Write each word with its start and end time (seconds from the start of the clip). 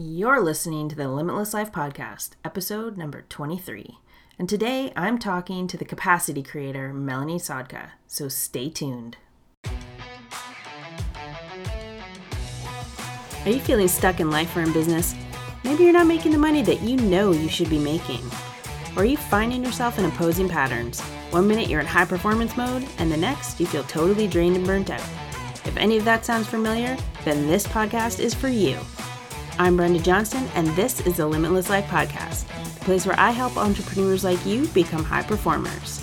You're 0.00 0.40
listening 0.40 0.88
to 0.90 0.94
the 0.94 1.08
Limitless 1.08 1.52
Life 1.52 1.72
Podcast, 1.72 2.34
episode 2.44 2.96
number 2.96 3.22
23. 3.28 3.98
And 4.38 4.48
today 4.48 4.92
I'm 4.94 5.18
talking 5.18 5.66
to 5.66 5.76
the 5.76 5.84
capacity 5.84 6.40
creator, 6.40 6.92
Melanie 6.92 7.40
Sodka. 7.40 7.88
So 8.06 8.28
stay 8.28 8.70
tuned. 8.70 9.16
Are 13.44 13.50
you 13.50 13.58
feeling 13.58 13.88
stuck 13.88 14.20
in 14.20 14.30
life 14.30 14.56
or 14.56 14.60
in 14.60 14.72
business? 14.72 15.16
Maybe 15.64 15.82
you're 15.82 15.92
not 15.92 16.06
making 16.06 16.30
the 16.30 16.38
money 16.38 16.62
that 16.62 16.80
you 16.80 16.96
know 16.96 17.32
you 17.32 17.48
should 17.48 17.68
be 17.68 17.80
making. 17.80 18.24
Or 18.94 19.02
are 19.02 19.04
you 19.04 19.16
finding 19.16 19.64
yourself 19.64 19.98
in 19.98 20.04
opposing 20.04 20.48
patterns? 20.48 21.00
One 21.32 21.48
minute 21.48 21.68
you're 21.68 21.80
in 21.80 21.86
high 21.86 22.04
performance 22.04 22.56
mode, 22.56 22.86
and 22.98 23.10
the 23.10 23.16
next 23.16 23.58
you 23.58 23.66
feel 23.66 23.82
totally 23.82 24.28
drained 24.28 24.54
and 24.54 24.64
burnt 24.64 24.90
out. 24.90 25.00
If 25.64 25.76
any 25.76 25.98
of 25.98 26.04
that 26.04 26.24
sounds 26.24 26.46
familiar, 26.46 26.96
then 27.24 27.48
this 27.48 27.66
podcast 27.66 28.20
is 28.20 28.32
for 28.32 28.46
you. 28.46 28.78
I'm 29.60 29.76
Brenda 29.76 29.98
Johnston, 29.98 30.46
and 30.54 30.68
this 30.76 31.00
is 31.00 31.16
the 31.16 31.26
Limitless 31.26 31.68
Life 31.68 31.86
Podcast, 31.86 32.46
the 32.78 32.84
place 32.84 33.04
where 33.04 33.18
I 33.18 33.32
help 33.32 33.56
entrepreneurs 33.56 34.22
like 34.22 34.46
you 34.46 34.68
become 34.68 35.02
high 35.02 35.24
performers. 35.24 36.00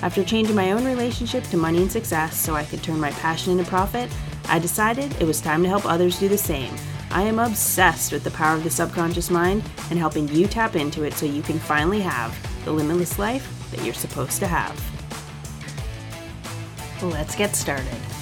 After 0.00 0.24
changing 0.24 0.56
my 0.56 0.72
own 0.72 0.86
relationship 0.86 1.44
to 1.44 1.58
money 1.58 1.82
and 1.82 1.92
success 1.92 2.34
so 2.34 2.54
I 2.54 2.64
could 2.64 2.82
turn 2.82 2.98
my 2.98 3.10
passion 3.10 3.52
into 3.52 3.70
profit, 3.70 4.10
I 4.48 4.58
decided 4.58 5.14
it 5.20 5.26
was 5.26 5.42
time 5.42 5.62
to 5.64 5.68
help 5.68 5.84
others 5.84 6.18
do 6.18 6.30
the 6.30 6.38
same. 6.38 6.74
I 7.10 7.24
am 7.24 7.38
obsessed 7.38 8.10
with 8.10 8.24
the 8.24 8.30
power 8.30 8.56
of 8.56 8.64
the 8.64 8.70
subconscious 8.70 9.28
mind 9.28 9.62
and 9.90 9.98
helping 9.98 10.26
you 10.28 10.46
tap 10.46 10.74
into 10.74 11.04
it 11.04 11.12
so 11.12 11.26
you 11.26 11.42
can 11.42 11.58
finally 11.58 12.00
have 12.00 12.34
the 12.64 12.72
limitless 12.72 13.18
life 13.18 13.68
that 13.70 13.84
you're 13.84 13.92
supposed 13.92 14.38
to 14.38 14.46
have. 14.46 14.82
Let's 17.02 17.36
get 17.36 17.54
started. 17.54 18.13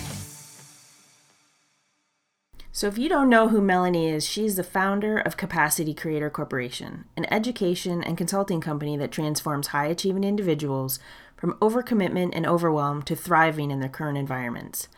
So, 2.82 2.88
if 2.88 2.98
you 2.98 3.09
don't 3.09 3.28
know 3.28 3.46
who 3.46 3.60
Melanie 3.60 4.09
is, 4.09 4.27
she's 4.27 4.56
the 4.56 4.64
founder 4.64 5.16
of 5.16 5.36
Capacity 5.36 5.95
Creator 5.95 6.30
Corporation, 6.30 7.05
an 7.16 7.32
education 7.32 8.02
and 8.02 8.18
consulting 8.18 8.60
company 8.60 8.96
that 8.96 9.12
transforms 9.12 9.69
high 9.69 9.86
achieving 9.86 10.24
individuals 10.24 10.98
from 11.36 11.52
overcommitment 11.61 12.33
and 12.33 12.44
overwhelm 12.44 13.02
to 13.02 13.14
thriving 13.14 13.70
in 13.70 13.78
their 13.78 13.89
current 13.89 14.19
environments. 14.19 14.89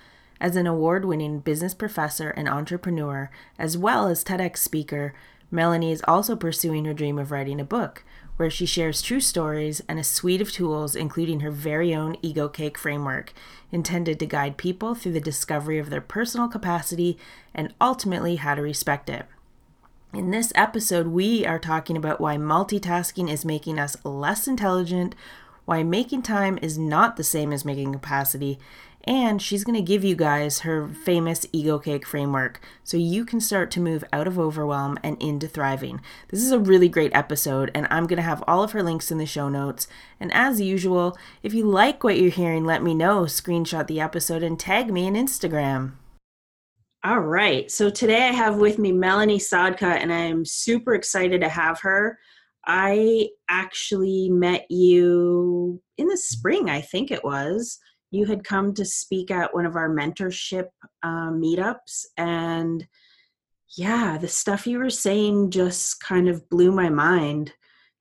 As 0.40 0.56
an 0.56 0.66
award 0.66 1.04
winning 1.04 1.40
business 1.40 1.74
professor 1.74 2.30
and 2.30 2.48
entrepreneur, 2.48 3.30
as 3.58 3.76
well 3.76 4.08
as 4.08 4.24
TEDx 4.24 4.56
speaker, 4.56 5.12
Melanie 5.50 5.92
is 5.92 6.02
also 6.08 6.36
pursuing 6.36 6.86
her 6.86 6.94
dream 6.94 7.18
of 7.18 7.30
writing 7.30 7.60
a 7.60 7.64
book, 7.64 8.02
where 8.36 8.50
she 8.50 8.66
shares 8.66 9.00
true 9.00 9.20
stories 9.20 9.80
and 9.88 9.98
a 9.98 10.04
suite 10.04 10.40
of 10.40 10.50
tools, 10.50 10.96
including 10.96 11.40
her 11.40 11.50
very 11.50 11.94
own 11.94 12.16
Egocake 12.16 12.76
framework, 12.76 13.32
intended 13.70 14.18
to 14.18 14.26
guide 14.26 14.56
people 14.56 14.94
through 14.94 15.12
the 15.12 15.20
discovery 15.20 15.78
of 15.78 15.90
their 15.90 16.00
personal 16.00 16.48
capacity 16.48 17.16
and 17.54 17.72
ultimately 17.80 18.36
how 18.36 18.54
to 18.54 18.62
respect 18.62 19.08
it. 19.08 19.26
In 20.12 20.30
this 20.30 20.52
episode, 20.54 21.08
we 21.08 21.44
are 21.44 21.58
talking 21.58 21.96
about 21.96 22.20
why 22.20 22.36
multitasking 22.36 23.30
is 23.30 23.44
making 23.44 23.78
us 23.78 23.96
less 24.04 24.46
intelligent, 24.46 25.14
why 25.64 25.82
making 25.82 26.22
time 26.22 26.58
is 26.60 26.78
not 26.78 27.16
the 27.16 27.24
same 27.24 27.52
as 27.52 27.64
making 27.64 27.92
capacity, 27.92 28.58
and 29.06 29.40
she's 29.40 29.64
going 29.64 29.76
to 29.76 29.82
give 29.82 30.02
you 30.02 30.16
guys 30.16 30.60
her 30.60 30.88
famous 30.88 31.44
Egocake 31.46 32.04
framework 32.04 32.60
so 32.82 32.96
you 32.96 33.24
can 33.24 33.40
start 33.40 33.70
to 33.72 33.80
move 33.80 34.02
out 34.12 34.26
of 34.26 34.38
overwhelm 34.38 34.98
and 35.02 35.20
into 35.22 35.46
thriving. 35.46 36.00
This 36.28 36.42
is 36.42 36.52
a 36.52 36.58
really 36.58 36.88
great 36.88 37.14
episode, 37.14 37.70
and 37.74 37.86
I'm 37.90 38.06
going 38.06 38.16
to 38.16 38.22
have 38.22 38.42
all 38.46 38.62
of 38.62 38.72
her 38.72 38.82
links 38.82 39.10
in 39.10 39.18
the 39.18 39.26
show 39.26 39.48
notes. 39.48 39.86
And 40.18 40.32
as 40.32 40.60
usual, 40.60 41.18
if 41.42 41.52
you 41.52 41.64
like 41.66 42.02
what 42.02 42.18
you're 42.18 42.30
hearing, 42.30 42.64
let 42.64 42.82
me 42.82 42.94
know. 42.94 43.22
Screenshot 43.22 43.86
the 43.86 44.00
episode 44.00 44.42
and 44.42 44.58
tag 44.58 44.90
me 44.90 45.06
on 45.06 45.14
Instagram. 45.14 45.92
All 47.04 47.20
right. 47.20 47.70
So 47.70 47.90
today 47.90 48.28
I 48.28 48.32
have 48.32 48.56
with 48.56 48.78
me 48.78 48.90
Melanie 48.90 49.38
Sodka, 49.38 49.84
and 50.00 50.10
I'm 50.10 50.46
super 50.46 50.94
excited 50.94 51.42
to 51.42 51.48
have 51.50 51.78
her. 51.80 52.18
I 52.66 53.28
actually 53.50 54.30
met 54.30 54.64
you 54.70 55.82
in 55.98 56.08
the 56.08 56.16
spring, 56.16 56.70
I 56.70 56.80
think 56.80 57.10
it 57.10 57.22
was 57.22 57.78
you 58.14 58.26
had 58.26 58.44
come 58.44 58.72
to 58.74 58.84
speak 58.84 59.30
at 59.30 59.52
one 59.52 59.66
of 59.66 59.74
our 59.74 59.90
mentorship 59.90 60.66
um, 61.02 61.40
meetups 61.42 62.04
and 62.16 62.86
yeah 63.76 64.16
the 64.16 64.28
stuff 64.28 64.66
you 64.66 64.78
were 64.78 64.90
saying 64.90 65.50
just 65.50 66.00
kind 66.00 66.28
of 66.28 66.48
blew 66.48 66.70
my 66.70 66.88
mind. 66.88 67.52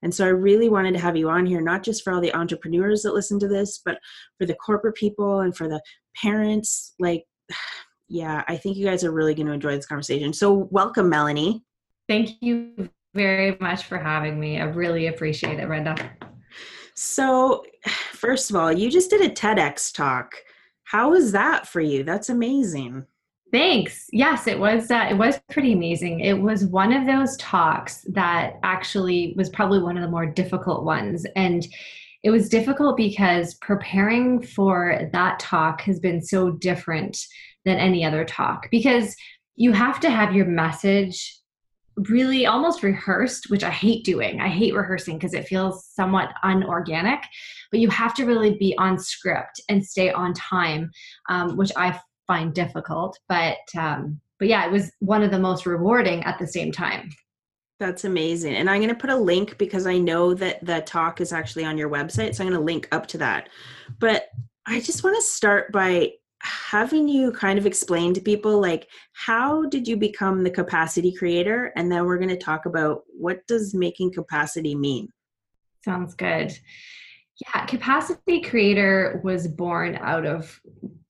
And 0.03 0.13
so 0.13 0.25
i 0.25 0.29
really 0.29 0.69
wanted 0.69 0.93
to 0.93 0.99
have 0.99 1.17
you 1.17 1.29
on 1.29 1.45
here 1.45 1.61
not 1.61 1.81
just 1.81 2.03
for 2.03 2.13
all 2.13 2.21
the 2.21 2.33
entrepreneurs 2.35 3.01
that 3.01 3.13
listen 3.13 3.39
to 3.39 3.47
this 3.47 3.81
but 3.83 3.97
for 4.37 4.45
the 4.45 4.55
corporate 4.55 4.95
people 4.95 5.39
and 5.39 5.55
for 5.55 5.67
the 5.67 5.81
parents. 6.21 6.93
Like 6.99 7.23
yeah 8.09 8.43
i 8.47 8.57
think 8.57 8.77
you 8.77 8.85
guys 8.85 9.03
are 9.03 9.11
really 9.11 9.33
going 9.33 9.47
to 9.47 9.53
enjoy 9.53 9.75
this 9.75 9.87
conversation. 9.87 10.31
So 10.33 10.67
welcome 10.69 11.09
melanie. 11.09 11.63
Thank 12.07 12.41
you 12.41 12.89
very 13.15 13.57
much 13.59 13.85
for 13.85 13.97
having 13.97 14.39
me. 14.39 14.59
I 14.59 14.65
really 14.65 15.07
appreciate 15.07 15.59
it 15.59 15.67
brenda 15.67 15.95
so, 16.95 17.65
first 18.11 18.49
of 18.49 18.55
all, 18.55 18.71
you 18.71 18.89
just 18.89 19.09
did 19.09 19.21
a 19.21 19.29
TEDx 19.29 19.93
talk. 19.93 20.33
How 20.83 21.11
was 21.11 21.31
that 21.31 21.67
for 21.67 21.81
you? 21.81 22.03
That's 22.03 22.29
amazing. 22.29 23.05
Thanks. 23.51 24.07
Yes, 24.11 24.47
it 24.47 24.57
was. 24.59 24.89
Uh, 24.89 25.07
it 25.11 25.17
was 25.17 25.39
pretty 25.51 25.73
amazing. 25.73 26.21
It 26.21 26.33
was 26.33 26.65
one 26.65 26.91
of 26.91 27.05
those 27.05 27.37
talks 27.37 28.01
that 28.09 28.53
actually 28.63 29.35
was 29.37 29.49
probably 29.49 29.79
one 29.79 29.95
of 29.95 30.01
the 30.01 30.09
more 30.09 30.25
difficult 30.25 30.83
ones, 30.83 31.25
and 31.35 31.67
it 32.23 32.31
was 32.31 32.49
difficult 32.49 32.97
because 32.97 33.53
preparing 33.55 34.41
for 34.41 35.07
that 35.11 35.39
talk 35.39 35.81
has 35.81 35.99
been 35.99 36.21
so 36.21 36.51
different 36.51 37.17
than 37.65 37.77
any 37.77 38.03
other 38.03 38.25
talk 38.25 38.69
because 38.71 39.15
you 39.55 39.71
have 39.71 39.99
to 39.99 40.09
have 40.09 40.33
your 40.33 40.45
message 40.45 41.37
really 42.09 42.45
almost 42.45 42.83
rehearsed, 42.83 43.49
which 43.49 43.63
I 43.63 43.69
hate 43.69 44.03
doing. 44.03 44.41
I 44.41 44.47
hate 44.47 44.73
rehearsing 44.73 45.17
because 45.17 45.33
it 45.33 45.47
feels 45.47 45.85
somewhat 45.93 46.33
unorganic, 46.43 47.23
but 47.71 47.79
you 47.79 47.89
have 47.89 48.13
to 48.15 48.25
really 48.25 48.57
be 48.57 48.75
on 48.77 48.97
script 48.97 49.61
and 49.69 49.85
stay 49.85 50.11
on 50.11 50.33
time, 50.33 50.91
um, 51.29 51.57
which 51.57 51.71
I 51.75 51.99
find 52.27 52.53
difficult. 52.53 53.17
But 53.29 53.57
um, 53.77 54.19
but 54.39 54.47
yeah, 54.47 54.65
it 54.65 54.71
was 54.71 54.91
one 54.99 55.23
of 55.23 55.31
the 55.31 55.39
most 55.39 55.65
rewarding 55.65 56.23
at 56.23 56.39
the 56.39 56.47
same 56.47 56.71
time. 56.71 57.09
That's 57.79 58.03
amazing. 58.05 58.55
And 58.55 58.69
I'm 58.69 58.81
going 58.81 58.89
to 58.89 58.95
put 58.95 59.09
a 59.09 59.15
link 59.15 59.57
because 59.57 59.87
I 59.87 59.97
know 59.97 60.33
that 60.35 60.63
the 60.65 60.81
talk 60.81 61.21
is 61.21 61.33
actually 61.33 61.65
on 61.65 61.77
your 61.77 61.89
website. 61.89 62.35
So 62.35 62.43
I'm 62.43 62.49
going 62.49 62.59
to 62.59 62.65
link 62.65 62.87
up 62.91 63.07
to 63.07 63.17
that. 63.19 63.49
But 63.99 64.27
I 64.65 64.79
just 64.79 65.03
want 65.03 65.15
to 65.15 65.21
start 65.21 65.71
by 65.71 66.11
having 66.43 67.07
you 67.07 67.31
kind 67.31 67.57
of 67.57 67.65
explain 67.65 68.13
to 68.13 68.21
people 68.21 68.59
like 68.59 68.87
how 69.13 69.65
did 69.65 69.87
you 69.87 69.97
become 69.97 70.43
the 70.43 70.49
capacity 70.49 71.13
creator? 71.13 71.71
And 71.75 71.91
then 71.91 72.05
we're 72.05 72.17
going 72.17 72.29
to 72.29 72.37
talk 72.37 72.65
about 72.65 73.03
what 73.07 73.45
does 73.47 73.73
making 73.73 74.11
capacity 74.13 74.75
mean? 74.75 75.09
Sounds 75.83 76.13
good. 76.15 76.57
Yeah, 77.41 77.65
Capacity 77.65 78.41
Creator 78.41 79.21
was 79.23 79.47
born 79.47 79.95
out 79.95 80.25
of 80.25 80.61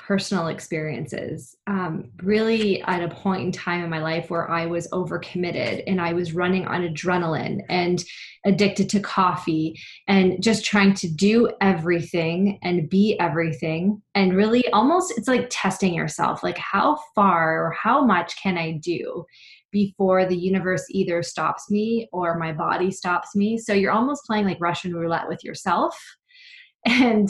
personal 0.05 0.47
experiences. 0.47 1.55
Um, 1.65 2.11
really, 2.21 2.81
at 2.83 3.01
a 3.01 3.07
point 3.07 3.43
in 3.43 3.51
time 3.53 3.83
in 3.83 3.89
my 3.89 3.99
life 3.99 4.29
where 4.29 4.49
I 4.51 4.65
was 4.65 4.87
overcommitted 4.89 5.83
and 5.87 6.01
I 6.01 6.11
was 6.11 6.33
running 6.33 6.67
on 6.67 6.81
adrenaline 6.81 7.61
and 7.69 8.03
addicted 8.45 8.89
to 8.89 8.99
coffee 8.99 9.79
and 10.07 10.43
just 10.43 10.65
trying 10.65 10.93
to 10.95 11.07
do 11.07 11.49
everything 11.61 12.59
and 12.61 12.89
be 12.89 13.17
everything. 13.19 14.01
And 14.13 14.35
really, 14.35 14.67
almost 14.69 15.17
it's 15.17 15.29
like 15.29 15.47
testing 15.49 15.93
yourself 15.93 16.43
like, 16.43 16.57
how 16.57 16.99
far 17.15 17.65
or 17.65 17.71
how 17.71 18.05
much 18.05 18.35
can 18.41 18.57
I 18.57 18.79
do? 18.83 19.25
before 19.71 20.23
the 20.23 20.37
universe 20.37 20.85
either 20.91 21.23
stops 21.23 21.71
me 21.71 22.07
or 22.13 22.37
my 22.37 22.53
body 22.53 22.91
stops 22.91 23.35
me. 23.35 23.57
So 23.57 23.73
you're 23.73 23.91
almost 23.91 24.23
playing 24.27 24.45
like 24.45 24.61
Russian 24.61 24.93
roulette 24.93 25.27
with 25.27 25.43
yourself. 25.43 25.97
And 26.85 27.27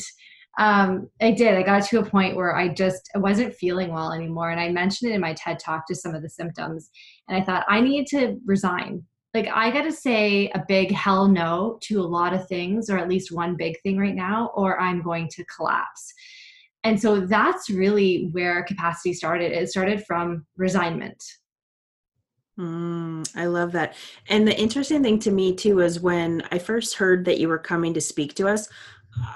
um, 0.60 1.10
I 1.22 1.32
did. 1.32 1.56
I 1.56 1.64
got 1.64 1.84
to 1.86 2.00
a 2.00 2.06
point 2.06 2.36
where 2.36 2.56
I 2.56 2.68
just 2.68 3.10
wasn't 3.16 3.56
feeling 3.56 3.92
well 3.92 4.12
anymore. 4.12 4.52
And 4.52 4.60
I 4.60 4.70
mentioned 4.70 5.12
it 5.12 5.16
in 5.16 5.22
my 5.22 5.34
TED 5.34 5.60
talk 5.60 5.88
to 5.88 5.96
some 5.96 6.14
of 6.14 6.22
the 6.22 6.30
symptoms. 6.30 6.90
And 7.28 7.38
I 7.38 7.44
thought, 7.44 7.66
I 7.68 7.82
need 7.82 8.08
to 8.08 8.40
resign. 8.46 9.04
Like, 9.34 9.48
I 9.52 9.72
got 9.72 9.84
to 9.84 9.92
say 9.92 10.52
a 10.54 10.64
big 10.68 10.92
hell 10.92 11.28
no 11.28 11.80
to 11.84 12.00
a 12.00 12.04
lot 12.04 12.34
of 12.34 12.48
things, 12.48 12.90
or 12.90 13.00
at 13.00 13.10
least 13.10 13.32
one 13.32 13.56
big 13.56 13.80
thing 13.82 13.98
right 13.98 14.14
now, 14.14 14.52
or 14.56 14.80
I'm 14.80 15.02
going 15.02 15.28
to 15.30 15.46
collapse. 15.46 16.14
And 16.84 17.02
so 17.02 17.22
that's 17.22 17.70
really 17.70 18.30
where 18.32 18.64
capacity 18.64 19.14
started. 19.14 19.54
It 19.54 19.70
started 19.70 20.06
from 20.06 20.46
resignment 20.56 21.24
Mm, 22.60 23.28
I 23.36 23.46
love 23.48 23.72
that. 23.72 23.96
And 24.30 24.48
the 24.48 24.58
interesting 24.58 25.02
thing 25.02 25.20
to 25.20 25.32
me 25.32 25.56
too 25.56 25.80
is 25.80 26.00
when 26.00 26.44
I 26.52 26.60
first 26.60 26.96
heard 26.96 27.26
that 27.26 27.40
you 27.40 27.48
were 27.48 27.58
coming 27.58 27.94
to 27.96 28.02
speak 28.02 28.36
to 28.36 28.48
us, 28.48 28.70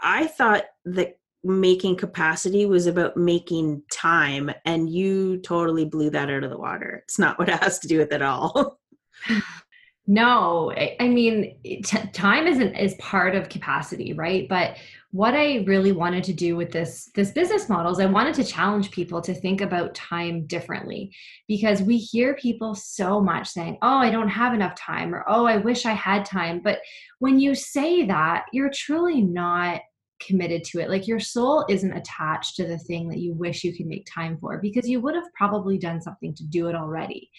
I 0.04 0.28
thought 0.28 0.64
that 0.86 1.18
making 1.44 1.96
capacity 1.96 2.66
was 2.66 2.88
about 2.88 3.16
making 3.16 3.84
time 3.92 4.52
and 4.66 4.90
you 4.90 5.38
totally 5.38 5.86
blew 5.86 6.10
that 6.10 6.30
out 6.30 6.44
of 6.44 6.50
the 6.50 6.58
water. 6.58 7.02
It's 7.04 7.20
not 7.20 7.40
what 7.40 7.50
it 7.50 7.62
has 7.64 7.80
to 7.80 7.88
do 7.88 8.00
with 8.00 8.12
it 8.12 8.16
at 8.16 8.22
all. 8.22 8.80
no, 10.08 10.72
I 10.72 11.08
mean 11.08 11.60
t- 11.64 12.08
time 12.14 12.48
isn't 12.48 12.76
is 12.76 12.96
part 12.96 13.36
of 13.36 13.50
capacity, 13.50 14.14
right? 14.14 14.48
But 14.48 14.78
what 15.18 15.34
I 15.34 15.64
really 15.66 15.94
wanted 15.94 16.24
to 16.26 16.34
do 16.34 16.56
with 16.56 16.72
this 16.72 17.10
this 17.16 17.32
business 17.32 17.68
model 17.68 17.92
is 17.92 18.00
I 18.00 18.06
wanted 18.06 18.36
to 18.36 18.44
challenge 18.44 18.92
people 18.92 19.20
to 19.22 19.34
think 19.34 19.62
about 19.62 19.96
time 19.96 20.46
differently 20.46 21.12
because 21.48 21.82
we 21.82 21.98
hear 21.98 22.36
people 22.36 22.76
so 22.76 23.20
much 23.20 23.48
saying, 23.48 23.80
"Oh, 23.82 23.98
I 23.98 24.12
don't 24.12 24.30
have 24.30 24.54
enough 24.54 24.76
time," 24.76 25.16
or 25.16 25.26
"Oh, 25.28 25.48
I 25.48 25.58
wish 25.58 25.88
I 25.88 25.94
had 25.94 26.24
time." 26.24 26.62
But 26.64 26.82
when 27.18 27.40
you 27.40 27.56
say 27.56 28.06
that, 28.06 28.46
you're 28.54 28.70
truly 28.72 29.24
not 29.24 29.82
committed 30.20 30.64
to 30.66 30.82
it. 30.82 30.90
Like 30.92 31.08
your 31.08 31.20
soul 31.20 31.66
isn't 31.68 31.98
attached 31.98 32.56
to 32.58 32.68
the 32.68 32.78
thing 32.78 33.10
that 33.10 33.18
you 33.18 33.34
wish 33.34 33.64
you 33.64 33.76
could 33.76 33.88
make 33.88 34.06
time 34.06 34.38
for 34.38 34.60
because 34.60 34.88
you 34.88 35.02
would 35.02 35.16
have 35.16 35.34
probably 35.34 35.80
done 35.80 36.00
something 36.00 36.36
to 36.36 36.44
do 36.44 36.68
it 36.68 36.76
already. 36.76 37.32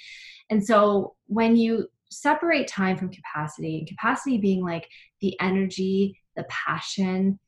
And 0.50 0.66
so 0.66 1.14
when 1.28 1.54
you 1.54 1.86
separate 2.10 2.66
time 2.66 2.96
from 2.96 3.12
capacity, 3.12 3.78
and 3.78 3.86
capacity 3.86 4.38
being 4.38 4.64
like 4.64 4.88
the 5.20 5.38
energy, 5.40 6.20
the 6.34 6.44
passion, 6.48 7.38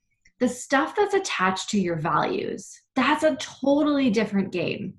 the 0.40 0.48
stuff 0.48 0.96
that's 0.96 1.14
attached 1.14 1.70
to 1.70 1.80
your 1.80 1.96
values, 1.96 2.80
that's 2.96 3.22
a 3.22 3.36
totally 3.36 4.10
different 4.10 4.52
game. 4.52 4.94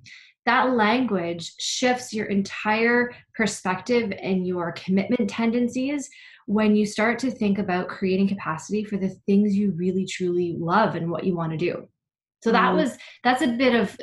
That 0.46 0.74
language 0.74 1.54
shifts 1.60 2.14
your 2.14 2.28
entire 2.28 3.12
perspective 3.36 4.14
and 4.22 4.48
your 4.48 4.72
commitment 4.72 5.30
tendencies 5.30 6.10
when 6.48 6.76
you 6.76 6.86
start 6.86 7.20
to 7.20 7.32
think 7.32 7.60
about 7.60 7.88
creating 7.88 8.28
capacity 8.28 8.84
for 8.84 8.98
the 8.98 9.10
things 9.28 9.56
you 9.56 9.72
really 9.72 10.06
truly 10.06 10.56
love 10.58 10.96
and 10.96 11.10
what 11.10 11.24
you 11.24 11.36
want 11.36 11.52
to 11.52 11.58
do. 11.58 11.88
So 12.44 12.52
that 12.52 12.74
mm. 12.74 12.78
was 12.78 12.98
that's 13.24 13.44
a 13.44 13.48
bit 13.48 13.76
of 13.76 13.98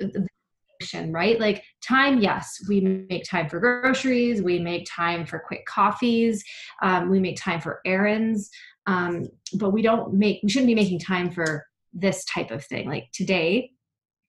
right? 1.08 1.40
Like 1.40 1.64
time, 1.82 2.20
yes, 2.20 2.60
we 2.68 2.80
make 2.80 3.24
time 3.24 3.48
for 3.48 3.58
groceries, 3.58 4.42
we 4.42 4.58
make 4.58 4.86
time 4.88 5.26
for 5.26 5.40
quick 5.40 5.66
coffees, 5.66 6.44
um, 6.82 7.10
we 7.10 7.18
make 7.18 7.36
time 7.36 7.60
for 7.60 7.80
errands, 7.84 8.48
um, 8.88 9.28
but 9.54 9.70
we 9.70 9.82
don't 9.82 10.14
make, 10.14 10.40
we 10.42 10.48
shouldn't 10.48 10.66
be 10.66 10.74
making 10.74 10.98
time 10.98 11.30
for 11.30 11.66
this 11.92 12.24
type 12.24 12.50
of 12.50 12.64
thing. 12.64 12.88
Like 12.88 13.10
today, 13.12 13.70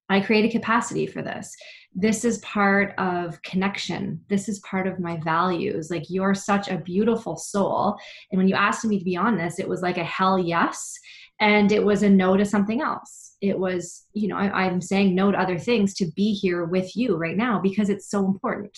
I 0.10 0.20
create 0.20 0.46
a 0.46 0.52
capacity 0.52 1.08
for 1.08 1.22
this. 1.22 1.56
This 1.96 2.26
is 2.26 2.40
part 2.40 2.94
of 2.98 3.42
connection. 3.44 4.20
This 4.28 4.50
is 4.50 4.60
part 4.60 4.86
of 4.86 5.00
my 5.00 5.18
values. 5.24 5.90
Like, 5.90 6.10
you're 6.10 6.36
such 6.36 6.68
a 6.68 6.78
beautiful 6.78 7.38
soul. 7.38 7.96
And 8.32 8.38
when 8.38 8.48
you 8.48 8.56
asked 8.56 8.84
me 8.84 9.00
to 9.00 9.06
be 9.06 9.16
on 9.16 9.38
this, 9.38 9.60
it 9.60 9.70
was 9.70 9.82
like 9.82 9.98
a 9.98 10.04
hell 10.04 10.38
yes. 10.38 10.94
And 11.40 11.72
it 11.72 11.84
was 11.84 12.04
a 12.04 12.10
no 12.10 12.36
to 12.36 12.44
something 12.44 12.82
else. 12.82 13.38
It 13.42 13.58
was, 13.58 14.08
you 14.14 14.28
know, 14.28 14.36
I, 14.36 14.66
I'm 14.66 14.82
saying 14.82 15.16
no 15.16 15.32
to 15.32 15.40
other 15.40 15.58
things 15.58 15.94
to 15.96 16.12
be 16.16 16.34
here 16.34 16.66
with 16.66 16.98
you 16.98 17.16
right 17.16 17.38
now 17.38 17.62
because 17.62 17.90
it's 17.90 18.10
so 18.10 18.26
important. 18.26 18.78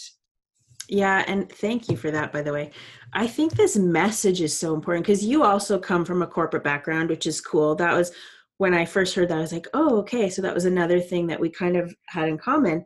Yeah, 0.91 1.23
and 1.25 1.49
thank 1.49 1.87
you 1.87 1.95
for 1.95 2.11
that, 2.11 2.33
by 2.33 2.41
the 2.41 2.51
way. 2.51 2.71
I 3.13 3.25
think 3.25 3.53
this 3.53 3.77
message 3.77 4.41
is 4.41 4.55
so 4.55 4.75
important 4.75 5.05
because 5.05 5.23
you 5.23 5.41
also 5.41 5.79
come 5.79 6.03
from 6.03 6.21
a 6.21 6.27
corporate 6.27 6.65
background, 6.65 7.09
which 7.09 7.25
is 7.25 7.39
cool. 7.39 7.75
That 7.75 7.93
was 7.93 8.11
when 8.57 8.73
I 8.73 8.83
first 8.83 9.15
heard 9.15 9.29
that, 9.29 9.37
I 9.37 9.41
was 9.41 9.53
like, 9.53 9.67
oh, 9.73 9.99
okay. 9.99 10.29
So 10.29 10.41
that 10.41 10.53
was 10.53 10.65
another 10.65 10.99
thing 10.99 11.27
that 11.27 11.39
we 11.39 11.49
kind 11.49 11.77
of 11.77 11.95
had 12.07 12.27
in 12.27 12.37
common. 12.37 12.83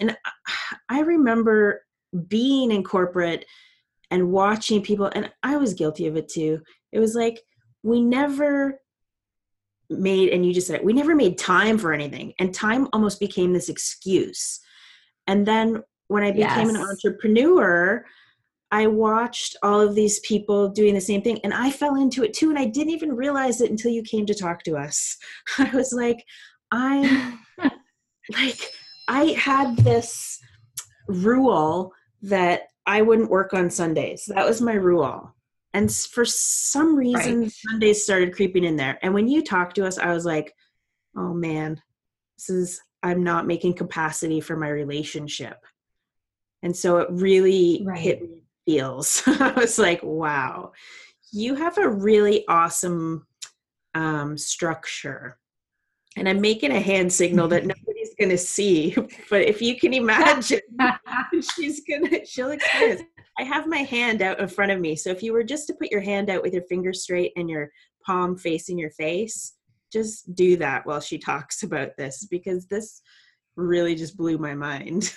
And 0.00 0.16
I 0.88 1.00
remember 1.02 1.82
being 2.26 2.72
in 2.72 2.82
corporate 2.82 3.44
and 4.10 4.32
watching 4.32 4.82
people, 4.82 5.06
and 5.06 5.30
I 5.44 5.58
was 5.58 5.74
guilty 5.74 6.08
of 6.08 6.16
it 6.16 6.28
too. 6.28 6.60
It 6.90 6.98
was 6.98 7.14
like, 7.14 7.40
we 7.84 8.00
never 8.02 8.80
made, 9.90 10.30
and 10.30 10.44
you 10.44 10.52
just 10.52 10.66
said 10.66 10.84
we 10.84 10.92
never 10.92 11.14
made 11.14 11.38
time 11.38 11.78
for 11.78 11.92
anything. 11.92 12.34
And 12.40 12.52
time 12.52 12.88
almost 12.92 13.20
became 13.20 13.52
this 13.52 13.68
excuse. 13.68 14.58
And 15.28 15.46
then 15.46 15.84
when 16.08 16.22
I 16.22 16.32
became 16.32 16.68
yes. 16.68 16.76
an 16.76 16.76
entrepreneur, 16.76 18.04
I 18.70 18.86
watched 18.86 19.56
all 19.62 19.80
of 19.80 19.94
these 19.94 20.20
people 20.20 20.68
doing 20.68 20.94
the 20.94 21.00
same 21.00 21.22
thing 21.22 21.38
and 21.42 21.54
I 21.54 21.70
fell 21.70 21.96
into 21.96 22.22
it 22.22 22.34
too. 22.34 22.50
And 22.50 22.58
I 22.58 22.66
didn't 22.66 22.92
even 22.92 23.16
realize 23.16 23.60
it 23.60 23.70
until 23.70 23.90
you 23.90 24.02
came 24.02 24.26
to 24.26 24.34
talk 24.34 24.62
to 24.64 24.76
us. 24.76 25.16
I 25.58 25.70
was 25.74 25.92
like, 25.92 26.24
I'm 26.70 27.38
like, 28.32 28.72
I 29.08 29.36
had 29.38 29.76
this 29.78 30.38
rule 31.06 31.92
that 32.22 32.62
I 32.86 33.02
wouldn't 33.02 33.30
work 33.30 33.54
on 33.54 33.70
Sundays. 33.70 34.26
That 34.26 34.46
was 34.46 34.60
my 34.60 34.74
rule. 34.74 35.34
And 35.72 35.92
for 35.92 36.24
some 36.24 36.96
reason, 36.96 37.42
right. 37.42 37.52
Sundays 37.52 38.02
started 38.02 38.34
creeping 38.34 38.64
in 38.64 38.76
there. 38.76 38.98
And 39.02 39.14
when 39.14 39.28
you 39.28 39.42
talked 39.42 39.76
to 39.76 39.86
us, 39.86 39.98
I 39.98 40.12
was 40.12 40.24
like, 40.24 40.54
oh 41.16 41.32
man, 41.32 41.80
this 42.36 42.50
is, 42.50 42.80
I'm 43.02 43.22
not 43.22 43.46
making 43.46 43.74
capacity 43.74 44.40
for 44.40 44.56
my 44.56 44.68
relationship. 44.68 45.58
And 46.62 46.76
so 46.76 46.98
it 46.98 47.08
really 47.10 47.82
right. 47.86 47.98
hit 47.98 48.22
me 48.22 48.42
feels. 48.68 49.22
I 49.26 49.52
was 49.52 49.78
like, 49.78 50.02
wow, 50.02 50.72
you 51.32 51.54
have 51.54 51.78
a 51.78 51.88
really 51.88 52.46
awesome 52.48 53.26
um, 53.94 54.36
structure. 54.36 55.38
And 56.16 56.28
I'm 56.28 56.40
making 56.40 56.72
a 56.72 56.80
hand 56.80 57.10
signal 57.10 57.48
that 57.48 57.64
nobody's 57.66 58.14
going 58.18 58.30
to 58.30 58.38
see, 58.38 58.94
but 59.30 59.42
if 59.42 59.62
you 59.62 59.78
can 59.78 59.94
imagine, 59.94 60.60
she's 61.54 61.80
going 61.88 62.10
to, 62.10 62.26
she'll 62.26 62.50
experience. 62.50 63.02
I 63.38 63.44
have 63.44 63.66
my 63.66 63.78
hand 63.78 64.20
out 64.20 64.40
in 64.40 64.48
front 64.48 64.72
of 64.72 64.80
me. 64.80 64.96
So 64.96 65.10
if 65.10 65.22
you 65.22 65.32
were 65.32 65.44
just 65.44 65.66
to 65.68 65.74
put 65.74 65.90
your 65.90 66.00
hand 66.00 66.28
out 66.28 66.42
with 66.42 66.52
your 66.52 66.64
finger 66.64 66.92
straight 66.92 67.32
and 67.36 67.48
your 67.48 67.70
palm 68.04 68.36
facing 68.36 68.78
your 68.78 68.90
face, 68.90 69.54
just 69.90 70.34
do 70.34 70.56
that 70.56 70.84
while 70.84 71.00
she 71.00 71.18
talks 71.18 71.62
about 71.62 71.96
this 71.96 72.26
because 72.26 72.66
this 72.66 73.00
really 73.56 73.94
just 73.94 74.16
blew 74.16 74.36
my 74.36 74.54
mind. 74.54 75.14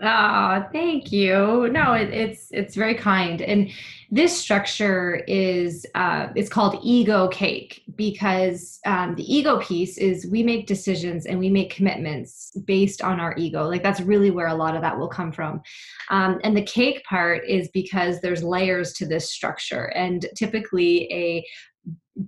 Oh, 0.00 0.64
thank 0.72 1.10
you. 1.10 1.68
No, 1.72 1.94
it, 1.94 2.10
it's 2.10 2.46
it's 2.52 2.76
very 2.76 2.94
kind. 2.94 3.42
And 3.42 3.68
this 4.12 4.38
structure 4.38 5.24
is 5.26 5.84
uh, 5.96 6.28
it's 6.36 6.48
called 6.48 6.80
Egocake 6.84 7.80
because 7.96 8.78
um, 8.86 9.16
the 9.16 9.24
ego 9.24 9.58
piece 9.58 9.98
is 9.98 10.24
we 10.30 10.44
make 10.44 10.68
decisions 10.68 11.26
and 11.26 11.36
we 11.36 11.50
make 11.50 11.74
commitments 11.74 12.52
based 12.64 13.02
on 13.02 13.18
our 13.18 13.34
ego. 13.36 13.66
Like 13.66 13.82
that's 13.82 14.00
really 14.00 14.30
where 14.30 14.46
a 14.46 14.54
lot 14.54 14.76
of 14.76 14.82
that 14.82 14.96
will 14.96 15.08
come 15.08 15.32
from. 15.32 15.62
Um, 16.10 16.40
and 16.44 16.56
the 16.56 16.62
cake 16.62 17.02
part 17.02 17.48
is 17.48 17.68
because 17.74 18.20
there's 18.20 18.44
layers 18.44 18.92
to 18.94 19.06
this 19.06 19.32
structure, 19.32 19.86
and 19.96 20.26
typically 20.36 21.12
a 21.12 21.44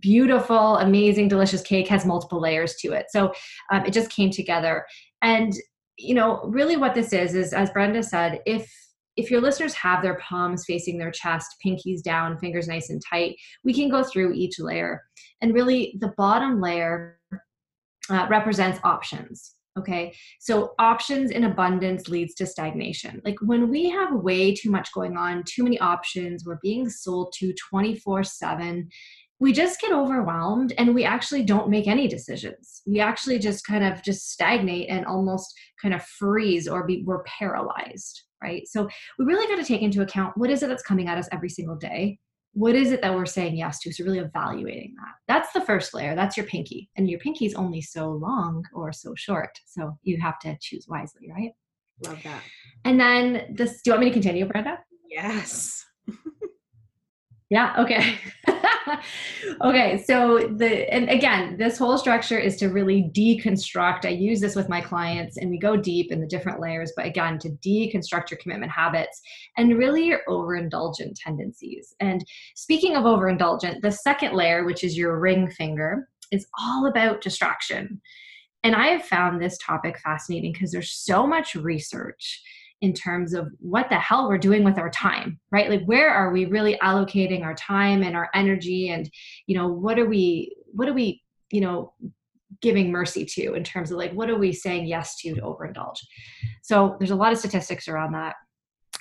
beautiful, 0.00 0.76
amazing, 0.78 1.28
delicious 1.28 1.62
cake 1.62 1.88
has 1.88 2.04
multiple 2.04 2.40
layers 2.40 2.74
to 2.76 2.92
it. 2.92 3.06
So 3.10 3.32
um, 3.72 3.84
it 3.84 3.92
just 3.92 4.10
came 4.10 4.30
together. 4.30 4.86
And 5.22 5.52
you 6.00 6.14
know, 6.14 6.40
really 6.44 6.76
what 6.76 6.94
this 6.94 7.12
is 7.12 7.34
is 7.34 7.52
as 7.52 7.70
Brenda 7.70 8.02
said, 8.02 8.40
if 8.46 8.70
if 9.16 9.30
your 9.30 9.40
listeners 9.40 9.74
have 9.74 10.02
their 10.02 10.18
palms 10.18 10.64
facing 10.64 10.96
their 10.96 11.10
chest, 11.10 11.56
pinkies 11.64 12.02
down, 12.02 12.38
fingers 12.38 12.68
nice 12.68 12.90
and 12.90 13.02
tight, 13.10 13.36
we 13.64 13.74
can 13.74 13.90
go 13.90 14.02
through 14.02 14.32
each 14.32 14.58
layer. 14.58 15.02
And 15.42 15.52
really, 15.52 15.96
the 16.00 16.14
bottom 16.16 16.60
layer 16.60 17.18
uh, 18.08 18.26
represents 18.30 18.78
options. 18.84 19.56
Okay, 19.78 20.12
so 20.40 20.74
options 20.78 21.30
in 21.30 21.44
abundance 21.44 22.08
leads 22.08 22.34
to 22.34 22.46
stagnation. 22.46 23.22
Like 23.24 23.36
when 23.40 23.70
we 23.70 23.88
have 23.88 24.12
way 24.12 24.54
too 24.54 24.70
much 24.70 24.92
going 24.92 25.16
on, 25.16 25.44
too 25.44 25.62
many 25.62 25.78
options, 25.78 26.44
we're 26.44 26.58
being 26.60 26.88
sold 26.88 27.32
to 27.38 27.54
24 27.70 28.24
7, 28.24 28.88
we 29.40 29.52
just 29.52 29.80
get 29.80 29.92
overwhelmed 29.92 30.74
and 30.78 30.94
we 30.94 31.04
actually 31.04 31.42
don't 31.42 31.70
make 31.70 31.88
any 31.88 32.06
decisions. 32.06 32.82
We 32.86 33.00
actually 33.00 33.38
just 33.38 33.66
kind 33.66 33.82
of 33.82 34.02
just 34.02 34.30
stagnate 34.30 34.90
and 34.90 35.06
almost 35.06 35.52
kind 35.80 35.94
of 35.94 36.04
freeze 36.04 36.68
or 36.68 36.86
be 36.86 37.02
we're 37.06 37.24
paralyzed 37.24 38.22
right? 38.42 38.66
So 38.66 38.88
we 39.18 39.24
really 39.24 39.46
got 39.46 39.60
to 39.60 39.68
take 39.68 39.82
into 39.82 40.02
account 40.02 40.36
what 40.36 40.50
is 40.50 40.62
it 40.62 40.68
that's 40.68 40.82
coming 40.82 41.08
at 41.08 41.18
us 41.18 41.28
every 41.32 41.48
single 41.48 41.76
day? 41.76 42.18
What 42.52 42.74
is 42.74 42.90
it 42.90 43.00
that 43.02 43.14
we're 43.14 43.26
saying 43.26 43.56
yes 43.56 43.78
to? 43.80 43.92
So 43.92 44.02
really 44.02 44.18
evaluating 44.18 44.94
that. 44.96 45.14
That's 45.28 45.52
the 45.52 45.60
first 45.60 45.94
layer. 45.94 46.14
That's 46.14 46.36
your 46.36 46.46
pinky. 46.46 46.88
And 46.96 47.08
your 47.08 47.20
pinky 47.20 47.46
is 47.46 47.54
only 47.54 47.80
so 47.80 48.10
long 48.10 48.64
or 48.74 48.92
so 48.92 49.14
short. 49.14 49.50
So 49.66 49.96
you 50.02 50.20
have 50.20 50.38
to 50.40 50.56
choose 50.60 50.86
wisely 50.88 51.30
right? 51.30 51.50
Love 52.06 52.22
that. 52.24 52.42
And 52.84 52.98
then 52.98 53.54
this 53.54 53.82
do 53.82 53.90
you 53.90 53.92
want 53.92 54.04
me 54.04 54.08
to 54.08 54.14
continue 54.14 54.46
brenda? 54.46 54.78
Yes 55.10 55.84
yeah 57.50 57.74
okay 57.78 58.18
okay, 59.62 60.02
so 60.04 60.50
the 60.56 60.92
and 60.92 61.08
again, 61.08 61.56
this 61.56 61.78
whole 61.78 61.98
structure 61.98 62.38
is 62.38 62.56
to 62.56 62.68
really 62.68 63.10
deconstruct. 63.14 64.04
I 64.04 64.10
use 64.10 64.40
this 64.40 64.56
with 64.56 64.68
my 64.68 64.80
clients 64.80 65.36
and 65.36 65.50
we 65.50 65.58
go 65.58 65.76
deep 65.76 66.12
in 66.12 66.20
the 66.20 66.26
different 66.26 66.60
layers, 66.60 66.92
but 66.96 67.06
again, 67.06 67.38
to 67.40 67.50
deconstruct 67.50 68.30
your 68.30 68.38
commitment 68.38 68.72
habits 68.72 69.20
and 69.56 69.78
really 69.78 70.06
your 70.06 70.20
overindulgent 70.28 71.14
tendencies. 71.16 71.94
And 72.00 72.24
speaking 72.54 72.96
of 72.96 73.04
overindulgent, 73.04 73.82
the 73.82 73.92
second 73.92 74.34
layer, 74.34 74.64
which 74.64 74.84
is 74.84 74.96
your 74.96 75.18
ring 75.18 75.50
finger, 75.50 76.08
is 76.32 76.46
all 76.60 76.86
about 76.86 77.20
distraction. 77.20 78.00
And 78.62 78.74
I 78.74 78.88
have 78.88 79.04
found 79.04 79.40
this 79.40 79.58
topic 79.58 79.98
fascinating 79.98 80.52
because 80.52 80.70
there's 80.70 80.92
so 80.92 81.26
much 81.26 81.54
research 81.54 82.42
in 82.80 82.92
terms 82.92 83.34
of 83.34 83.48
what 83.58 83.88
the 83.88 83.98
hell 83.98 84.28
we're 84.28 84.38
doing 84.38 84.64
with 84.64 84.78
our 84.78 84.90
time 84.90 85.38
right? 85.52 85.68
Like 85.70 85.84
where 85.84 86.10
are 86.10 86.32
we 86.32 86.44
really 86.46 86.78
allocating 86.82 87.42
our 87.42 87.54
time 87.54 88.02
and 88.02 88.16
our 88.16 88.30
energy? 88.34 88.90
And 88.90 89.10
you 89.46 89.56
know 89.56 89.68
what 89.68 89.98
are 89.98 90.06
we 90.06 90.54
what 90.72 90.88
are 90.88 90.94
we 90.94 91.22
you 91.50 91.60
know 91.60 91.92
giving 92.60 92.90
mercy 92.90 93.24
to 93.24 93.54
in 93.54 93.64
terms 93.64 93.90
of 93.90 93.98
like 93.98 94.12
what 94.12 94.28
are 94.28 94.38
we 94.38 94.52
saying 94.52 94.86
yes 94.86 95.16
to 95.20 95.34
to 95.34 95.40
overindulge? 95.40 95.98
So 96.62 96.96
there's 96.98 97.10
a 97.10 97.16
lot 97.16 97.32
of 97.32 97.38
statistics 97.38 97.88
around 97.88 98.12
that 98.12 98.34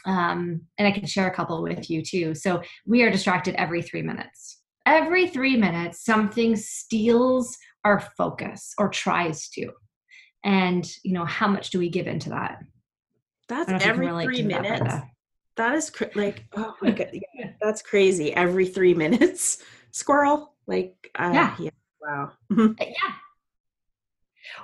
um, 0.06 0.62
and 0.78 0.88
i 0.88 0.92
can 0.92 1.06
share 1.06 1.28
a 1.28 1.34
couple 1.34 1.62
with 1.62 1.90
you 1.90 2.02
too. 2.04 2.36
So 2.36 2.62
we 2.86 3.04
are 3.04 3.12
distracted 3.12 3.56
every 3.56 3.82
three 3.82 4.02
minutes. 4.02 4.62
Every 4.86 5.28
three 5.28 5.56
minutes, 5.56 6.04
something 6.04 6.56
steals 6.56 7.58
our 7.86 8.00
focus 8.00 8.74
or 8.78 8.90
tries 8.90 9.50
to. 9.50 9.72
And, 10.44 10.90
you 11.04 11.14
know, 11.14 11.26
how 11.26 11.48
much 11.48 11.70
do 11.70 11.80
we 11.80 11.90
give 11.90 12.08
into 12.08 12.30
that? 12.30 12.60
That's 13.50 13.84
every 13.84 14.08
three 14.24 14.44
minutes. 14.44 14.82
That, 14.82 15.10
that 15.58 15.76
is 15.76 15.90
cr- 15.90 16.06
like, 16.16 16.46
oh 16.56 16.76
my 16.82 16.92
God. 16.92 17.10
Yeah, 17.34 17.52
that's 17.62 17.82
crazy. 17.82 18.34
Every 18.34 18.66
three 18.66 18.94
minutes. 19.06 19.64
Squirrel. 19.92 20.54
Like, 20.68 21.10
uh, 21.16 21.32
yeah. 21.34 21.56
yeah. 21.60 21.70
Wow. 22.02 22.32
Uh, 22.58 22.74
yeah. 22.80 23.14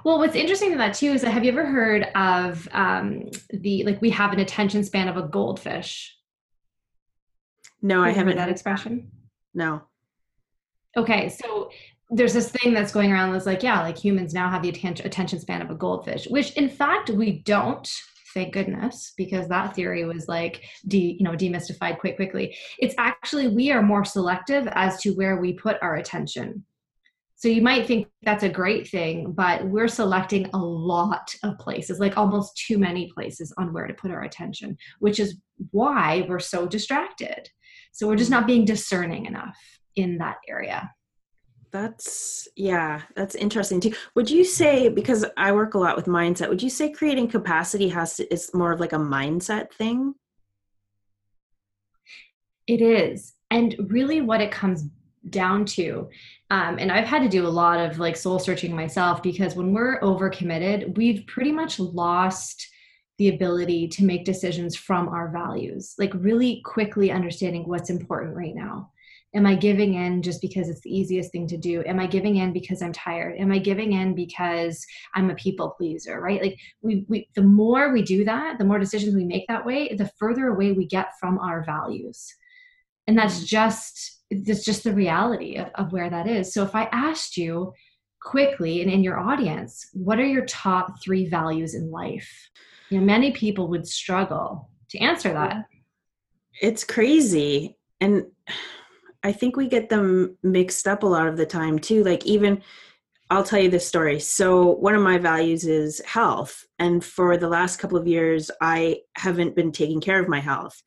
Well, 0.04 0.18
what's 0.18 0.36
interesting 0.36 0.74
about 0.74 0.88
that 0.88 0.96
too 0.96 1.12
is 1.12 1.22
that 1.22 1.32
have 1.32 1.44
you 1.44 1.52
ever 1.52 1.66
heard 1.66 2.04
of 2.16 2.68
um, 2.72 3.30
the 3.52 3.84
like 3.84 4.02
we 4.02 4.10
have 4.12 4.34
an 4.34 4.40
attention 4.40 4.84
span 4.84 5.08
of 5.08 5.18
a 5.18 5.24
goldfish? 5.24 6.16
No, 7.82 8.04
I 8.04 8.10
haven't 8.10 8.38
heard 8.38 8.38
that 8.38 8.50
expression. 8.50 9.12
No. 9.54 9.84
Okay, 10.98 11.30
so 11.30 11.70
there's 12.10 12.34
this 12.34 12.50
thing 12.50 12.74
that's 12.74 12.92
going 12.92 13.12
around 13.12 13.34
that's 13.34 13.46
like, 13.46 13.62
yeah, 13.62 13.82
like 13.82 13.98
humans 13.98 14.34
now 14.34 14.50
have 14.50 14.64
the 14.64 14.70
attention 14.70 15.06
attention 15.06 15.40
span 15.40 15.62
of 15.62 15.70
a 15.70 15.76
goldfish, 15.76 16.28
which 16.28 16.54
in 16.54 16.70
fact 16.70 17.10
we 17.10 17.40
don't. 17.40 17.92
Thank 18.36 18.54
goodness, 18.54 19.14
because 19.16 19.48
that 19.48 19.76
theory 19.76 20.04
was 20.04 20.28
like 20.28 20.62
de, 20.88 21.16
you 21.18 21.24
know 21.24 21.32
demystified 21.32 22.00
quite 22.00 22.18
quickly. 22.18 22.56
It's 22.78 22.94
actually 22.98 23.48
we 23.48 23.72
are 23.72 23.82
more 23.82 24.04
selective 24.04 24.68
as 24.74 25.00
to 25.02 25.12
where 25.12 25.38
we 25.38 25.54
put 25.54 25.78
our 25.82 25.96
attention. 25.96 26.66
So 27.38 27.48
you 27.48 27.62
might 27.62 27.86
think 27.86 28.08
that's 28.24 28.44
a 28.44 28.50
great 28.50 28.90
thing, 28.90 29.32
but 29.32 29.66
we're 29.66 29.88
selecting 29.88 30.50
a 30.54 30.58
lot 30.58 31.34
of 31.44 31.58
places, 31.60 32.00
like 32.00 32.18
almost 32.18 32.58
too 32.58 32.78
many 32.78 33.10
places 33.14 33.54
on 33.58 33.72
where 33.72 33.88
to 33.88 33.94
put 33.94 34.12
our 34.12 34.24
attention, 34.24 34.78
which 35.00 35.20
is 35.20 35.38
why 35.72 36.26
we're 36.28 36.40
so 36.40 36.66
distracted. 36.66 37.50
So 37.94 38.08
we're 38.08 38.16
just 38.18 38.32
not 38.32 38.48
being 38.48 38.66
discerning 38.66 39.26
enough 39.28 39.58
in 39.96 40.18
that 40.18 40.38
area. 40.48 40.92
That's 41.76 42.48
yeah, 42.56 43.02
that's 43.18 43.36
interesting 43.36 43.82
too. 43.82 43.94
Would 44.16 44.30
you 44.30 44.46
say 44.46 44.88
because 44.88 45.26
I 45.36 45.52
work 45.52 45.74
a 45.74 45.78
lot 45.78 45.98
with 45.98 46.06
mindset, 46.06 46.48
would 46.48 46.64
you 46.64 46.70
say 46.70 46.90
creating 46.90 47.28
capacity 47.28 47.90
has 47.90 48.16
to, 48.16 48.34
is 48.34 48.54
more 48.54 48.72
of 48.72 48.80
like 48.80 48.94
a 48.94 48.98
mindset 48.98 49.74
thing? 49.74 50.16
It 52.66 52.82
is. 52.82 53.34
And 53.52 53.76
really 53.90 54.22
what 54.22 54.40
it 54.40 54.52
comes 54.52 54.86
down 55.32 55.66
to 55.66 56.08
um, 56.52 56.78
and 56.78 56.92
i've 56.92 57.08
had 57.08 57.24
to 57.24 57.28
do 57.28 57.48
a 57.48 57.58
lot 57.64 57.80
of 57.80 57.98
like 57.98 58.16
soul 58.16 58.38
searching 58.38 58.76
myself 58.76 59.24
because 59.24 59.56
when 59.56 59.74
we're 59.74 60.00
overcommitted 60.02 60.96
we've 60.96 61.26
pretty 61.26 61.52
much 61.52 61.80
lost 61.80 62.68
the 63.18 63.30
ability 63.30 63.88
to 63.88 64.04
make 64.04 64.24
decisions 64.24 64.76
from 64.76 65.10
our 65.10 65.32
values 65.32 65.96
like 65.98 66.12
really 66.14 66.62
quickly 66.64 67.10
understanding 67.10 67.68
what's 67.68 67.90
important 67.90 68.36
right 68.36 68.54
now 68.54 68.92
am 69.36 69.46
i 69.46 69.54
giving 69.54 69.96
in 69.96 70.22
just 70.22 70.42
because 70.42 70.70
it's 70.70 70.82
the 70.82 70.96
easiest 70.96 71.32
thing 71.32 71.48
to 71.48 71.58
do 71.58 71.84
am 71.86 72.00
i 72.00 72.08
giving 72.08 72.38
in 72.38 72.54
because 72.54 72.82
i'm 72.82 72.94
tired 72.94 73.38
am 73.38 73.52
i 73.52 73.58
giving 73.58 73.94
in 73.94 74.16
because 74.16 74.86
i'm 75.16 75.30
a 75.30 75.36
people 75.36 75.76
pleaser 75.78 76.20
right 76.20 76.42
like 76.42 76.58
we, 76.82 77.06
we 77.08 77.28
the 77.36 77.44
more 77.44 77.92
we 77.92 78.02
do 78.02 78.24
that 78.24 78.58
the 78.58 78.66
more 78.66 78.80
decisions 78.80 79.16
we 79.16 79.26
make 79.26 79.46
that 79.48 79.66
way 79.66 79.94
the 79.96 80.10
further 80.18 80.48
away 80.48 80.72
we 80.72 80.88
get 80.88 81.08
from 81.20 81.38
our 81.40 81.64
values 81.64 82.34
and 83.08 83.18
that's 83.18 83.42
mm. 83.42 83.46
just 83.46 84.16
that's 84.32 84.66
just 84.66 84.84
the 84.84 84.94
reality 84.94 85.58
of, 85.58 85.70
of 85.76 85.92
where 85.92 86.10
that 86.10 86.28
is. 86.28 86.54
So 86.54 86.64
if 86.64 86.76
I 86.76 86.86
asked 86.92 87.38
you 87.38 87.74
quickly 88.22 88.82
and 88.82 88.92
in 88.92 89.04
your 89.04 89.20
audience, 89.20 89.88
what 89.94 90.20
are 90.20 90.26
your 90.26 90.46
top 90.46 91.02
three 91.04 91.28
values 91.28 91.76
in 91.76 91.92
life? 91.92 92.50
You 92.90 93.00
know, 93.00 93.06
many 93.06 93.32
people 93.32 93.68
would 93.70 93.88
struggle 93.88 94.70
to 94.90 94.98
answer 95.00 95.32
that. 95.34 95.66
It's 96.62 96.84
crazy. 96.84 97.78
And 98.02 98.24
I 99.26 99.32
think 99.32 99.58
we 99.58 99.68
get 99.68 99.90
them 99.90 100.38
mixed 100.44 100.88
up 100.88 101.02
a 101.02 101.08
lot 101.08 101.28
of 101.28 101.36
the 101.36 101.48
time 101.48 101.80
too. 101.80 102.04
Like 102.04 102.28
even 102.28 102.62
I'll 103.32 103.44
tell 103.44 103.60
you 103.60 103.72
this 103.72 103.88
story. 103.88 104.20
So, 104.20 104.76
one 104.76 104.94
of 104.94 105.02
my 105.02 105.18
values 105.18 105.66
is 105.66 106.00
health. 106.06 106.64
And 106.78 107.04
for 107.04 107.36
the 107.36 107.50
last 107.50 107.78
couple 107.78 107.98
of 107.98 108.06
years, 108.06 108.52
I 108.62 109.00
haven't 109.18 109.56
been 109.56 109.72
taking 109.72 110.00
care 110.00 110.22
of 110.22 110.30
my 110.30 110.40
health 110.40 110.80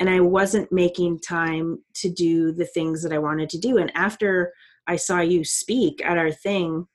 and 0.00 0.10
I 0.10 0.18
wasn't 0.18 0.72
making 0.72 1.20
time 1.20 1.78
to 1.94 2.10
do 2.10 2.50
the 2.50 2.66
things 2.66 3.04
that 3.04 3.12
I 3.12 3.18
wanted 3.18 3.48
to 3.50 3.58
do. 3.58 3.78
And 3.78 3.92
after 3.94 4.52
I 4.88 4.96
saw 4.96 5.20
you 5.20 5.44
speak 5.44 6.04
at 6.04 6.18
our 6.18 6.32
thing, 6.32 6.88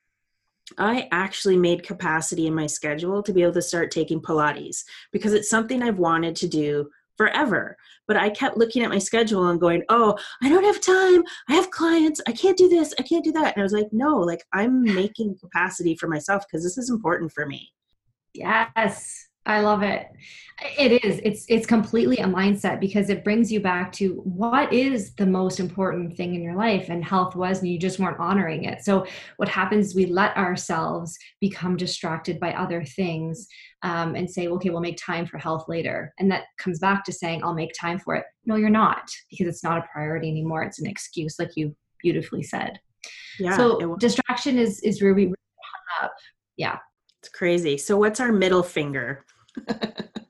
I 0.77 1.07
actually 1.13 1.57
made 1.57 1.83
capacity 1.83 2.47
in 2.47 2.53
my 2.53 2.67
schedule 2.67 3.23
to 3.23 3.31
be 3.31 3.43
able 3.43 3.53
to 3.53 3.61
start 3.61 3.91
taking 3.91 4.21
Pilates 4.21 4.83
because 5.13 5.31
it's 5.31 5.49
something 5.49 5.81
I've 5.81 5.99
wanted 5.99 6.35
to 6.37 6.49
do 6.49 6.89
forever. 7.21 7.77
But 8.07 8.17
I 8.17 8.31
kept 8.31 8.57
looking 8.57 8.81
at 8.81 8.89
my 8.89 8.97
schedule 8.97 9.47
and 9.49 9.59
going, 9.59 9.83
oh, 9.89 10.17
I 10.41 10.49
don't 10.49 10.63
have 10.63 10.81
time. 10.81 11.23
I 11.49 11.53
have 11.53 11.69
clients. 11.69 12.19
I 12.27 12.31
can't 12.31 12.57
do 12.57 12.67
this. 12.67 12.95
I 12.97 13.03
can't 13.03 13.23
do 13.23 13.31
that. 13.33 13.53
And 13.53 13.61
I 13.61 13.63
was 13.63 13.73
like, 13.73 13.89
no, 13.91 14.17
like 14.17 14.43
I'm 14.53 14.81
making 15.01 15.37
capacity 15.39 15.95
for 15.95 16.07
myself 16.07 16.43
because 16.47 16.63
this 16.63 16.79
is 16.79 16.89
important 16.89 17.31
for 17.31 17.45
me. 17.45 17.71
Yes. 18.33 19.27
I 19.45 19.61
love 19.61 19.81
it. 19.81 20.07
It 20.77 21.03
is. 21.03 21.19
It's 21.23 21.45
it's 21.49 21.65
completely 21.65 22.17
a 22.17 22.25
mindset 22.25 22.79
because 22.79 23.09
it 23.09 23.23
brings 23.23 23.51
you 23.51 23.59
back 23.59 23.91
to 23.93 24.21
what 24.23 24.71
is 24.71 25.15
the 25.15 25.25
most 25.25 25.59
important 25.59 26.15
thing 26.15 26.35
in 26.35 26.43
your 26.43 26.55
life 26.55 26.89
and 26.89 27.03
health 27.03 27.35
was 27.35 27.59
and 27.59 27.67
you 27.67 27.79
just 27.79 27.97
weren't 27.97 28.19
honoring 28.19 28.65
it. 28.65 28.83
So 28.83 29.07
what 29.37 29.49
happens 29.49 29.87
is 29.87 29.95
we 29.95 30.05
let 30.05 30.37
ourselves 30.37 31.17
become 31.39 31.75
distracted 31.75 32.39
by 32.39 32.53
other 32.53 32.83
things 32.83 33.47
um, 33.81 34.13
and 34.13 34.29
say, 34.29 34.47
okay, 34.47 34.69
we'll 34.69 34.81
make 34.81 34.97
time 34.97 35.25
for 35.25 35.39
health 35.39 35.65
later. 35.67 36.13
And 36.19 36.29
that 36.29 36.43
comes 36.59 36.77
back 36.77 37.03
to 37.05 37.11
saying, 37.11 37.43
I'll 37.43 37.55
make 37.55 37.71
time 37.73 37.97
for 37.97 38.13
it. 38.15 38.25
No, 38.45 38.57
you're 38.57 38.69
not 38.69 39.09
because 39.31 39.47
it's 39.47 39.63
not 39.63 39.79
a 39.79 39.87
priority 39.91 40.29
anymore. 40.29 40.61
It's 40.61 40.79
an 40.79 40.85
excuse, 40.87 41.39
like 41.39 41.51
you 41.55 41.75
beautifully 41.99 42.43
said. 42.43 42.79
Yeah. 43.39 43.57
So 43.57 43.95
distraction 43.95 44.59
is 44.59 44.79
is 44.81 45.01
where 45.01 45.15
we 45.15 45.25
hung 45.25 46.03
up. 46.03 46.13
Yeah. 46.57 46.77
It's 47.21 47.29
crazy. 47.29 47.77
So 47.77 47.97
what's 47.97 48.19
our 48.19 48.31
middle 48.31 48.63
finger? 48.63 49.25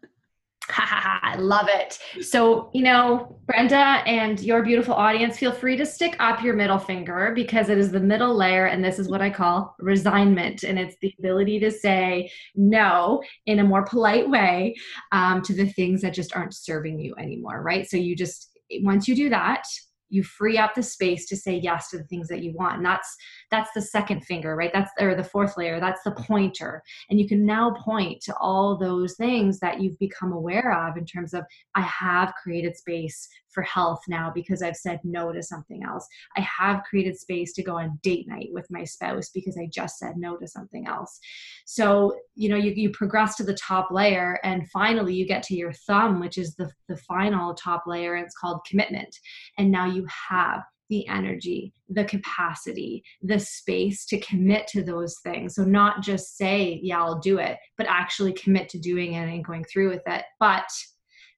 I 0.73 1.35
love 1.37 1.67
it. 1.69 1.97
So, 2.23 2.69
you 2.73 2.83
know, 2.83 3.39
Brenda 3.45 4.03
and 4.05 4.39
your 4.41 4.63
beautiful 4.63 4.93
audience, 4.93 5.37
feel 5.37 5.51
free 5.51 5.75
to 5.77 5.85
stick 5.85 6.15
up 6.19 6.43
your 6.43 6.55
middle 6.55 6.77
finger 6.77 7.31
because 7.35 7.69
it 7.69 7.77
is 7.77 7.91
the 7.91 7.99
middle 7.99 8.35
layer, 8.35 8.65
and 8.65 8.83
this 8.83 8.99
is 8.99 9.09
what 9.09 9.21
I 9.21 9.29
call 9.29 9.75
resignment. 9.79 10.63
And 10.63 10.79
it's 10.79 10.95
the 11.01 11.13
ability 11.19 11.59
to 11.59 11.71
say 11.71 12.31
no 12.55 13.21
in 13.45 13.59
a 13.59 13.63
more 13.63 13.83
polite 13.83 14.29
way 14.29 14.75
um, 15.11 15.41
to 15.43 15.53
the 15.53 15.67
things 15.67 16.01
that 16.01 16.13
just 16.13 16.35
aren't 16.35 16.53
serving 16.53 16.99
you 16.99 17.15
anymore, 17.17 17.61
right? 17.61 17.89
So, 17.89 17.97
you 17.97 18.15
just, 18.15 18.57
once 18.81 19.07
you 19.07 19.15
do 19.15 19.29
that, 19.29 19.63
you 20.11 20.23
free 20.23 20.57
up 20.57 20.75
the 20.75 20.83
space 20.83 21.25
to 21.27 21.37
say 21.37 21.55
yes 21.55 21.89
to 21.89 21.97
the 21.97 22.03
things 22.03 22.27
that 22.27 22.43
you 22.43 22.51
want 22.51 22.75
and 22.75 22.85
that's 22.85 23.15
that's 23.51 23.71
the 23.73 23.81
second 23.81 24.21
finger 24.25 24.55
right 24.55 24.71
that's 24.73 24.91
or 24.99 25.13
the 25.15 25.23
fourth 25.23 25.57
layer 25.57 25.79
that's 25.79 26.03
the 26.03 26.11
pointer 26.11 26.81
and 27.09 27.19
you 27.19 27.27
can 27.27 27.45
now 27.45 27.71
point 27.71 28.21
to 28.21 28.35
all 28.37 28.77
those 28.77 29.15
things 29.15 29.59
that 29.59 29.81
you've 29.81 29.99
become 29.99 30.31
aware 30.31 30.87
of 30.87 30.97
in 30.97 31.05
terms 31.05 31.33
of 31.33 31.43
i 31.75 31.81
have 31.81 32.33
created 32.41 32.75
space 32.75 33.27
for 33.51 33.63
health 33.63 34.01
now 34.07 34.31
because 34.33 34.61
I've 34.61 34.75
said 34.75 34.99
no 35.03 35.31
to 35.31 35.43
something 35.43 35.83
else. 35.83 36.07
I 36.37 36.41
have 36.41 36.83
created 36.83 37.17
space 37.17 37.53
to 37.53 37.63
go 37.63 37.77
on 37.77 37.99
date 38.01 38.27
night 38.27 38.49
with 38.51 38.67
my 38.69 38.83
spouse 38.83 39.29
because 39.29 39.57
I 39.57 39.67
just 39.71 39.99
said 39.99 40.17
no 40.17 40.37
to 40.37 40.47
something 40.47 40.87
else. 40.87 41.19
So, 41.65 42.15
you 42.35 42.49
know, 42.49 42.55
you, 42.55 42.71
you 42.71 42.89
progress 42.91 43.35
to 43.37 43.43
the 43.43 43.53
top 43.55 43.91
layer 43.91 44.39
and 44.43 44.69
finally 44.71 45.13
you 45.13 45.27
get 45.27 45.43
to 45.43 45.55
your 45.55 45.73
thumb, 45.73 46.19
which 46.19 46.37
is 46.37 46.55
the, 46.55 46.71
the 46.87 46.97
final 46.97 47.53
top 47.53 47.83
layer, 47.87 48.15
it's 48.15 48.37
called 48.37 48.65
commitment. 48.69 49.15
And 49.57 49.71
now 49.71 49.85
you 49.85 50.05
have 50.29 50.61
the 50.91 51.07
energy, 51.07 51.73
the 51.89 52.03
capacity, 52.03 53.01
the 53.23 53.39
space 53.39 54.05
to 54.05 54.19
commit 54.19 54.67
to 54.67 54.83
those 54.83 55.15
things. 55.23 55.55
So, 55.55 55.63
not 55.63 56.03
just 56.03 56.37
say, 56.37 56.81
yeah, 56.83 56.99
I'll 56.99 57.19
do 57.19 57.39
it, 57.39 57.57
but 57.77 57.87
actually 57.89 58.33
commit 58.33 58.67
to 58.69 58.77
doing 58.77 59.13
it 59.13 59.29
and 59.29 59.43
going 59.43 59.63
through 59.63 59.89
with 59.89 60.03
it. 60.05 60.23
But 60.37 60.69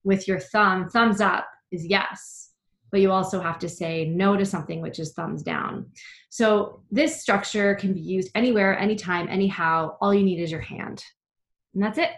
with 0.04 0.28
your 0.28 0.40
thumb, 0.40 0.90
thumbs 0.90 1.22
up, 1.22 1.48
is 1.72 1.86
yes. 1.86 2.50
But 2.92 3.02
you 3.02 3.12
also 3.12 3.40
have 3.42 3.60
to 3.60 3.70
say 3.70 4.06
no 4.06 4.36
to 4.36 4.46
something 4.46 4.82
which 4.82 4.98
is 4.98 5.14
thumbs 5.14 5.44
down. 5.44 5.86
So 6.30 6.82
this 6.92 7.22
structure 7.22 7.76
can 7.76 7.94
be 7.94 8.02
used 8.02 8.32
anywhere 8.34 8.78
anytime 8.78 9.28
anyhow. 9.30 9.98
All 10.02 10.16
you 10.16 10.24
need 10.24 10.42
is 10.42 10.52
your 10.52 10.62
hand. 10.62 11.04
And 11.76 11.84
that's 11.84 12.00
it. 12.00 12.10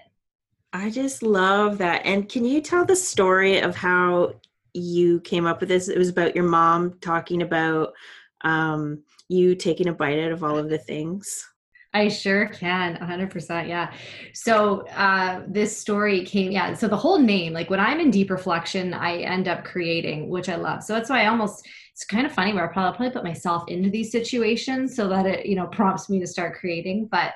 I 0.71 0.89
just 0.89 1.21
love 1.21 1.79
that. 1.79 2.05
And 2.05 2.29
can 2.29 2.45
you 2.45 2.61
tell 2.61 2.85
the 2.85 2.95
story 2.95 3.59
of 3.59 3.75
how 3.75 4.35
you 4.75 5.21
came 5.21 5.45
up 5.45 5.59
with 5.59 5.69
this 5.69 5.87
it 5.87 5.97
was 5.97 6.09
about 6.09 6.35
your 6.35 6.43
mom 6.43 6.97
talking 7.01 7.41
about 7.41 7.93
um, 8.41 9.03
you 9.29 9.55
taking 9.55 9.87
a 9.87 9.93
bite 9.93 10.19
out 10.19 10.31
of 10.31 10.43
all 10.43 10.57
of 10.57 10.69
the 10.69 10.77
things 10.77 11.47
I 11.95 12.09
sure 12.09 12.47
can, 12.47 12.97
100%. 12.97 13.69
Yeah. 13.69 13.93
So 14.33 14.85
uh, 14.89 15.43
this 15.47 15.75
story 15.77 16.25
came, 16.25 16.51
yeah. 16.51 16.73
So 16.73 16.89
the 16.89 16.97
whole 16.97 17.19
name, 17.19 17.53
like 17.53 17.69
when 17.69 17.79
I'm 17.79 18.01
in 18.01 18.11
deep 18.11 18.29
reflection, 18.29 18.93
I 18.93 19.19
end 19.19 19.47
up 19.47 19.63
creating, 19.63 20.27
which 20.27 20.49
I 20.49 20.57
love. 20.57 20.83
So 20.83 20.91
that's 20.91 21.09
why 21.09 21.23
I 21.23 21.27
almost, 21.27 21.65
it's 21.93 22.03
kind 22.03 22.25
of 22.25 22.33
funny 22.33 22.53
where 22.53 22.69
I 22.69 22.73
probably, 22.73 22.97
probably 22.97 23.13
put 23.13 23.23
myself 23.23 23.63
into 23.69 23.89
these 23.89 24.11
situations 24.11 24.93
so 24.93 25.07
that 25.07 25.25
it, 25.25 25.45
you 25.45 25.55
know, 25.55 25.67
prompts 25.67 26.09
me 26.09 26.19
to 26.19 26.27
start 26.27 26.59
creating. 26.59 27.07
But 27.09 27.31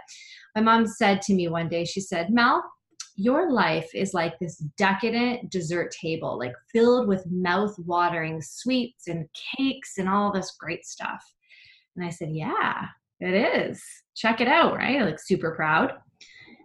my 0.55 0.61
mom 0.61 0.85
said 0.87 1.21
to 1.21 1.33
me 1.33 1.47
one 1.47 1.69
day, 1.69 1.85
she 1.85 2.01
said, 2.01 2.29
Mel, 2.29 2.61
your 3.19 3.51
life 3.51 3.89
is 3.93 4.13
like 4.13 4.39
this 4.39 4.57
decadent 4.77 5.49
dessert 5.51 5.91
table, 5.91 6.39
like 6.39 6.53
filled 6.71 7.07
with 7.07 7.29
mouth 7.29 7.77
watering 7.79 8.41
sweets 8.41 9.07
and 9.07 9.27
cakes 9.57 9.97
and 9.97 10.07
all 10.07 10.31
this 10.31 10.55
great 10.57 10.85
stuff. 10.85 11.21
And 11.95 12.05
I 12.05 12.09
said, 12.09 12.29
Yeah, 12.31 12.85
it 13.19 13.33
is. 13.33 13.83
Check 14.15 14.39
it 14.39 14.47
out, 14.47 14.75
right? 14.75 15.01
Like 15.01 15.19
super 15.19 15.51
proud. 15.51 15.93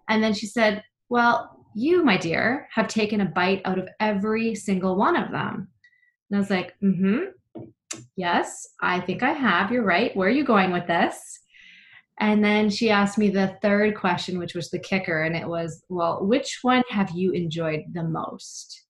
And 0.08 0.22
then 0.22 0.32
she 0.32 0.46
said, 0.46 0.82
Well, 1.08 1.66
you, 1.74 2.04
my 2.04 2.16
dear, 2.16 2.68
have 2.72 2.86
taken 2.86 3.20
a 3.20 3.26
bite 3.26 3.62
out 3.64 3.78
of 3.78 3.88
every 3.98 4.54
single 4.54 4.96
one 4.96 5.16
of 5.16 5.32
them. 5.32 5.68
And 6.30 6.36
I 6.36 6.38
was 6.38 6.50
like, 6.50 6.74
Mm 6.82 6.98
hmm. 6.98 7.60
Yes, 8.16 8.68
I 8.80 9.00
think 9.00 9.22
I 9.22 9.32
have. 9.32 9.72
You're 9.72 9.84
right. 9.84 10.16
Where 10.16 10.28
are 10.28 10.32
you 10.32 10.44
going 10.44 10.72
with 10.72 10.86
this? 10.86 11.40
And 12.20 12.44
then 12.44 12.70
she 12.70 12.90
asked 12.90 13.18
me 13.18 13.28
the 13.28 13.56
third 13.60 13.96
question, 13.96 14.38
which 14.38 14.54
was 14.54 14.70
the 14.70 14.78
kicker. 14.78 15.22
And 15.22 15.36
it 15.36 15.46
was, 15.46 15.82
Well, 15.88 16.24
which 16.24 16.60
one 16.62 16.82
have 16.88 17.10
you 17.10 17.32
enjoyed 17.32 17.82
the 17.92 18.04
most? 18.04 18.82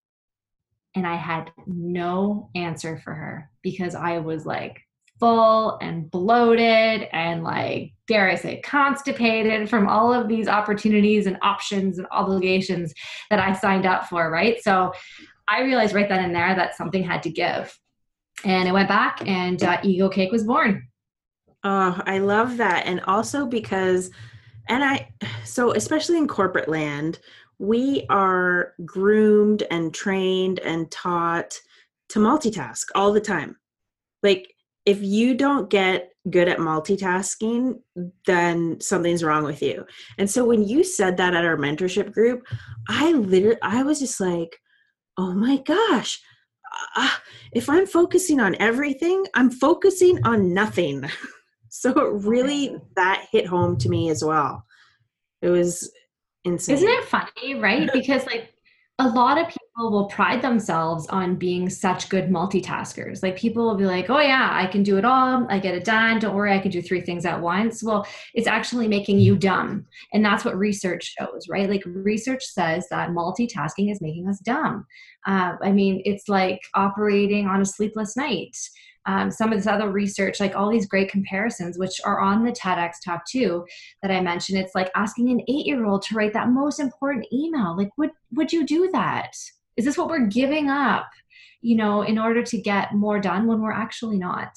And 0.95 1.07
I 1.07 1.17
had 1.17 1.51
no 1.67 2.51
answer 2.55 2.99
for 2.99 3.15
her 3.15 3.51
because 3.63 3.95
I 3.95 4.19
was 4.19 4.47
like 4.47 4.81
full 5.19 5.79
and 5.81 6.11
bloated 6.11 7.09
and 7.13 7.43
like, 7.43 7.93
dare 8.07 8.31
I 8.31 8.35
say, 8.35 8.61
constipated 8.61 9.69
from 9.69 9.89
all 9.89 10.13
of 10.13 10.29
these 10.29 10.49
opportunities 10.49 11.27
and 11.27 11.39
options 11.43 11.99
and 11.99 12.07
obligations 12.11 12.93
that 13.31 13.39
I 13.41 13.53
signed 13.55 13.87
up 13.87 14.09
for, 14.09 14.31
right? 14.31 14.63
So 14.63 14.93
I 15.49 15.63
realized 15.63 15.95
right 15.95 16.09
then 16.09 16.25
and 16.25 16.35
there 16.35 16.55
that 16.55 16.77
something 16.77 17.03
had 17.03 17.23
to 17.25 17.31
give. 17.31 17.77
And 18.45 18.69
I 18.69 18.73
went 18.73 18.89
back 18.89 19.23
and 19.27 19.63
uh, 19.63 19.79
Egocake 19.79 20.33
was 20.33 20.45
born. 20.45 20.89
Oh, 21.65 22.01
I 22.05 22.19
love 22.19 22.59
that. 22.59 22.87
And 22.87 23.01
also 23.07 23.47
because, 23.47 24.11
and 24.69 24.85
I, 24.85 25.11
so 25.45 25.73
especially 25.73 26.19
in 26.19 26.29
corporate 26.29 26.69
land, 26.69 27.19
we 27.59 28.05
are 28.11 28.75
groomed 28.85 29.63
and 29.71 29.95
trained 29.95 30.59
and 30.61 30.91
taught 30.91 31.59
to 32.11 32.19
multitask 32.19 32.85
all 32.95 33.13
the 33.13 33.21
time. 33.21 33.57
Like, 34.23 34.53
if 34.85 35.03
you 35.03 35.35
don't 35.35 35.71
get 35.71 36.11
good 36.29 36.49
at 36.49 36.59
multitasking, 36.59 37.81
then 38.27 38.79
something's 38.81 39.25
wrong 39.25 39.45
with 39.45 39.63
you. 39.63 39.87
And 40.19 40.31
so 40.31 40.45
when 40.45 40.67
you 40.67 40.85
said 40.85 41.17
that 41.17 41.35
at 41.35 41.45
our 41.45 41.57
mentorship 41.57 42.13
group, 42.13 42.47
I 42.89 43.13
literally, 43.13 43.57
I 43.63 43.83
was 43.83 44.01
just 44.01 44.21
like, 44.21 44.59
oh 45.17 45.33
my 45.33 45.59
gosh, 45.59 46.21
uh, 46.97 47.11
if 47.53 47.71
I'm 47.71 47.87
focusing 47.87 48.41
on 48.41 48.57
everything, 48.59 49.25
I'm 49.33 49.51
focusing 49.51 50.19
on 50.27 50.53
nothing. 50.53 51.05
so 51.77 51.91
it 51.91 52.25
really, 52.25 52.77
that 52.95 53.27
hit 53.33 53.49
home 53.49 53.77
to 53.79 53.89
me 53.89 54.09
as 54.09 54.25
well. 54.25 54.65
It 55.43 55.49
was 55.49 55.93
insane. 56.45 56.77
Isn't 56.77 56.89
it 56.89 57.05
funny, 57.05 57.57
right? 57.57 57.91
Because 57.93 58.25
like 58.27 58.55
a 59.01 59.09
lot 59.09 59.39
of 59.39 59.49
people 59.49 59.91
will 59.91 60.07
pride 60.07 60.41
themselves 60.41 61.09
on 61.09 61.35
being 61.35 61.69
such 61.69 62.09
good 62.09 62.31
multitaskers. 62.31 63.25
Like 63.25 63.37
people 63.37 63.67
will 63.67 63.75
be 63.75 63.87
like, 63.87 64.09
oh, 64.09 64.21
yeah, 64.21 64.51
I 64.53 64.67
can 64.69 64.85
do 64.85 64.99
it 64.99 65.05
all. 65.05 65.49
I 65.51 65.59
get 65.59 65.75
it 65.75 65.85
done. 65.85 66.21
Don't 66.21 66.37
worry, 66.37 66.53
I 66.53 66.61
can 66.61 66.71
do 66.71 66.81
three 66.81 67.01
things 67.01 67.27
at 67.27 67.41
once. 67.41 67.83
Well, 67.83 68.07
it's 68.35 68.47
actually 68.47 68.87
making 68.87 69.19
you 69.19 69.35
dumb. 69.35 69.85
And 70.13 70.25
that's 70.25 70.45
what 70.45 70.57
research 70.57 71.17
shows, 71.19 71.49
right? 71.49 71.69
Like 71.69 71.83
research 71.85 72.45
says 72.45 72.87
that 72.91 73.11
multitasking 73.11 73.91
is 73.91 74.01
making 74.01 74.29
us 74.29 74.39
dumb. 74.39 74.87
Uh, 75.27 75.55
I 75.61 75.73
mean, 75.73 76.03
it's 76.05 76.29
like 76.29 76.61
operating 76.75 77.49
on 77.49 77.63
a 77.63 77.67
sleepless 77.67 78.17
night 78.17 78.57
um, 79.07 79.31
some 79.31 79.53
of 79.53 79.59
this 79.59 79.67
other 79.67 79.91
research, 79.91 80.41
like 80.41 80.57
all 80.57 80.71
these 80.71 80.87
great 80.87 81.11
comparisons, 81.11 81.79
which 81.79 82.01
are 82.05 82.21
on 82.21 82.45
the 82.45 82.53
TEDx 82.53 82.95
Talk 83.05 83.27
too, 83.27 83.65
that 84.03 84.11
I 84.11 84.21
mentioned. 84.21 84.59
It's 84.59 84.75
like 84.75 84.91
asking 84.95 85.31
an 85.31 85.41
eight-year-old 85.49 86.03
to 86.03 86.15
write 86.15 86.33
that 86.33 86.51
most 86.51 86.81
important 86.81 87.27
email. 87.33 87.77
Like, 87.77 87.91
would 87.99 88.11
would 88.33 88.53
you 88.53 88.65
do 88.65 88.91
that? 88.93 89.37
Is 89.77 89.85
this 89.85 89.99
what 89.99 90.09
we're 90.09 90.27
giving 90.27 90.71
up, 90.71 91.09
you 91.61 91.77
know, 91.77 92.03
in 92.03 92.19
order 92.19 92.43
to 92.43 92.61
get 92.61 92.95
more 92.95 93.21
done 93.21 93.47
when 93.47 93.61
we're 93.61 93.73
actually 93.73 94.19
not? 94.19 94.57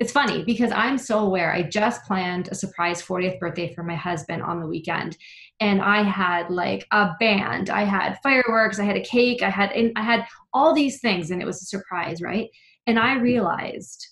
It's 0.00 0.12
funny 0.12 0.42
because 0.42 0.72
I'm 0.72 0.98
so 0.98 1.20
aware. 1.20 1.52
I 1.52 1.62
just 1.62 2.04
planned 2.04 2.48
a 2.48 2.54
surprise 2.54 3.00
40th 3.00 3.38
birthday 3.38 3.72
for 3.72 3.84
my 3.84 3.94
husband 3.94 4.42
on 4.42 4.60
the 4.60 4.66
weekend, 4.66 5.16
and 5.60 5.80
I 5.80 6.02
had 6.02 6.50
like 6.50 6.86
a 6.90 7.12
band, 7.20 7.70
I 7.70 7.84
had 7.84 8.18
fireworks, 8.22 8.80
I 8.80 8.84
had 8.84 8.96
a 8.96 9.04
cake, 9.04 9.42
I 9.42 9.50
had 9.50 9.72
I 9.94 10.02
had 10.02 10.26
all 10.52 10.74
these 10.74 11.00
things, 11.00 11.30
and 11.30 11.40
it 11.40 11.44
was 11.46 11.62
a 11.62 11.66
surprise, 11.66 12.20
right? 12.22 12.48
And 12.86 12.98
I 12.98 13.16
realized 13.16 14.06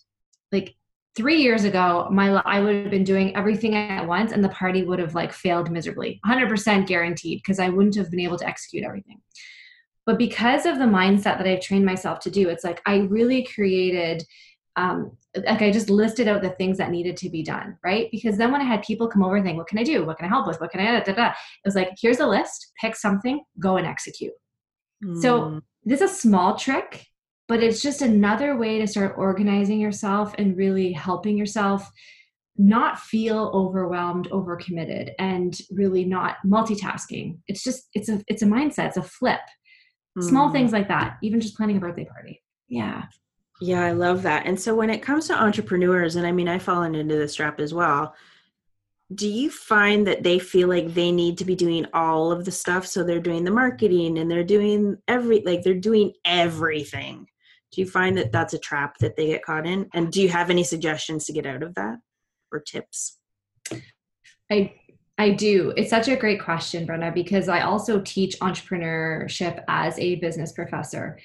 like 0.51 0.75
three 1.15 1.43
years 1.43 1.65
ago, 1.65 2.09
my 2.11 2.31
I 2.45 2.61
would 2.61 2.75
have 2.75 2.91
been 2.91 3.05
doing 3.05 3.37
everything 3.37 3.75
at 3.75 4.07
once 4.07 4.33
and 4.33 4.43
the 4.43 4.49
party 4.51 4.83
would 4.83 4.99
have 4.99 5.15
like 5.15 5.33
failed 5.33 5.71
miserably, 5.71 6.21
100% 6.27 6.87
guaranteed, 6.87 7.39
because 7.39 7.59
I 7.59 7.69
wouldn't 7.69 7.97
have 7.97 8.11
been 8.11 8.21
able 8.21 8.39
to 8.39 8.47
execute 8.47 8.85
everything. 8.85 9.21
But 10.05 10.19
because 10.19 10.67
of 10.67 10.79
the 10.79 10.85
mindset 10.85 11.39
that 11.39 11.47
I've 11.47 11.61
trained 11.61 11.85
myself 11.85 12.19
to 12.21 12.31
do, 12.31 12.49
it's 12.49 12.65
like 12.65 12.83
I 12.87 12.99
really 12.99 13.45
created 13.45 14.25
um, 14.77 15.17
like 15.35 15.63
I 15.63 15.71
just 15.71 15.91
listed 15.91 16.29
out 16.29 16.43
the 16.43 16.51
things 16.51 16.79
that 16.79 16.91
needed 16.91 17.17
to 17.19 17.31
be 17.31 17.43
done, 17.43 17.79
right? 17.85 18.09
Because 18.11 18.37
then 18.37 18.53
when 18.53 18.61
I 18.61 18.65
had 18.65 18.83
people 18.83 19.09
come 19.09 19.23
over 19.23 19.37
and 19.37 19.45
think, 19.45 19.59
what 19.59 19.67
can 19.67 19.79
I 19.79 19.83
do? 19.83 20.05
What 20.05 20.19
can 20.19 20.27
I 20.27 20.29
help 20.29 20.47
with? 20.47 20.61
What 20.61 20.71
can 20.71 20.81
I, 20.81 20.99
da, 20.99 21.05
da, 21.05 21.13
da. 21.13 21.29
it 21.29 21.35
was 21.65 21.75
like, 21.75 21.91
here's 22.01 22.21
a 22.21 22.27
list, 22.27 22.73
pick 22.81 22.97
something, 22.97 23.43
go 23.59 23.77
and 23.77 23.87
execute. 23.87 24.33
Mm. 25.05 25.21
So 25.21 25.61
this 25.85 26.01
is 26.01 26.11
a 26.11 26.15
small 26.15 26.57
trick 26.57 27.07
but 27.49 27.63
it's 27.63 27.83
just 27.83 28.03
another 28.03 28.57
way 28.57 28.79
to 28.79 28.87
start 28.87 29.15
organizing 29.17 29.81
yourself 29.81 30.35
and 30.39 30.57
really 30.57 30.93
helping 30.93 31.37
yourself 31.37 31.91
not 32.57 32.99
feel 32.99 33.51
overwhelmed 33.55 34.29
overcommitted 34.31 35.13
and 35.19 35.59
really 35.71 36.05
not 36.05 36.37
multitasking. 36.47 37.39
It's 37.49 37.65
just 37.65 37.89
it's 37.95 38.09
a 38.09 38.23
it's 38.27 38.43
a 38.43 38.47
mindset 38.47 38.89
it's 38.89 38.97
a 38.97 39.03
flip. 39.03 39.41
Mm. 40.19 40.29
small 40.29 40.51
things 40.51 40.73
like 40.73 40.89
that 40.89 41.17
even 41.23 41.41
just 41.41 41.57
planning 41.57 41.79
a 41.79 41.81
birthday 41.81 42.05
party. 42.05 42.43
Yeah. 42.69 43.05
Yeah 43.61 43.83
i 43.83 43.93
love 43.93 44.23
that. 44.23 44.47
And 44.47 44.61
so 44.61 44.75
when 44.75 44.91
it 44.91 45.03
comes 45.03 45.27
to 45.29 45.35
entrepreneurs 45.35 46.17
and 46.17 46.27
i 46.27 46.33
mean 46.33 46.49
i've 46.49 46.63
fallen 46.63 46.95
into 46.95 47.17
this 47.17 47.35
trap 47.35 47.61
as 47.61 47.73
well 47.73 48.15
do 49.15 49.29
you 49.29 49.51
find 49.51 50.07
that 50.07 50.23
they 50.23 50.39
feel 50.39 50.69
like 50.69 50.95
they 50.95 51.13
need 51.13 51.37
to 51.39 51.45
be 51.45 51.55
doing 51.55 51.85
all 51.93 52.33
of 52.33 52.47
the 52.47 52.51
stuff? 52.51 52.87
So 52.87 53.05
they're 53.05 53.21
doing 53.21 53.45
the 53.45 53.51
marketing 53.51 54.17
and 54.17 54.31
they're 54.31 54.43
doing 54.43 54.97
every 55.07 55.43
like 55.45 55.63
they're 55.63 55.75
doing 55.75 56.13
everything 56.25 57.27
do 57.73 57.81
you 57.81 57.87
find 57.87 58.17
that 58.19 58.33
that's 58.33 58.55
a 58.55 58.59
trap 58.59 58.99
that 58.99 59.17
they 59.17 59.29
get 59.29 59.45
caught 59.45 59.67
in? 59.67 59.89
And 59.95 60.13
do 60.13 60.21
you 60.21 60.29
have 60.29 60.51
any 60.51 60.63
suggestions 60.63 61.25
to 61.27 61.33
get 61.33 61.47
out 61.47 61.63
of 61.63 61.75
that 61.75 61.99
or 62.53 62.61
tips? 62.61 63.19
I 64.51 64.75
I 65.19 65.31
do. 65.31 65.73
It's 65.77 65.91
such 65.91 66.09
a 66.09 66.17
great 66.17 66.43
question, 66.43 66.87
Brenda, 66.87 67.13
because 67.13 67.49
I 67.49 67.61
also 67.61 68.01
teach 68.01 68.39
entrepreneurship 68.41 69.63
as 69.69 69.99
a 69.99 70.17
business 70.17 70.53
professor. 70.53 71.19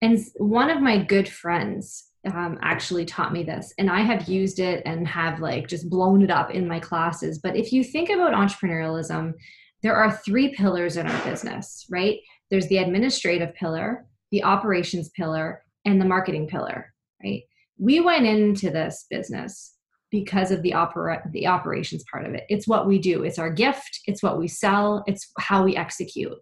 And 0.00 0.18
one 0.36 0.70
of 0.70 0.82
my 0.82 1.02
good 1.02 1.28
friends 1.28 2.04
um, 2.32 2.58
actually 2.62 3.04
taught 3.04 3.32
me 3.32 3.42
this, 3.42 3.74
and 3.78 3.90
I 3.90 4.00
have 4.00 4.28
used 4.28 4.60
it 4.60 4.82
and 4.86 5.08
have 5.08 5.40
like 5.40 5.66
just 5.66 5.90
blown 5.90 6.22
it 6.22 6.30
up 6.30 6.50
in 6.50 6.68
my 6.68 6.78
classes. 6.78 7.38
But 7.38 7.56
if 7.56 7.72
you 7.72 7.82
think 7.82 8.10
about 8.10 8.32
entrepreneurialism, 8.32 9.34
there 9.82 9.96
are 9.96 10.12
three 10.24 10.54
pillars 10.54 10.96
in 10.96 11.06
our 11.06 11.24
business, 11.24 11.86
right? 11.90 12.20
There's 12.50 12.68
the 12.68 12.78
administrative 12.78 13.54
pillar, 13.54 14.06
the 14.30 14.44
operations 14.44 15.08
pillar, 15.10 15.61
and 15.84 16.00
the 16.00 16.06
marketing 16.06 16.46
pillar, 16.46 16.92
right? 17.22 17.42
We 17.78 18.00
went 18.00 18.26
into 18.26 18.70
this 18.70 19.06
business 19.10 19.74
because 20.10 20.50
of 20.50 20.62
the 20.62 20.74
opera 20.74 21.22
the 21.32 21.46
operations 21.46 22.04
part 22.10 22.26
of 22.26 22.34
it. 22.34 22.44
It's 22.48 22.68
what 22.68 22.86
we 22.86 22.98
do. 22.98 23.24
It's 23.24 23.38
our 23.38 23.50
gift, 23.50 24.00
it's 24.06 24.22
what 24.22 24.38
we 24.38 24.46
sell, 24.46 25.02
it's 25.06 25.30
how 25.38 25.64
we 25.64 25.76
execute. 25.76 26.36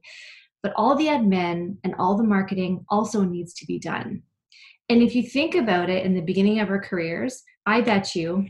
But 0.62 0.74
all 0.76 0.94
the 0.96 1.06
admin 1.06 1.76
and 1.84 1.94
all 1.98 2.16
the 2.16 2.24
marketing 2.24 2.84
also 2.90 3.22
needs 3.22 3.54
to 3.54 3.66
be 3.66 3.78
done. 3.78 4.22
And 4.90 5.02
if 5.02 5.14
you 5.14 5.22
think 5.22 5.54
about 5.54 5.88
it 5.88 6.04
in 6.04 6.14
the 6.14 6.20
beginning 6.20 6.58
of 6.60 6.68
our 6.68 6.80
careers, 6.80 7.42
I 7.64 7.80
bet 7.80 8.14
you 8.16 8.46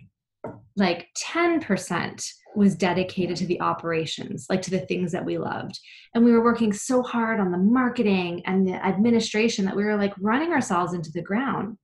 like 0.75 1.09
10% 1.19 2.27
was 2.55 2.75
dedicated 2.75 3.37
to 3.37 3.47
the 3.47 3.61
operations, 3.61 4.47
like 4.51 4.63
to 4.63 4.71
the 4.71 4.81
things 4.81 5.13
that 5.13 5.25
we 5.25 5.39
loved. 5.39 5.79
And 6.15 6.25
we 6.25 6.33
were 6.33 6.43
working 6.43 6.73
so 6.73 7.03
hard 7.03 7.41
on 7.41 7.53
the 7.53 7.59
marketing 7.59 8.43
and 8.47 8.67
the 8.67 8.75
administration 8.85 9.65
that 9.67 9.77
we 9.77 9.85
were 9.85 9.97
like 9.97 10.15
running 10.21 10.53
ourselves 10.53 10.93
into 10.93 11.11
the 11.13 11.23
ground. 11.23 11.77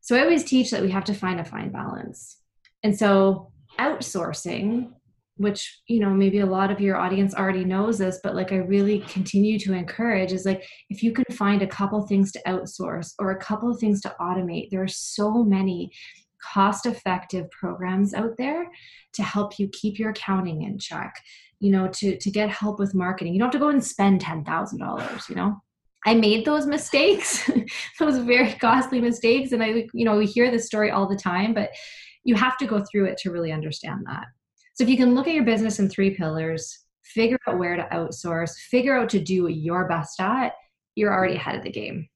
So 0.00 0.16
I 0.16 0.22
always 0.22 0.44
teach 0.44 0.70
that 0.70 0.82
we 0.82 0.90
have 0.90 1.04
to 1.04 1.14
find 1.14 1.40
a 1.40 1.44
fine 1.44 1.70
balance. 1.70 2.38
And 2.82 2.96
so 2.96 3.52
outsourcing, 3.78 4.90
which, 5.36 5.80
you 5.86 6.00
know, 6.00 6.10
maybe 6.10 6.40
a 6.40 6.46
lot 6.46 6.70
of 6.70 6.80
your 6.80 6.96
audience 6.96 7.34
already 7.34 7.64
knows 7.64 7.98
this, 7.98 8.20
but 8.22 8.34
like 8.34 8.52
I 8.52 8.56
really 8.56 9.00
continue 9.00 9.58
to 9.60 9.72
encourage 9.72 10.32
is 10.32 10.44
like 10.44 10.64
if 10.90 11.02
you 11.02 11.12
can 11.12 11.24
find 11.32 11.62
a 11.62 11.66
couple 11.66 12.04
things 12.06 12.32
to 12.32 12.42
outsource 12.46 13.14
or 13.18 13.30
a 13.30 13.38
couple 13.38 13.70
of 13.70 13.78
things 13.78 14.00
to 14.02 14.14
automate, 14.20 14.70
there 14.70 14.82
are 14.82 14.88
so 14.88 15.42
many 15.42 15.90
cost 16.42 16.86
effective 16.86 17.50
programs 17.50 18.14
out 18.14 18.36
there 18.36 18.66
to 19.12 19.22
help 19.22 19.58
you 19.58 19.68
keep 19.68 19.98
your 19.98 20.10
accounting 20.10 20.62
in 20.62 20.78
check 20.78 21.14
you 21.60 21.70
know 21.70 21.88
to 21.88 22.16
to 22.18 22.30
get 22.30 22.50
help 22.50 22.78
with 22.78 22.94
marketing 22.94 23.32
you 23.32 23.38
don't 23.38 23.46
have 23.46 23.52
to 23.52 23.58
go 23.58 23.68
and 23.68 23.84
spend 23.84 24.22
$10000 24.22 25.28
you 25.28 25.34
know 25.34 25.56
i 26.06 26.14
made 26.14 26.44
those 26.44 26.66
mistakes 26.66 27.50
those 27.98 28.18
very 28.18 28.52
costly 28.54 29.00
mistakes 29.00 29.52
and 29.52 29.62
i 29.62 29.86
you 29.92 30.04
know 30.04 30.16
we 30.16 30.26
hear 30.26 30.50
this 30.50 30.66
story 30.66 30.90
all 30.90 31.08
the 31.08 31.16
time 31.16 31.54
but 31.54 31.70
you 32.24 32.34
have 32.34 32.56
to 32.56 32.66
go 32.66 32.84
through 32.90 33.04
it 33.06 33.16
to 33.18 33.30
really 33.30 33.52
understand 33.52 34.00
that 34.06 34.24
so 34.74 34.84
if 34.84 34.90
you 34.90 34.96
can 34.96 35.14
look 35.14 35.28
at 35.28 35.34
your 35.34 35.44
business 35.44 35.78
in 35.78 35.88
three 35.88 36.14
pillars 36.14 36.82
figure 37.12 37.38
out 37.46 37.58
where 37.58 37.76
to 37.76 37.88
outsource, 37.92 38.56
figure 38.70 38.96
out 38.96 39.10
to 39.10 39.20
do 39.20 39.44
what 39.44 39.54
you're 39.54 39.88
best 39.88 40.20
at, 40.20 40.54
you're 40.94 41.12
already 41.12 41.36
ahead 41.36 41.56
of 41.56 41.62
the 41.62 41.70
game. 41.70 42.08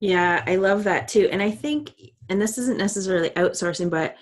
Yeah, 0.00 0.42
I 0.46 0.56
love 0.56 0.84
that 0.84 1.08
too. 1.08 1.28
And 1.30 1.42
I 1.42 1.50
think, 1.50 1.92
and 2.28 2.40
this 2.40 2.58
isn't 2.58 2.78
necessarily 2.78 3.30
outsourcing, 3.30 3.90
but, 3.90 4.16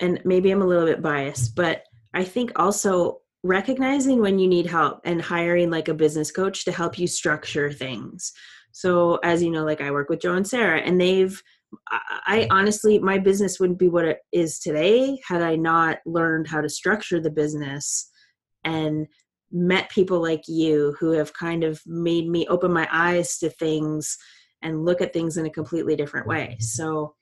and 0.00 0.20
maybe 0.24 0.50
I'm 0.50 0.62
a 0.62 0.66
little 0.66 0.86
bit 0.86 1.02
biased, 1.02 1.54
but 1.54 1.84
I 2.14 2.24
think 2.24 2.52
also 2.56 3.20
recognizing 3.42 4.20
when 4.20 4.38
you 4.38 4.48
need 4.48 4.66
help 4.66 5.00
and 5.04 5.22
hiring 5.22 5.70
like 5.70 5.88
a 5.88 5.94
business 5.94 6.30
coach 6.30 6.64
to 6.64 6.72
help 6.72 6.98
you 6.98 7.06
structure 7.06 7.72
things. 7.72 8.32
So, 8.72 9.16
as 9.24 9.42
you 9.42 9.50
know, 9.50 9.64
like 9.64 9.80
I 9.80 9.90
work 9.90 10.08
with 10.08 10.20
Joe 10.20 10.34
and 10.34 10.46
Sarah, 10.46 10.80
and 10.80 11.00
they've, 11.00 11.40
I 12.26 12.46
honestly, 12.50 12.98
my 12.98 13.18
business 13.18 13.58
wouldn't 13.58 13.78
be 13.78 13.88
what 13.88 14.04
it 14.04 14.20
is 14.32 14.58
today 14.58 15.18
had 15.26 15.42
I 15.42 15.56
not 15.56 15.98
learned 16.06 16.46
how 16.48 16.60
to 16.60 16.68
structure 16.68 17.20
the 17.20 17.30
business 17.30 18.10
and 18.64 19.06
met 19.50 19.90
people 19.90 20.20
like 20.20 20.42
you 20.46 20.94
who 20.98 21.12
have 21.12 21.32
kind 21.32 21.64
of 21.64 21.80
made 21.86 22.28
me 22.28 22.46
open 22.48 22.72
my 22.72 22.88
eyes 22.92 23.38
to 23.38 23.50
things 23.50 24.16
and 24.62 24.84
look 24.84 25.00
at 25.00 25.12
things 25.12 25.36
in 25.36 25.46
a 25.46 25.50
completely 25.50 25.96
different 25.96 26.26
way. 26.26 26.56
So 26.60 27.14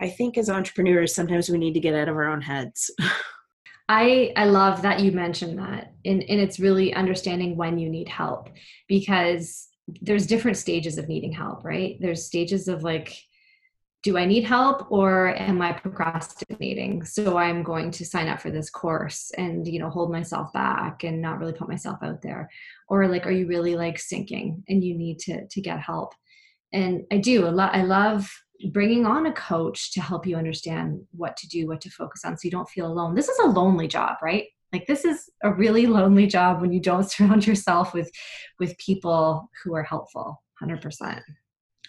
I 0.00 0.08
think 0.08 0.38
as 0.38 0.48
entrepreneurs, 0.48 1.14
sometimes 1.14 1.48
we 1.48 1.58
need 1.58 1.74
to 1.74 1.80
get 1.80 1.94
out 1.94 2.08
of 2.08 2.16
our 2.16 2.28
own 2.28 2.40
heads. 2.40 2.90
I 3.88 4.32
I 4.36 4.44
love 4.44 4.82
that 4.82 5.00
you 5.00 5.12
mentioned 5.12 5.58
that. 5.58 5.92
And 6.04 6.22
and 6.22 6.40
it's 6.40 6.60
really 6.60 6.94
understanding 6.94 7.56
when 7.56 7.78
you 7.78 7.88
need 7.88 8.08
help 8.08 8.50
because 8.86 9.68
there's 10.02 10.26
different 10.26 10.58
stages 10.58 10.98
of 10.98 11.08
needing 11.08 11.32
help, 11.32 11.64
right? 11.64 11.96
There's 12.00 12.26
stages 12.26 12.68
of 12.68 12.82
like 12.82 13.16
do 14.04 14.16
I 14.16 14.26
need 14.26 14.44
help 14.44 14.92
or 14.92 15.34
am 15.34 15.60
I 15.60 15.72
procrastinating? 15.72 17.04
So 17.04 17.36
I'm 17.36 17.64
going 17.64 17.90
to 17.90 18.06
sign 18.06 18.28
up 18.28 18.40
for 18.40 18.50
this 18.50 18.70
course 18.70 19.32
and 19.36 19.66
you 19.66 19.80
know 19.80 19.90
hold 19.90 20.12
myself 20.12 20.52
back 20.52 21.02
and 21.02 21.20
not 21.20 21.38
really 21.38 21.54
put 21.54 21.68
myself 21.68 21.98
out 22.02 22.22
there. 22.22 22.50
Or 22.88 23.08
like 23.08 23.26
are 23.26 23.32
you 23.32 23.46
really 23.46 23.74
like 23.74 23.98
sinking 23.98 24.62
and 24.68 24.84
you 24.84 24.96
need 24.96 25.18
to 25.20 25.46
to 25.48 25.60
get 25.60 25.80
help? 25.80 26.14
And 26.72 27.04
I 27.10 27.16
do 27.16 27.46
a 27.46 27.50
lot 27.50 27.74
I 27.74 27.82
love 27.82 28.30
bringing 28.72 29.06
on 29.06 29.26
a 29.26 29.32
coach 29.32 29.92
to 29.92 30.00
help 30.00 30.26
you 30.26 30.36
understand 30.36 31.00
what 31.12 31.36
to 31.36 31.48
do, 31.48 31.66
what 31.66 31.80
to 31.82 31.90
focus 31.90 32.22
on 32.24 32.36
so 32.36 32.40
you 32.44 32.50
don't 32.50 32.68
feel 32.68 32.86
alone. 32.86 33.14
This 33.14 33.28
is 33.28 33.38
a 33.38 33.46
lonely 33.46 33.88
job, 33.88 34.16
right? 34.22 34.46
Like 34.72 34.86
this 34.86 35.04
is 35.04 35.30
a 35.42 35.52
really 35.52 35.86
lonely 35.86 36.26
job 36.26 36.60
when 36.60 36.72
you 36.72 36.80
don't 36.80 37.10
surround 37.10 37.46
yourself 37.46 37.94
with 37.94 38.10
with 38.58 38.76
people 38.78 39.48
who 39.62 39.74
are 39.74 39.82
helpful. 39.82 40.42
100%. 40.62 41.22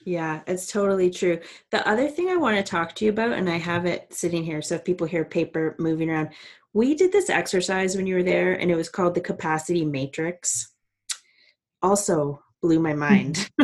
Yeah, 0.05 0.41
it's 0.47 0.67
totally 0.67 1.10
true. 1.10 1.39
The 1.71 1.88
other 1.88 2.08
thing 2.08 2.29
I 2.29 2.38
want 2.38 2.58
to 2.58 2.63
talk 2.63 2.95
to 2.95 3.05
you 3.05 3.12
about, 3.12 3.34
and 3.34 3.49
I 3.49 3.58
have 3.58 3.86
it 3.86 4.13
sitting 4.13 4.43
here, 4.43 4.62
so 4.62 4.75
if 4.75 4.86
people 4.86 5.08
hear 5.08 5.25
paper 5.25 5.75
moving 5.77 6.10
around, 6.10 6.29
we 6.73 6.95
did 6.95 7.12
this 7.12 7.29
exercise 7.29 7.95
when 7.95 8.08
you 8.08 8.15
were 8.15 8.23
there, 8.23 8.53
and 8.53 8.71
it 8.71 8.75
was 8.75 8.89
called 8.89 9.15
the 9.15 9.21
capacity 9.21 9.84
matrix. 9.84 10.71
Also 11.82 12.41
blew 12.62 12.79
my 12.79 12.93
mind. 13.08 13.49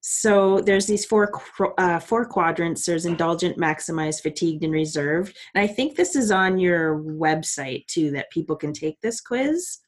so 0.00 0.60
there's 0.60 0.86
these 0.86 1.04
four 1.04 1.30
uh, 1.78 1.98
four 1.98 2.24
quadrants. 2.24 2.86
There's 2.86 3.06
indulgent, 3.06 3.58
maximized, 3.58 4.22
fatigued, 4.22 4.64
and 4.64 4.72
reserved. 4.72 5.36
And 5.54 5.62
I 5.62 5.66
think 5.66 5.96
this 5.96 6.16
is 6.16 6.30
on 6.30 6.58
your 6.58 6.98
website 7.00 7.86
too, 7.86 8.10
that 8.12 8.30
people 8.30 8.56
can 8.56 8.72
take 8.72 9.00
this 9.00 9.20
quiz 9.20 9.78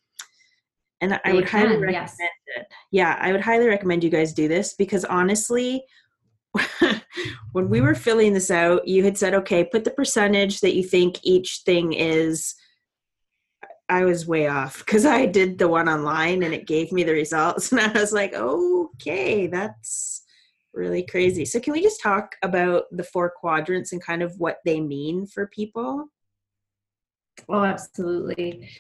and 1.03 1.21
I 1.25 1.33
would 1.33 1.49
highly 1.49 1.77
recommend 1.77 1.93
yes. 1.93 2.17
it. 2.57 2.67
Yeah, 2.93 3.19
I 3.21 3.33
would 3.33 3.41
highly 3.41 3.67
recommend 3.67 4.05
you 4.05 4.09
guys 4.09 4.33
do 4.33 4.47
this 4.47 4.75
because 4.75 5.05
honestly, 5.05 5.83
when 7.53 7.69
we 7.69 7.81
were 7.81 7.97
filling 7.97 8.33
this 8.33 8.53
out, 8.53 8.87
you 8.87 9.03
had 9.03 9.19
said, 9.19 9.35
okay, 9.35 9.65
put 9.65 9.83
the 9.83 9.91
percentage 9.91 10.61
that 10.61 10.77
you 10.77 10.85
think 10.85 11.19
each 11.25 11.63
thing 11.67 11.93
is. 11.93 12.55
I 13.93 14.05
was 14.05 14.27
way 14.27 14.47
off 14.47 14.79
because 14.79 15.05
I 15.05 15.27
did 15.27 15.59
the 15.59 15.69
one 15.69 15.89
online 15.89 16.43
and 16.43 16.55
it 16.55 16.67
gave 16.67 16.93
me 16.93 17.05
the 17.05 17.13
results, 17.13 17.73
and 17.73 17.81
I 17.81 17.93
was 17.93 18.13
like, 18.13 18.33
okay, 18.33 19.47
that's 19.47 20.23
really 20.73 21.05
crazy. 21.05 21.45
So, 21.45 21.61
can 21.61 21.75
we 21.75 21.83
just 21.83 22.01
talk 22.01 22.37
about 22.43 22.85
the 22.91 23.05
four 23.05 23.31
quadrants 23.31 23.93
and 23.93 24.03
kind 24.03 24.23
of 24.23 24.35
what 24.39 24.59
they 24.65 24.81
mean 24.81 25.27
for 25.27 25.47
people? 25.47 26.07
Oh, 27.49 27.65
absolutely 27.65 28.71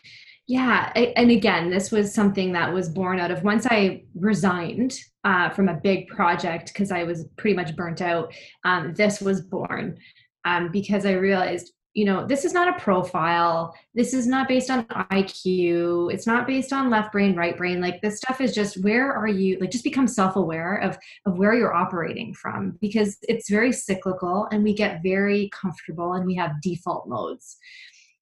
yeah 0.48 0.92
and 0.94 1.30
again 1.30 1.70
this 1.70 1.92
was 1.92 2.12
something 2.12 2.52
that 2.52 2.72
was 2.72 2.88
born 2.88 3.20
out 3.20 3.30
of 3.30 3.44
once 3.44 3.66
i 3.70 4.02
resigned 4.14 4.98
uh, 5.24 5.48
from 5.50 5.68
a 5.68 5.80
big 5.82 6.08
project 6.08 6.72
because 6.72 6.90
i 6.90 7.04
was 7.04 7.26
pretty 7.36 7.54
much 7.54 7.76
burnt 7.76 8.00
out 8.00 8.32
um, 8.64 8.92
this 8.94 9.20
was 9.20 9.40
born 9.40 9.96
um, 10.44 10.70
because 10.72 11.06
i 11.06 11.12
realized 11.12 11.72
you 11.94 12.04
know 12.04 12.26
this 12.26 12.44
is 12.44 12.54
not 12.54 12.68
a 12.68 12.80
profile. 12.80 13.74
This 13.94 14.14
is 14.14 14.26
not 14.26 14.48
based 14.48 14.70
on 14.70 14.84
iq 14.86 16.12
it's 16.12 16.26
not 16.26 16.46
based 16.46 16.72
on 16.72 16.90
left 16.90 17.12
brain 17.12 17.36
right 17.36 17.56
brain. 17.56 17.80
Like 17.80 18.00
this 18.00 18.16
stuff 18.16 18.40
is 18.40 18.54
just 18.54 18.82
where 18.82 19.12
are 19.12 19.28
you? 19.28 19.58
Like 19.60 19.70
just 19.70 19.84
become 19.84 20.08
self-aware 20.08 20.76
of 20.76 20.98
of 21.26 21.38
where 21.38 21.54
you're 21.54 21.74
operating 21.74 22.34
from 22.34 22.78
because 22.80 23.18
it's 23.22 23.50
very 23.50 23.72
cyclical 23.72 24.48
and 24.50 24.64
we 24.64 24.74
get 24.74 25.02
very 25.02 25.50
comfortable 25.52 26.14
and 26.14 26.26
we 26.26 26.34
have 26.36 26.60
default 26.62 27.08
modes. 27.08 27.56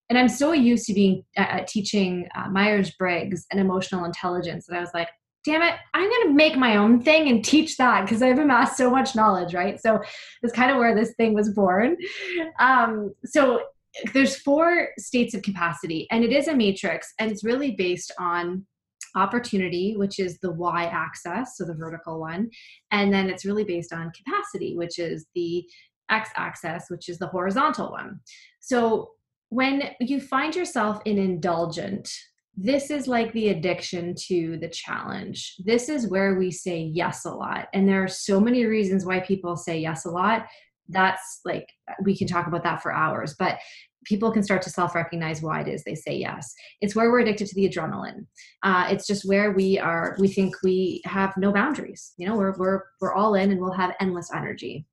And 0.09 0.19
i'm 0.19 0.29
so 0.29 0.51
used 0.51 0.87
to 0.87 0.93
being 0.93 1.25
uh, 1.37 1.61
teaching 1.69 2.29
uh, 2.35 2.49
myers-briggs 2.49 3.47
and 3.53 3.61
emotional 3.61 4.05
intelligence 4.05 4.67
that 4.67 4.77
i 4.77 4.81
was 4.81 4.91
like 4.93 5.07
damn 5.45 5.63
it 5.63 5.75
i'm 5.95 6.09
going 6.09 6.29
to 6.29 6.35
make 6.35 6.57
my 6.57 6.77
own 6.77 7.01
thing 7.01 7.29
and 7.29 7.45
teach 7.45 7.77
that 7.77 8.03
because 8.03 8.23
i've 8.23 8.39
amassed 8.39 8.77
so 8.77 8.91
much 8.91 9.15
knowledge 9.15 9.55
right? 9.55 9.81
So 9.81 10.01
that's 10.43 10.55
kind 10.55 10.71
of 10.71 10.79
where 10.79 10.95
this 10.95 11.15
thing 11.15 11.35
was 11.35 11.51
born. 11.51 11.97
Um, 12.59 13.15
so 13.25 13.63
there's 14.13 14.37
four 14.37 14.89
states 14.99 15.35
of 15.35 15.43
capacity 15.43 16.07
and 16.11 16.23
it 16.23 16.33
is 16.33 16.49
a 16.49 16.55
matrix 16.55 17.13
and 17.19 17.31
it's 17.31 17.45
really 17.45 17.73
based 17.73 18.13
on 18.19 18.65
opportunity 19.17 19.97
which 19.97 20.21
is 20.21 20.39
the 20.39 20.53
y 20.53 20.85
axis 20.85 21.57
so 21.57 21.65
the 21.65 21.75
vertical 21.75 22.21
one 22.21 22.49
and 22.93 23.13
then 23.13 23.29
it's 23.29 23.45
really 23.45 23.65
based 23.65 23.93
on 23.93 24.13
capacity 24.13 24.77
which 24.77 25.01
is 25.01 25.27
the 25.35 25.65
x 26.11 26.31
axis 26.37 26.85
which 26.89 27.09
is 27.09 27.19
the 27.19 27.27
horizontal 27.27 27.91
one. 27.91 28.21
So 28.61 29.11
when 29.49 29.91
you 29.99 30.21
find 30.21 30.55
yourself 30.55 31.03
in 31.05 31.19
indulgent, 31.19 32.09
this 32.57 32.91
is 32.91 33.07
like 33.07 33.33
the 33.33 33.51
addiction 33.51 34.15
to 34.27 34.59
the 34.59 34.69
challenge. 34.69 35.57
This 35.65 35.89
is 35.89 36.09
where 36.09 36.35
we 36.35 36.51
say 36.51 36.81
yes 36.81 37.25
a 37.25 37.31
lot. 37.31 37.69
And 37.73 37.89
there 37.89 38.03
are 38.03 38.09
so 38.09 38.41
many 38.41 38.67
reasons 38.67 39.07
why 39.07 39.21
people 39.21 39.57
say 39.57 39.79
yes 39.79 40.05
a 40.05 40.11
lot. 40.11 40.47
That's 40.89 41.41
like, 41.45 41.67
we 42.03 42.17
can 42.17 42.27
talk 42.27 42.47
about 42.47 42.65
that 42.65 42.83
for 42.83 42.93
hours, 42.93 43.35
but 43.39 43.59
people 44.05 44.33
can 44.33 44.43
start 44.43 44.63
to 44.63 44.71
self 44.71 44.95
recognize 44.95 45.43
why 45.43 45.61
it 45.61 45.69
is 45.69 45.85
they 45.85 45.95
say 45.95 46.17
yes. 46.17 46.53
It's 46.81 46.97
where 46.97 47.11
we're 47.11 47.21
addicted 47.21 47.47
to 47.49 47.55
the 47.55 47.69
adrenaline. 47.69 48.27
Uh, 48.63 48.89
it's 48.91 49.07
just 49.07 49.29
where 49.29 49.53
we 49.53 49.79
are, 49.79 50.17
we 50.19 50.29
think 50.29 50.55
we 50.65 51.01
have 51.05 51.37
no 51.37 51.53
boundaries. 51.53 52.13
You 52.17 52.29
know, 52.29 52.37
we're, 52.37 52.57
we're, 52.57 52.83
we're 53.01 53.15
all 53.15 53.35
in 53.35 53.53
and 53.53 53.61
we'll 53.61 53.73
have 53.73 53.95
endless 54.01 54.31
energy. 54.35 54.87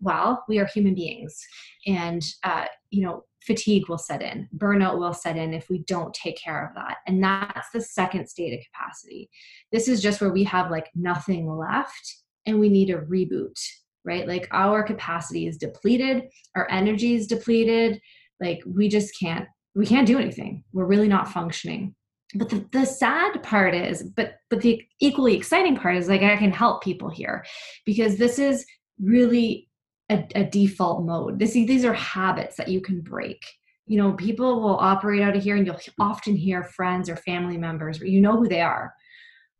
Well, 0.00 0.44
we 0.48 0.58
are 0.58 0.66
human 0.66 0.94
beings. 0.94 1.38
And, 1.86 2.24
uh, 2.42 2.66
you 2.90 3.04
know, 3.04 3.24
fatigue 3.46 3.88
will 3.88 3.98
set 3.98 4.22
in, 4.22 4.48
burnout 4.56 4.98
will 4.98 5.12
set 5.12 5.36
in 5.36 5.52
if 5.52 5.68
we 5.68 5.78
don't 5.80 6.14
take 6.14 6.36
care 6.36 6.66
of 6.66 6.74
that. 6.74 6.98
And 7.06 7.22
that's 7.22 7.70
the 7.72 7.80
second 7.80 8.28
state 8.28 8.54
of 8.54 8.64
capacity. 8.72 9.30
This 9.72 9.88
is 9.88 10.02
just 10.02 10.20
where 10.20 10.32
we 10.32 10.44
have 10.44 10.70
like 10.70 10.90
nothing 10.94 11.48
left 11.48 12.16
and 12.46 12.58
we 12.58 12.68
need 12.68 12.90
a 12.90 13.00
reboot, 13.00 13.58
right? 14.04 14.26
Like 14.26 14.48
our 14.50 14.82
capacity 14.82 15.46
is 15.46 15.56
depleted, 15.56 16.24
our 16.56 16.70
energy 16.70 17.14
is 17.14 17.26
depleted, 17.26 18.00
like 18.40 18.62
we 18.66 18.88
just 18.88 19.18
can't 19.18 19.46
we 19.76 19.86
can't 19.86 20.06
do 20.06 20.18
anything. 20.18 20.62
We're 20.72 20.86
really 20.86 21.08
not 21.08 21.32
functioning. 21.32 21.96
But 22.36 22.48
the, 22.48 22.64
the 22.72 22.84
sad 22.84 23.42
part 23.42 23.74
is, 23.74 24.02
but 24.02 24.36
but 24.50 24.60
the 24.60 24.82
equally 25.00 25.36
exciting 25.36 25.76
part 25.76 25.96
is 25.96 26.08
like 26.08 26.22
I 26.22 26.36
can 26.36 26.52
help 26.52 26.82
people 26.82 27.10
here 27.10 27.44
because 27.84 28.16
this 28.16 28.38
is 28.38 28.64
really 29.00 29.68
a, 30.10 30.26
a 30.34 30.44
default 30.44 31.04
mode. 31.04 31.38
This, 31.38 31.52
these 31.52 31.84
are 31.84 31.94
habits 31.94 32.56
that 32.56 32.68
you 32.68 32.80
can 32.80 33.00
break. 33.00 33.42
You 33.86 33.98
know, 33.98 34.12
people 34.12 34.62
will 34.62 34.76
operate 34.76 35.22
out 35.22 35.36
of 35.36 35.42
here, 35.42 35.56
and 35.56 35.66
you'll 35.66 35.80
often 35.98 36.36
hear 36.36 36.62
friends 36.62 37.08
or 37.08 37.16
family 37.16 37.58
members, 37.58 38.00
you 38.00 38.20
know 38.20 38.36
who 38.36 38.48
they 38.48 38.60
are. 38.60 38.94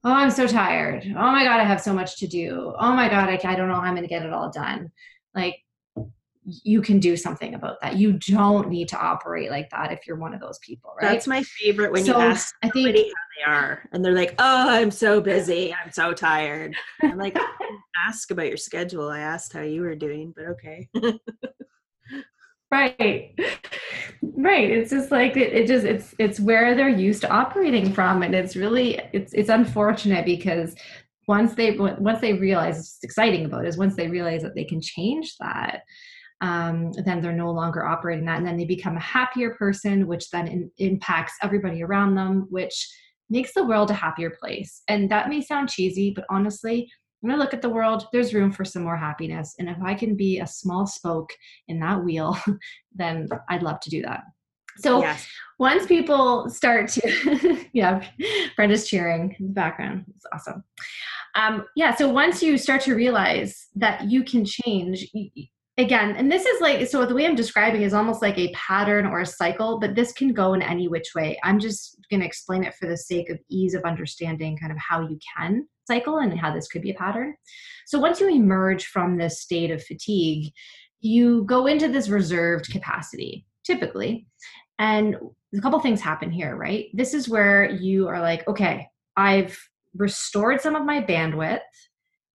Oh, 0.03 0.13
I'm 0.13 0.31
so 0.31 0.47
tired. 0.47 1.05
Oh 1.07 1.33
my 1.33 1.45
God, 1.45 1.61
I 1.61 1.65
have 1.65 1.81
so 1.81 1.95
much 1.95 2.19
to 2.19 2.27
do. 2.27 2.75
Oh 2.79 2.93
my 2.93 3.09
God, 3.09 3.29
I, 3.29 3.41
I 3.43 3.55
don't 3.55 3.69
know 3.69 3.75
how 3.75 3.81
I'm 3.81 3.95
going 3.95 4.03
to 4.03 4.09
get 4.09 4.25
it 4.25 4.33
all 4.33 4.51
done. 4.51 4.93
Like, 5.35 5.57
you 6.45 6.83
can 6.83 7.01
do 7.01 7.17
something 7.17 7.55
about 7.55 7.81
that. 7.81 7.97
You 7.97 8.15
don't 8.15 8.69
need 8.69 8.89
to 8.89 8.99
operate 8.99 9.51
like 9.51 9.71
that 9.71 9.93
if 9.93 10.07
you're 10.07 10.17
one 10.17 10.35
of 10.35 10.41
those 10.41 10.59
people, 10.59 10.95
right? 11.01 11.13
That's 11.13 11.27
my 11.27 11.43
favorite 11.43 11.93
when 11.93 12.05
so 12.05 12.17
you 12.17 12.23
ask 12.23 12.55
I 12.63 12.69
think, 12.69 12.89
how 12.89 12.93
they 12.93 13.53
are 13.53 13.89
and 13.93 14.05
they're 14.05 14.15
like, 14.15 14.35
"Oh, 14.39 14.69
I'm 14.69 14.91
so 14.91 15.21
busy. 15.21 15.73
I'm 15.73 15.91
so 15.91 16.13
tired." 16.13 16.77
I'm 17.03 17.17
like, 17.17 17.39
ask 18.07 18.31
about 18.31 18.49
your 18.49 18.57
schedule. 18.57 19.09
I 19.09 19.21
asked 19.21 19.53
how 19.53 19.63
you 19.63 19.83
were 19.83 19.95
doing, 19.95 20.35
but 20.37 20.47
okay. 20.47 20.89
right. 22.71 23.35
Right. 24.23 24.71
It's 24.71 24.91
just 24.91 25.11
like 25.11 25.37
it, 25.37 25.53
it 25.53 25.67
just 25.67 25.87
it's 25.87 26.15
it's 26.19 26.41
where 26.41 26.75
they're 26.75 26.89
used 26.89 27.23
to 27.23 27.31
operating 27.31 27.93
from 27.93 28.23
and 28.23 28.35
it's 28.35 28.57
really 28.57 29.01
it's 29.13 29.33
it's 29.33 29.49
unfortunate 29.49 30.25
because 30.27 30.75
once 31.27 31.55
they 31.55 31.77
once 31.77 32.21
they 32.21 32.35
realize 32.35 32.79
it's 32.79 32.99
exciting 33.03 33.47
about 33.47 33.65
it 33.65 33.69
is 33.69 33.79
once 33.79 33.97
they 33.97 34.09
realize 34.09 34.43
that 34.43 34.55
they 34.55 34.65
can 34.65 34.81
change 34.81 35.37
that 35.39 35.83
um, 36.45 36.93
then 37.07 37.23
they're 37.23 37.33
no 37.33 37.51
longer 37.51 37.87
operating 37.87 38.27
that. 38.27 38.37
And 38.37 38.47
then 38.47 38.59
they 38.59 38.67
become 38.67 38.99
a 38.99 39.01
happier 39.01 39.55
person 39.55 40.07
which 40.07 40.29
then 40.29 40.47
in, 40.47 40.71
impacts 40.77 41.33
everybody 41.43 41.83
around 41.83 42.15
them 42.15 42.47
which 42.51 42.87
makes 43.31 43.55
the 43.55 43.65
world 43.65 43.91
a 43.91 43.95
happier 43.95 44.31
place. 44.39 44.83
And 44.89 45.11
that 45.11 45.31
may 45.31 45.41
sound 45.41 45.71
cheesy 45.71 46.13
but 46.15 46.27
honestly 46.29 46.91
when 47.21 47.33
i 47.33 47.37
look 47.37 47.55
at 47.55 47.63
the 47.63 47.71
world 47.71 48.07
there's 48.13 48.35
room 48.35 48.53
for 48.53 48.67
some 48.67 48.83
more 48.83 48.97
happiness. 48.97 49.55
And 49.59 49.71
if 49.71 49.79
i 49.83 49.95
can 49.95 50.17
be 50.17 50.41
a 50.41 50.47
small 50.47 50.87
spoke 50.87 51.31
in 51.69 51.81
that 51.81 52.05
wheel 52.05 52.37
then 52.95 53.29
i'd 53.49 53.63
love 53.63 53.81
to 53.81 53.91
do 53.91 54.03
that. 54.03 54.21
So 54.77 55.01
yes. 55.01 55.27
once 55.59 55.87
people 55.87 56.51
start 56.51 56.91
to 56.91 57.67
yeah 57.73 58.07
brenda's 58.55 58.87
cheering 58.87 59.35
in 59.41 59.47
the 59.47 59.53
background. 59.53 60.05
It's 60.15 60.27
awesome. 60.31 60.63
Um, 61.37 61.65
yeah 61.75 61.95
so 61.95 62.07
once 62.07 62.43
you 62.43 62.59
start 62.59 62.83
to 62.83 62.95
realize 62.95 63.69
that 63.77 64.11
you 64.11 64.25
can 64.25 64.45
change 64.45 65.09
again 65.77 66.15
and 66.17 66.31
this 66.31 66.47
is 66.47 66.61
like 66.61 66.87
so 66.87 67.05
the 67.05 67.15
way 67.15 67.27
i'm 67.27 67.35
describing 67.35 67.83
is 67.83 67.95
almost 67.95 68.23
like 68.23 68.39
a 68.39 68.53
pattern 68.53 69.07
or 69.07 69.21
a 69.21 69.27
cycle 69.27 69.81
but 69.81 69.95
this 69.95 70.13
can 70.13 70.33
go 70.33 70.55
in 70.55 70.63
any 70.63 70.89
which 70.89 71.15
way. 71.15 71.39
I'm 71.43 71.59
just 71.59 71.99
going 72.11 72.21
to 72.21 72.27
explain 72.27 72.65
it 72.65 72.75
for 72.75 72.87
the 72.87 72.97
sake 72.97 73.29
of 73.29 73.39
ease 73.49 73.75
of 73.75 73.83
understanding 73.83 74.57
kind 74.57 74.73
of 74.73 74.79
how 74.79 75.01
you 75.01 75.19
can 75.37 75.67
cycle 75.87 76.19
and 76.19 76.39
how 76.39 76.53
this 76.53 76.69
could 76.69 76.83
be 76.83 76.93
a 76.93 76.95
pattern. 76.95 77.35
So 77.87 77.99
once 77.99 78.21
you 78.21 78.29
emerge 78.29 78.87
from 78.87 79.17
this 79.17 79.41
state 79.41 79.71
of 79.71 79.83
fatigue 79.83 80.53
you 81.01 81.45
go 81.45 81.67
into 81.67 81.89
this 81.89 82.09
reserved 82.09 82.71
capacity 82.71 83.45
typically. 83.65 84.27
And 84.79 85.17
a 85.57 85.61
couple 85.61 85.81
things 85.81 86.01
happen 86.01 86.31
here 86.31 86.57
right? 86.57 86.87
This 86.95 87.15
is 87.15 87.29
where 87.29 87.71
you 87.71 88.09
are 88.09 88.21
like 88.21 88.47
okay 88.49 88.87
i've 89.17 89.57
restored 89.97 90.61
some 90.61 90.75
of 90.75 90.85
my 90.85 91.01
bandwidth 91.01 91.61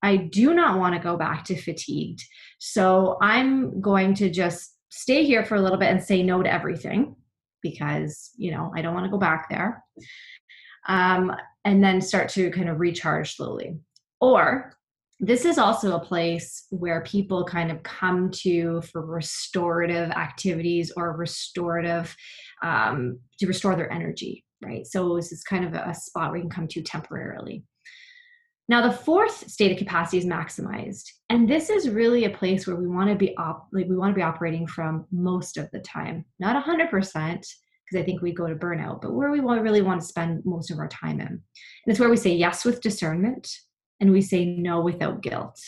I 0.02 0.18
do 0.18 0.54
not 0.54 0.80
want 0.80 0.96
to 0.96 1.02
go 1.02 1.18
back 1.18 1.44
to 1.46 1.56
fatigued. 1.56 2.24
So 2.60 3.18
I'm 3.22 3.82
going 3.82 4.14
to 4.16 4.30
just 4.30 4.76
stay 4.90 5.26
here 5.26 5.46
for 5.46 5.56
a 5.56 5.62
little 5.62 5.78
bit 5.78 5.90
and 5.90 6.04
say 6.04 6.24
no 6.24 6.42
to 6.42 6.52
everything 6.52 7.16
because, 7.62 8.32
you 8.38 8.52
know, 8.52 8.72
I 8.76 8.82
don't 8.82 8.94
want 8.94 9.06
to 9.06 9.12
go 9.12 9.18
back 9.18 9.50
there. 9.50 9.84
Um, 10.88 11.36
and 11.66 11.84
then 11.84 12.02
start 12.02 12.30
to 12.30 12.50
kind 12.52 12.70
of 12.70 12.80
recharge 12.80 13.36
slowly. 13.36 13.78
Or 14.22 14.74
this 15.20 15.44
is 15.44 15.58
also 15.58 15.96
a 15.96 16.04
place 16.04 16.66
where 16.70 17.02
people 17.02 17.44
kind 17.44 17.72
of 17.72 17.84
come 17.84 18.32
to 18.32 18.82
for 18.84 19.06
restorative 19.06 20.12
activities 20.12 20.94
or 20.96 21.16
restorative 21.16 22.16
um, 22.64 23.20
to 23.40 23.46
restore 23.46 23.76
their 23.76 23.92
energy, 23.92 24.46
right? 24.64 24.88
So 24.88 25.18
this 25.18 25.34
is 25.34 25.44
kind 25.44 25.66
of 25.66 25.74
a 25.74 25.94
spot 25.94 26.34
you 26.34 26.42
can 26.42 26.50
come 26.50 26.68
to 26.70 26.82
temporarily. 26.82 27.64
Now, 28.70 28.88
the 28.88 28.96
fourth 28.96 29.50
state 29.50 29.72
of 29.72 29.80
capacity 29.80 30.20
is 30.20 30.26
maximized. 30.26 31.10
And 31.30 31.50
this 31.50 31.72
is 31.72 31.90
really 31.90 32.26
a 32.26 32.30
place 32.30 32.68
where 32.68 32.76
we 32.76 32.86
want 32.86 33.10
to 33.10 33.16
be 33.16 33.36
op- 33.36 33.68
like 33.74 33.88
we 33.88 33.98
want 33.98 34.12
to 34.12 34.16
be 34.16 34.22
operating 34.22 34.68
from 34.68 35.08
most 35.12 35.58
of 35.58 35.72
the 35.72 35.80
time. 35.80 36.24
Not 36.40 36.64
100%, 36.64 36.92
because 36.92 37.50
I 37.96 38.04
think 38.04 38.22
we 38.22 38.32
go 38.32 38.46
to 38.46 38.54
burnout, 38.54 39.02
but 39.02 39.16
where 39.16 39.32
we 39.32 39.40
want, 39.40 39.64
really 39.64 39.82
want 39.82 40.02
to 40.02 40.08
spend 40.08 40.46
most 40.46 40.70
of 40.70 40.78
our 40.78 40.88
time 40.88 41.20
in. 41.20 41.28
And 41.28 41.42
it's 41.88 42.00
where 42.00 42.12
we 42.12 42.16
say 42.16 42.32
yes 42.36 42.64
with 42.64 42.80
discernment 42.80 43.52
and 44.00 44.12
we 44.12 44.22
say 44.22 44.46
no 44.46 44.82
without 44.82 45.24
guilt. 45.24 45.60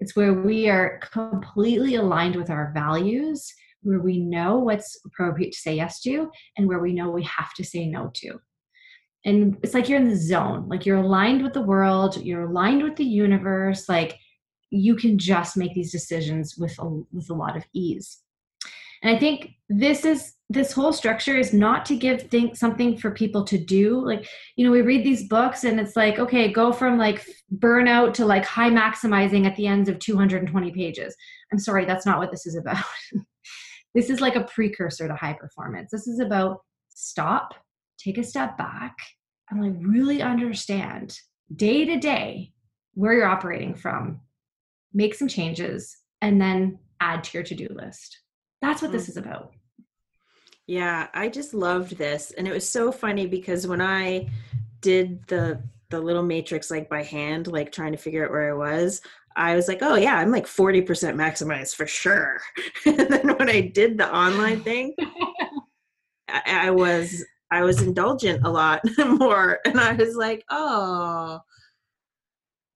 It's 0.00 0.16
where 0.16 0.34
we 0.34 0.68
are 0.68 0.98
completely 1.12 1.94
aligned 1.94 2.34
with 2.34 2.50
our 2.50 2.72
values, 2.74 3.54
where 3.82 4.00
we 4.00 4.18
know 4.18 4.58
what's 4.58 4.98
appropriate 5.06 5.52
to 5.52 5.58
say 5.58 5.76
yes 5.76 6.00
to, 6.00 6.28
and 6.56 6.66
where 6.66 6.80
we 6.80 6.94
know 6.94 7.10
we 7.10 7.22
have 7.22 7.54
to 7.54 7.64
say 7.64 7.86
no 7.86 8.10
to 8.14 8.40
and 9.24 9.58
it's 9.62 9.74
like 9.74 9.88
you're 9.88 10.00
in 10.00 10.08
the 10.08 10.16
zone 10.16 10.68
like 10.68 10.86
you're 10.86 10.98
aligned 10.98 11.42
with 11.42 11.52
the 11.52 11.60
world 11.60 12.16
you're 12.22 12.48
aligned 12.48 12.82
with 12.82 12.96
the 12.96 13.04
universe 13.04 13.88
like 13.88 14.18
you 14.70 14.94
can 14.94 15.18
just 15.18 15.56
make 15.56 15.74
these 15.74 15.92
decisions 15.92 16.56
with 16.56 16.76
a, 16.78 16.88
with 17.12 17.28
a 17.30 17.34
lot 17.34 17.56
of 17.56 17.64
ease. 17.72 18.22
And 19.02 19.14
i 19.14 19.18
think 19.18 19.52
this 19.68 20.04
is 20.04 20.34
this 20.52 20.72
whole 20.72 20.92
structure 20.92 21.36
is 21.36 21.52
not 21.52 21.86
to 21.86 21.96
give 21.96 22.22
think 22.22 22.56
something 22.56 22.98
for 22.98 23.12
people 23.12 23.44
to 23.44 23.56
do. 23.56 24.04
Like 24.04 24.28
you 24.56 24.64
know 24.64 24.72
we 24.72 24.82
read 24.82 25.04
these 25.04 25.28
books 25.28 25.64
and 25.64 25.80
it's 25.80 25.96
like 25.96 26.18
okay 26.18 26.52
go 26.52 26.72
from 26.72 26.98
like 26.98 27.26
burnout 27.56 28.14
to 28.14 28.26
like 28.26 28.44
high 28.44 28.70
maximizing 28.70 29.46
at 29.46 29.56
the 29.56 29.66
ends 29.66 29.88
of 29.88 29.98
220 29.98 30.70
pages. 30.72 31.16
I'm 31.52 31.58
sorry 31.58 31.84
that's 31.84 32.06
not 32.06 32.18
what 32.18 32.30
this 32.30 32.46
is 32.46 32.56
about. 32.56 32.84
This 33.92 34.08
is 34.08 34.20
like 34.20 34.36
a 34.36 34.44
precursor 34.44 35.08
to 35.08 35.16
high 35.16 35.32
performance. 35.32 35.90
This 35.90 36.06
is 36.06 36.20
about 36.20 36.58
stop 36.90 37.54
take 38.02 38.18
a 38.18 38.24
step 38.24 38.56
back 38.56 38.96
and 39.50 39.62
like 39.62 39.74
really 39.80 40.22
understand 40.22 41.18
day 41.54 41.84
to 41.84 41.96
day 41.98 42.52
where 42.94 43.12
you're 43.12 43.26
operating 43.26 43.74
from, 43.74 44.20
make 44.92 45.14
some 45.14 45.28
changes, 45.28 45.96
and 46.20 46.40
then 46.40 46.78
add 47.00 47.24
to 47.24 47.38
your 47.38 47.44
to 47.44 47.54
do 47.54 47.68
list. 47.70 48.20
That's 48.60 48.82
what 48.82 48.92
this 48.92 49.08
is 49.08 49.16
mm-hmm. 49.16 49.28
about. 49.28 49.52
Yeah, 50.66 51.08
I 51.14 51.28
just 51.28 51.52
loved 51.52 51.96
this. 51.96 52.30
And 52.30 52.46
it 52.46 52.52
was 52.52 52.68
so 52.68 52.92
funny 52.92 53.26
because 53.26 53.66
when 53.66 53.80
I 53.80 54.28
did 54.80 55.26
the 55.26 55.62
the 55.88 56.00
little 56.00 56.22
matrix 56.22 56.70
like 56.70 56.88
by 56.88 57.02
hand, 57.02 57.48
like 57.48 57.72
trying 57.72 57.90
to 57.90 57.98
figure 57.98 58.24
out 58.24 58.30
where 58.30 58.50
I 58.50 58.56
was, 58.56 59.00
I 59.34 59.56
was 59.56 59.66
like, 59.66 59.80
oh 59.82 59.96
yeah, 59.96 60.14
I'm 60.14 60.30
like 60.30 60.46
40% 60.46 60.86
maximized 60.86 61.74
for 61.74 61.86
sure. 61.86 62.40
and 62.86 62.96
then 62.96 63.36
when 63.36 63.50
I 63.50 63.62
did 63.62 63.98
the 63.98 64.12
online 64.14 64.62
thing, 64.62 64.94
I, 66.28 66.42
I 66.46 66.70
was 66.70 67.24
I 67.50 67.62
was 67.62 67.82
indulgent 67.82 68.44
a 68.44 68.50
lot 68.50 68.80
more. 68.98 69.58
And 69.64 69.80
I 69.80 69.92
was 69.94 70.16
like, 70.16 70.44
oh, 70.50 71.40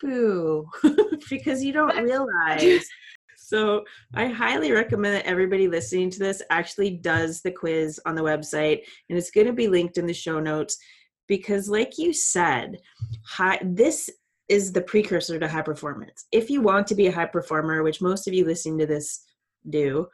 boo, 0.00 0.68
because 1.30 1.62
you 1.62 1.72
don't 1.72 1.96
realize. 2.02 2.84
So 3.36 3.84
I 4.14 4.26
highly 4.26 4.72
recommend 4.72 5.14
that 5.14 5.26
everybody 5.26 5.68
listening 5.68 6.10
to 6.10 6.18
this 6.18 6.42
actually 6.50 6.90
does 6.90 7.40
the 7.42 7.52
quiz 7.52 8.00
on 8.06 8.14
the 8.14 8.22
website. 8.22 8.80
And 9.08 9.18
it's 9.18 9.30
going 9.30 9.46
to 9.46 9.52
be 9.52 9.68
linked 9.68 9.98
in 9.98 10.06
the 10.06 10.14
show 10.14 10.40
notes 10.40 10.76
because, 11.28 11.68
like 11.68 11.98
you 11.98 12.12
said, 12.12 12.78
high, 13.26 13.60
this 13.62 14.10
is 14.48 14.72
the 14.72 14.80
precursor 14.82 15.38
to 15.38 15.48
high 15.48 15.62
performance. 15.62 16.26
If 16.32 16.50
you 16.50 16.60
want 16.60 16.86
to 16.88 16.94
be 16.94 17.06
a 17.06 17.12
high 17.12 17.26
performer, 17.26 17.82
which 17.82 18.02
most 18.02 18.26
of 18.26 18.34
you 18.34 18.44
listening 18.44 18.78
to 18.78 18.86
this 18.86 19.24
do, 19.70 20.06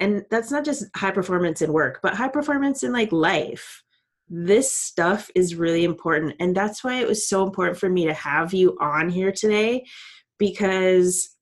and 0.00 0.24
that's 0.30 0.50
not 0.50 0.64
just 0.64 0.84
high 0.96 1.10
performance 1.10 1.62
in 1.62 1.72
work 1.72 2.00
but 2.02 2.14
high 2.14 2.28
performance 2.28 2.82
in 2.82 2.92
like 2.92 3.12
life. 3.12 3.82
This 4.32 4.72
stuff 4.72 5.28
is 5.34 5.56
really 5.56 5.84
important 5.84 6.36
and 6.40 6.56
that's 6.56 6.82
why 6.84 6.96
it 7.00 7.08
was 7.08 7.28
so 7.28 7.44
important 7.44 7.78
for 7.78 7.88
me 7.88 8.06
to 8.06 8.14
have 8.14 8.54
you 8.54 8.76
on 8.80 9.08
here 9.08 9.32
today 9.32 9.84
because 10.38 11.36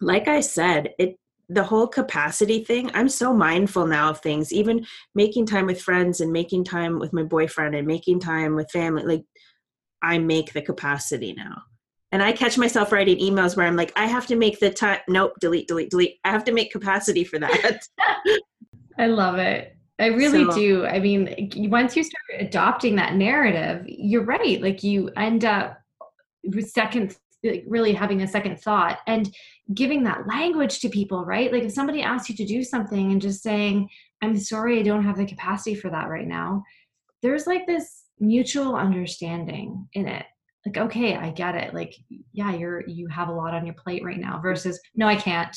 like 0.00 0.28
i 0.28 0.40
said 0.40 0.90
it 0.98 1.16
the 1.48 1.62
whole 1.62 1.86
capacity 1.86 2.62
thing 2.64 2.90
i'm 2.92 3.08
so 3.08 3.32
mindful 3.32 3.86
now 3.86 4.10
of 4.10 4.20
things 4.20 4.52
even 4.52 4.84
making 5.14 5.46
time 5.46 5.66
with 5.66 5.80
friends 5.80 6.20
and 6.20 6.32
making 6.32 6.64
time 6.64 6.98
with 6.98 7.12
my 7.12 7.22
boyfriend 7.22 7.74
and 7.74 7.86
making 7.86 8.20
time 8.20 8.54
with 8.54 8.70
family 8.70 9.02
like 9.04 9.24
i 10.02 10.18
make 10.18 10.52
the 10.52 10.60
capacity 10.60 11.32
now 11.34 11.62
and 12.16 12.22
I 12.22 12.32
catch 12.32 12.56
myself 12.56 12.92
writing 12.92 13.18
emails 13.18 13.58
where 13.58 13.66
I'm 13.66 13.76
like, 13.76 13.92
I 13.94 14.06
have 14.06 14.26
to 14.28 14.36
make 14.36 14.58
the 14.58 14.70
time. 14.70 15.00
Nope, 15.06 15.34
delete, 15.38 15.68
delete, 15.68 15.90
delete. 15.90 16.18
I 16.24 16.30
have 16.30 16.44
to 16.44 16.52
make 16.52 16.72
capacity 16.72 17.24
for 17.24 17.38
that. 17.38 17.86
I 18.98 19.04
love 19.04 19.36
it. 19.36 19.76
I 19.98 20.06
really 20.06 20.46
so, 20.46 20.52
do. 20.52 20.86
I 20.86 20.98
mean, 20.98 21.50
once 21.68 21.94
you 21.94 22.02
start 22.02 22.40
adopting 22.40 22.96
that 22.96 23.16
narrative, 23.16 23.84
you're 23.86 24.24
right. 24.24 24.62
Like 24.62 24.82
you 24.82 25.10
end 25.18 25.44
up 25.44 25.78
with 26.42 26.70
second, 26.70 27.18
like 27.44 27.64
really 27.68 27.92
having 27.92 28.22
a 28.22 28.26
second 28.26 28.62
thought 28.62 29.00
and 29.06 29.30
giving 29.74 30.02
that 30.04 30.26
language 30.26 30.80
to 30.80 30.88
people, 30.88 31.22
right? 31.22 31.52
Like 31.52 31.64
if 31.64 31.72
somebody 31.72 32.00
asks 32.00 32.30
you 32.30 32.36
to 32.36 32.46
do 32.46 32.64
something 32.64 33.12
and 33.12 33.20
just 33.20 33.42
saying, 33.42 33.90
I'm 34.22 34.38
sorry, 34.38 34.80
I 34.80 34.82
don't 34.84 35.04
have 35.04 35.18
the 35.18 35.26
capacity 35.26 35.74
for 35.74 35.90
that 35.90 36.08
right 36.08 36.26
now, 36.26 36.64
there's 37.20 37.46
like 37.46 37.66
this 37.66 38.04
mutual 38.18 38.74
understanding 38.74 39.86
in 39.92 40.08
it 40.08 40.24
like 40.66 40.76
okay 40.76 41.16
i 41.16 41.30
get 41.30 41.54
it 41.54 41.72
like 41.72 41.94
yeah 42.32 42.52
you're 42.54 42.86
you 42.88 43.06
have 43.08 43.28
a 43.28 43.32
lot 43.32 43.54
on 43.54 43.64
your 43.64 43.74
plate 43.74 44.04
right 44.04 44.18
now 44.18 44.38
versus 44.40 44.78
no 44.94 45.06
i 45.06 45.16
can't 45.16 45.56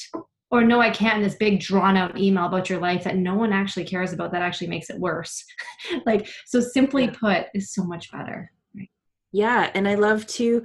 or 0.52 0.64
no 0.64 0.80
i 0.80 0.90
can't 0.90 1.24
this 1.24 1.36
big 1.36 1.60
drawn 1.60 1.98
out 1.98 2.18
email 2.18 2.46
about 2.46 2.70
your 2.70 2.80
life 2.80 3.04
that 3.04 3.18
no 3.18 3.36
one 3.36 3.52
actually 3.52 3.84
cares 3.84 4.14
about 4.14 4.32
that 4.32 4.42
actually 4.42 4.68
makes 4.68 4.90
it 4.90 5.00
worse 5.00 5.44
like 6.06 6.30
so 6.46 6.60
simply 6.60 7.10
put 7.10 7.48
is 7.54 7.74
so 7.74 7.84
much 7.84 8.12
better 8.12 8.52
right? 8.76 8.90
yeah 9.32 9.70
and 9.74 9.88
i 9.88 9.96
love 9.96 10.26
to 10.28 10.64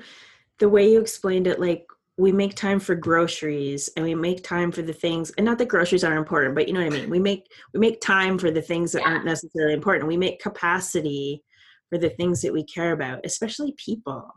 the 0.59 0.69
way 0.69 0.91
you 0.91 1.01
explained 1.01 1.47
it 1.47 1.59
like 1.59 1.87
we 2.17 2.31
make 2.31 2.55
time 2.55 2.79
for 2.79 2.95
groceries 2.95 3.91
and 3.97 4.05
we 4.05 4.15
make 4.15 4.45
time 4.45 4.71
for 4.71 4.83
the 4.83 4.93
things 4.93 5.31
and 5.33 5.45
not 5.45 5.59
that 5.59 5.67
groceries 5.67 6.05
aren't 6.05 6.19
important 6.19 6.55
but 6.55 6.69
you 6.69 6.75
know 6.75 6.81
what 6.85 6.93
i 6.93 6.97
mean 6.97 7.11
we 7.11 7.19
make 7.19 7.47
we 7.73 7.81
make 7.81 8.01
time 8.01 8.39
for 8.39 8.51
the 8.51 8.63
things 8.63 8.93
that 8.93 9.03
yeah. 9.03 9.09
aren't 9.09 9.25
necessarily 9.25 9.75
important 9.75 10.07
we 10.07 10.17
make 10.17 10.41
capacity 10.41 11.43
for 11.95 11.99
the 11.99 12.11
things 12.11 12.43
that 12.43 12.53
we 12.53 12.65
care 12.65 12.91
about, 12.91 13.21
especially 13.25 13.73
people. 13.77 14.29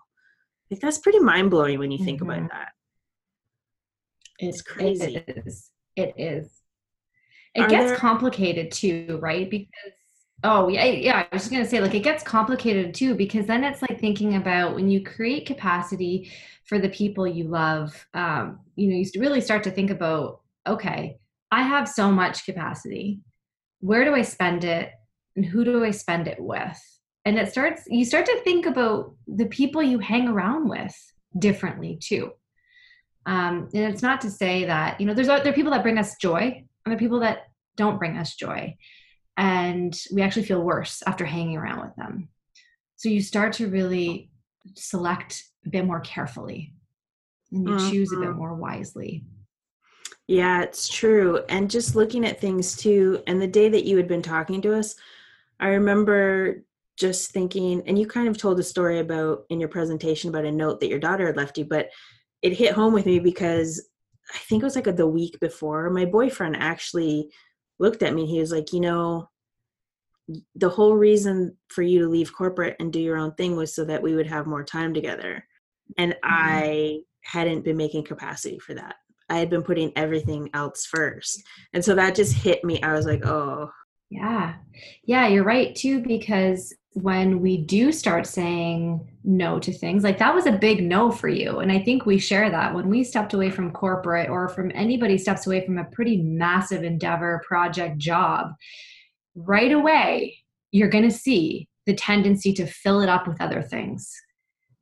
Like 0.70 0.80
that's 0.80 1.00
pretty 1.00 1.18
mind 1.18 1.50
blowing 1.50 1.80
when 1.80 1.90
you 1.90 2.06
think 2.06 2.22
mm-hmm. 2.22 2.30
about 2.30 2.52
that. 2.52 2.70
It's 4.38 4.62
crazy. 4.62 5.16
It 5.16 5.44
is. 5.44 5.72
It 5.96 6.14
is. 6.18 6.52
It 7.56 7.62
Are 7.62 7.68
gets 7.68 7.90
there... 7.90 7.98
complicated 7.98 8.72
too, 8.72 9.18
right? 9.24 9.50
Because 9.50 9.94
oh 10.44 10.68
yeah, 10.68 10.86
yeah. 10.86 11.18
I 11.18 11.28
was 11.34 11.44
just 11.44 11.52
gonna 11.52 11.66
say 11.66 11.82
like 11.82 11.96
it 11.96 12.04
gets 12.04 12.22
complicated 12.22 12.94
too 12.94 13.16
because 13.16 13.48
then 13.48 13.64
it's 13.64 13.82
like 13.82 14.00
thinking 14.00 14.36
about 14.36 14.76
when 14.76 14.88
you 14.88 15.04
create 15.04 15.48
capacity 15.48 16.32
for 16.66 16.78
the 16.78 16.90
people 16.90 17.26
you 17.26 17.46
love. 17.46 18.06
Um, 18.14 18.60
you 18.76 18.90
know, 18.92 18.98
you 18.98 19.10
really 19.20 19.42
start 19.42 19.64
to 19.64 19.72
think 19.72 19.90
about 19.90 20.42
okay, 20.68 21.18
I 21.50 21.64
have 21.64 21.90
so 21.90 22.12
much 22.12 22.46
capacity. 22.46 23.22
Where 23.80 24.06
do 24.06 24.14
I 24.14 24.22
spend 24.22 24.64
it? 24.64 24.92
And 25.36 25.44
who 25.44 25.66
do 25.66 25.84
I 25.84 25.90
spend 25.90 26.28
it 26.28 26.40
with? 26.40 26.97
And 27.28 27.38
it 27.38 27.52
starts, 27.52 27.84
you 27.88 28.06
start 28.06 28.26
to 28.26 28.40
think 28.46 28.66
about 28.66 29.14
the 29.28 29.48
people 29.48 29.84
you 29.84 30.00
hang 30.00 30.30
around 30.30 30.70
with 30.70 30.96
differently 31.38 31.98
too. 32.02 32.32
Um, 33.26 33.68
and 33.74 33.84
it's 33.94 34.02
not 34.02 34.22
to 34.22 34.32
say 34.32 34.64
that, 34.64 35.02
you 35.02 35.06
know, 35.06 35.14
there's 35.14 35.28
there 35.28 35.50
are 35.50 35.54
people 35.54 35.74
that 35.74 35.84
bring 35.84 35.98
us 35.98 36.16
joy 36.22 36.40
and 36.40 36.66
there 36.86 36.94
are 36.94 36.98
people 36.98 37.20
that 37.20 37.50
don't 37.76 38.00
bring 38.00 38.18
us 38.18 38.36
joy. 38.36 38.78
And 39.36 39.94
we 40.14 40.22
actually 40.22 40.46
feel 40.46 40.64
worse 40.64 41.04
after 41.06 41.26
hanging 41.26 41.58
around 41.58 41.82
with 41.82 41.96
them. 41.98 42.30
So 42.96 43.10
you 43.10 43.22
start 43.22 43.52
to 43.56 43.68
really 43.68 44.32
select 44.76 45.44
a 45.66 45.70
bit 45.70 45.84
more 45.84 46.00
carefully 46.00 46.76
and 47.52 47.68
you 47.68 47.76
mm-hmm. 47.76 47.92
choose 47.92 48.14
a 48.14 48.16
bit 48.16 48.30
mm-hmm. 48.30 48.38
more 48.38 48.54
wisely. 48.54 49.26
Yeah, 50.28 50.64
it's 50.64 50.88
true. 50.88 51.42
And 51.50 51.70
just 51.70 51.94
looking 51.94 52.26
at 52.26 52.40
things 52.40 52.78
too, 52.78 53.22
and 53.28 53.42
the 53.42 53.48
day 53.48 53.68
that 53.68 53.84
you 53.84 53.98
had 53.98 54.08
been 54.08 54.22
talking 54.22 54.62
to 54.62 54.78
us, 54.78 54.96
I 55.60 55.70
remember 55.70 56.64
just 56.98 57.32
thinking, 57.32 57.84
and 57.86 57.98
you 57.98 58.08
kind 58.08 58.28
of 58.28 58.38
told 58.38 58.60
a 58.60 58.64
story 58.64 59.00
about 59.00 59.46
in 59.50 59.60
your 59.60 59.70
presentation 59.70 60.30
about 60.30 60.46
a 60.46 60.52
note 60.52 60.80
that 60.80 60.90
your 60.90 61.00
daughter 61.00 61.28
had 61.28 61.38
left 61.38 61.58
you, 61.58 61.66
but 61.66 61.90
it 62.42 62.54
hit 62.54 62.74
home 62.74 62.94
with 62.94 63.06
me 63.06 63.20
because 63.20 63.88
I 64.34 64.38
think 64.40 64.62
it 64.62 64.66
was 64.66 64.76
like 64.76 64.88
a, 64.88 64.94
the 64.94 65.08
week 65.08 65.40
before 65.40 65.90
my 65.90 66.06
boyfriend 66.06 66.58
actually 66.58 67.30
looked 67.80 68.04
at 68.04 68.14
me. 68.14 68.26
He 68.26 68.40
was 68.40 68.52
like, 68.52 68.74
you 68.74 68.80
know, 68.80 69.30
the 70.56 70.70
whole 70.70 70.96
reason 70.96 71.56
for 71.70 71.84
you 71.84 72.00
to 72.00 72.10
leave 72.10 72.36
corporate 72.36 72.76
and 72.80 72.92
do 72.92 73.00
your 73.00 73.18
own 73.18 73.34
thing 73.36 73.56
was 73.56 73.74
so 73.74 73.86
that 73.86 74.02
we 74.02 74.16
would 74.16 74.28
have 74.28 74.46
more 74.46 74.64
time 74.64 74.94
together. 74.94 75.46
And 75.98 76.12
mm-hmm. 76.14 76.30
I 76.30 77.00
hadn't 77.22 77.64
been 77.64 77.78
making 77.78 78.04
capacity 78.04 78.60
for 78.60 78.74
that. 78.74 78.96
I 79.30 79.38
had 79.38 79.50
been 79.50 79.64
putting 79.64 79.92
everything 79.96 80.50
else 80.54 80.86
first. 80.86 81.44
And 81.74 81.84
so 81.84 81.96
that 81.96 82.16
just 82.16 82.34
hit 82.34 82.64
me. 82.64 82.82
I 82.82 82.94
was 82.94 83.06
like, 83.06 83.26
oh. 83.26 83.70
Yeah. 84.10 84.56
Yeah, 85.04 85.28
you're 85.28 85.44
right 85.44 85.76
too, 85.76 86.02
because 86.02 86.74
when 87.02 87.42
we 87.42 87.58
do 87.58 87.92
start 87.92 88.26
saying 88.26 89.08
no 89.24 89.60
to 89.60 89.72
things, 89.72 90.04
like 90.04 90.18
that 90.18 90.34
was 90.34 90.48
a 90.48 90.52
big 90.52 90.82
no 90.82 91.12
for 91.12 91.28
you. 91.28 91.60
And 91.60 91.72
I 91.72 91.80
think 91.80 92.06
we 92.06 92.18
share 92.18 92.50
that 92.50 92.74
when 92.74 92.90
we 92.90 93.04
stepped 93.04 93.36
away 93.36 93.52
from 93.52 93.72
corporate 93.72 94.30
or 94.30 94.50
from 94.50 94.72
anybody 94.74 95.18
steps 95.18 95.46
away 95.46 95.64
from 95.64 95.78
a 95.78 95.86
pretty 95.86 96.18
massive 96.18 96.84
endeavor, 96.84 97.44
project, 97.48 98.00
job, 98.00 98.54
right 99.36 99.72
away, 99.72 100.38
you're 100.72 100.90
going 100.90 101.08
to 101.08 101.16
see 101.16 101.70
the 101.86 101.94
tendency 101.94 102.52
to 102.54 102.66
fill 102.66 103.02
it 103.02 103.10
up 103.10 103.28
with 103.28 103.42
other 103.42 103.62
things 103.62 104.12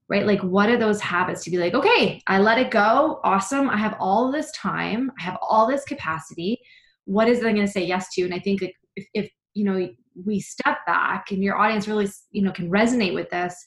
right? 0.07 0.27
Like, 0.27 0.41
what 0.41 0.69
are 0.69 0.77
those 0.77 1.01
habits 1.01 1.43
to 1.43 1.49
be 1.49 1.57
like, 1.57 1.73
okay, 1.73 2.21
I 2.27 2.37
let 2.37 2.59
it 2.59 2.69
go. 2.69 3.19
Awesome. 3.23 3.71
I 3.71 3.77
have 3.77 3.95
all 3.99 4.31
this 4.31 4.51
time. 4.51 5.11
I 5.19 5.23
have 5.23 5.39
all 5.41 5.65
this 5.65 5.83
capacity. 5.83 6.61
What 7.05 7.27
is 7.27 7.39
it 7.39 7.47
I'm 7.47 7.55
going 7.55 7.65
to 7.65 7.71
say 7.71 7.83
yes 7.83 8.13
to? 8.13 8.21
And 8.21 8.31
I 8.31 8.37
think 8.37 8.61
if, 8.61 9.07
if, 9.15 9.31
you 9.55 9.63
know, 9.63 9.89
we 10.23 10.39
step 10.39 10.77
back 10.85 11.31
and 11.31 11.43
your 11.43 11.57
audience 11.57 11.87
really, 11.87 12.07
you 12.31 12.41
know, 12.41 12.51
can 12.51 12.69
resonate 12.69 13.13
with 13.13 13.29
this, 13.29 13.65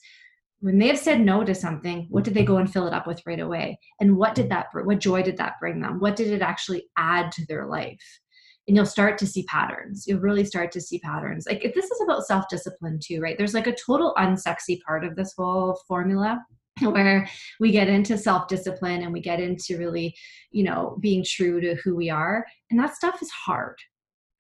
when 0.61 0.79
they 0.79 0.89
have 0.89 0.99
said 0.99 1.21
no 1.21 1.45
to 1.45 1.55
something, 1.55 2.07
what 2.11 2.25
did 2.25 2.35
they 2.35 2.45
go 2.45 2.57
and 2.57 2.73
fill 2.73 2.87
it 2.87 2.93
up 2.93 3.07
with 3.07 3.23
right 3.27 3.39
away? 3.39 3.79
And 4.01 4.17
what 4.17 4.35
did 4.35 4.51
that, 4.51 4.67
what 4.73 4.99
joy 4.99 5.23
did 5.23 5.37
that 5.37 5.55
bring 5.61 5.81
them? 5.81 6.01
What 6.01 6.17
did 6.17 6.33
it 6.33 6.43
actually 6.43 6.85
add 6.97 7.31
to 7.33 7.47
their 7.47 7.67
life? 7.67 8.21
and 8.69 8.77
you'll 8.77 8.87
start 8.87 9.17
to 9.19 9.27
see 9.27 9.45
patterns. 9.45 10.05
You'll 10.07 10.21
really 10.21 10.45
start 10.45 10.71
to 10.73 10.81
see 10.81 10.99
patterns. 10.99 11.47
Like 11.49 11.73
this 11.75 11.87
is 11.87 12.01
about 12.03 12.27
self 12.27 12.49
discipline 12.51 13.01
too, 13.03 13.19
right? 13.21 13.37
There's 13.37 13.55
like 13.55 13.67
a 13.67 13.75
total 13.75 14.15
unsexy 14.19 14.81
part 14.83 15.05
of 15.05 15.17
this 15.17 15.33
whole 15.37 15.81
formula 15.89 16.45
where 16.83 17.27
we 17.59 17.73
get 17.73 17.89
into 17.89 18.19
self 18.19 18.47
discipline 18.47 19.03
and 19.03 19.13
we 19.13 19.21
get 19.21 19.41
into 19.41 19.79
really, 19.79 20.15
you 20.51 20.65
know, 20.65 20.99
being 21.01 21.25
true 21.25 21.61
to 21.63 21.77
who 21.77 21.97
we 21.97 22.11
are. 22.11 22.45
And 22.71 22.79
that 22.79 22.95
stuff 22.95 23.23
is 23.23 23.31
hard. 23.31 23.79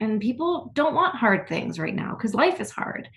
And 0.01 0.21
people 0.21 0.71
don't 0.75 0.95
want 0.95 1.17
hard 1.17 1.49
things 1.49 1.79
right 1.79 1.95
now 1.95 2.15
because 2.15 2.35
life 2.35 2.61
is 2.61 2.71
hard. 2.71 3.09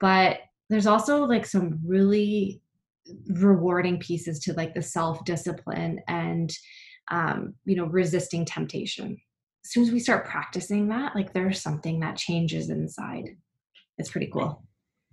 But 0.00 0.40
there's 0.68 0.86
also 0.86 1.24
like 1.24 1.46
some 1.46 1.78
really 1.84 2.60
rewarding 3.28 3.98
pieces 3.98 4.40
to 4.40 4.52
like 4.54 4.74
the 4.74 4.82
self 4.82 5.24
discipline 5.24 6.00
and 6.08 6.52
um, 7.10 7.54
you 7.64 7.74
know 7.74 7.86
resisting 7.86 8.44
temptation 8.44 9.16
as 9.68 9.72
soon 9.72 9.82
as 9.82 9.92
we 9.92 10.00
start 10.00 10.26
practicing 10.26 10.88
that, 10.88 11.14
like 11.14 11.34
there's 11.34 11.60
something 11.60 12.00
that 12.00 12.16
changes 12.16 12.70
inside. 12.70 13.36
It's 13.98 14.10
pretty 14.10 14.30
cool. 14.32 14.62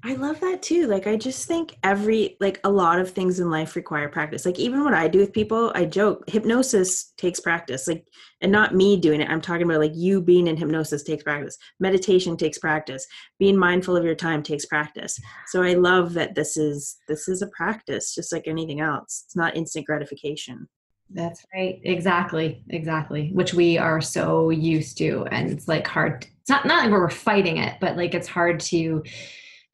I 0.07 0.13
love 0.13 0.39
that 0.41 0.61
too. 0.61 0.85
Like 0.85 1.07
I 1.07 1.15
just 1.15 1.47
think 1.47 1.77
every 1.81 2.37
like 2.39 2.59
a 2.63 2.69
lot 2.69 2.99
of 2.99 3.09
things 3.09 3.39
in 3.39 3.49
life 3.49 3.75
require 3.75 4.07
practice. 4.07 4.45
Like 4.45 4.59
even 4.59 4.83
what 4.83 4.93
I 4.93 5.07
do 5.07 5.17
with 5.17 5.33
people, 5.33 5.71
I 5.73 5.85
joke, 5.85 6.29
hypnosis 6.29 7.13
takes 7.17 7.39
practice. 7.39 7.87
Like 7.87 8.05
and 8.39 8.51
not 8.51 8.75
me 8.75 8.97
doing 8.97 9.19
it. 9.19 9.29
I'm 9.31 9.41
talking 9.41 9.63
about 9.63 9.79
like 9.79 9.95
you 9.95 10.21
being 10.21 10.45
in 10.45 10.57
hypnosis 10.57 11.01
takes 11.01 11.23
practice. 11.23 11.57
Meditation 11.79 12.37
takes 12.37 12.59
practice. 12.59 13.07
Being 13.39 13.57
mindful 13.57 13.97
of 13.97 14.03
your 14.03 14.13
time 14.13 14.43
takes 14.43 14.67
practice. 14.67 15.19
So 15.47 15.63
I 15.63 15.73
love 15.73 16.13
that 16.13 16.35
this 16.35 16.55
is 16.55 16.97
this 17.07 17.27
is 17.27 17.41
a 17.41 17.47
practice 17.47 18.13
just 18.13 18.31
like 18.31 18.47
anything 18.47 18.81
else. 18.81 19.23
It's 19.25 19.35
not 19.35 19.57
instant 19.57 19.87
gratification. 19.87 20.67
That's 21.09 21.43
right. 21.51 21.79
Exactly. 21.83 22.63
Exactly. 22.69 23.31
Which 23.33 23.55
we 23.55 23.79
are 23.79 24.01
so 24.01 24.51
used 24.51 24.99
to. 24.99 25.25
And 25.31 25.49
it's 25.49 25.67
like 25.67 25.87
hard. 25.87 26.27
It's 26.41 26.49
not, 26.51 26.67
not 26.67 26.83
like 26.83 26.91
we're 26.91 27.09
fighting 27.09 27.57
it, 27.57 27.77
but 27.81 27.97
like 27.97 28.13
it's 28.13 28.27
hard 28.27 28.59
to 28.59 29.01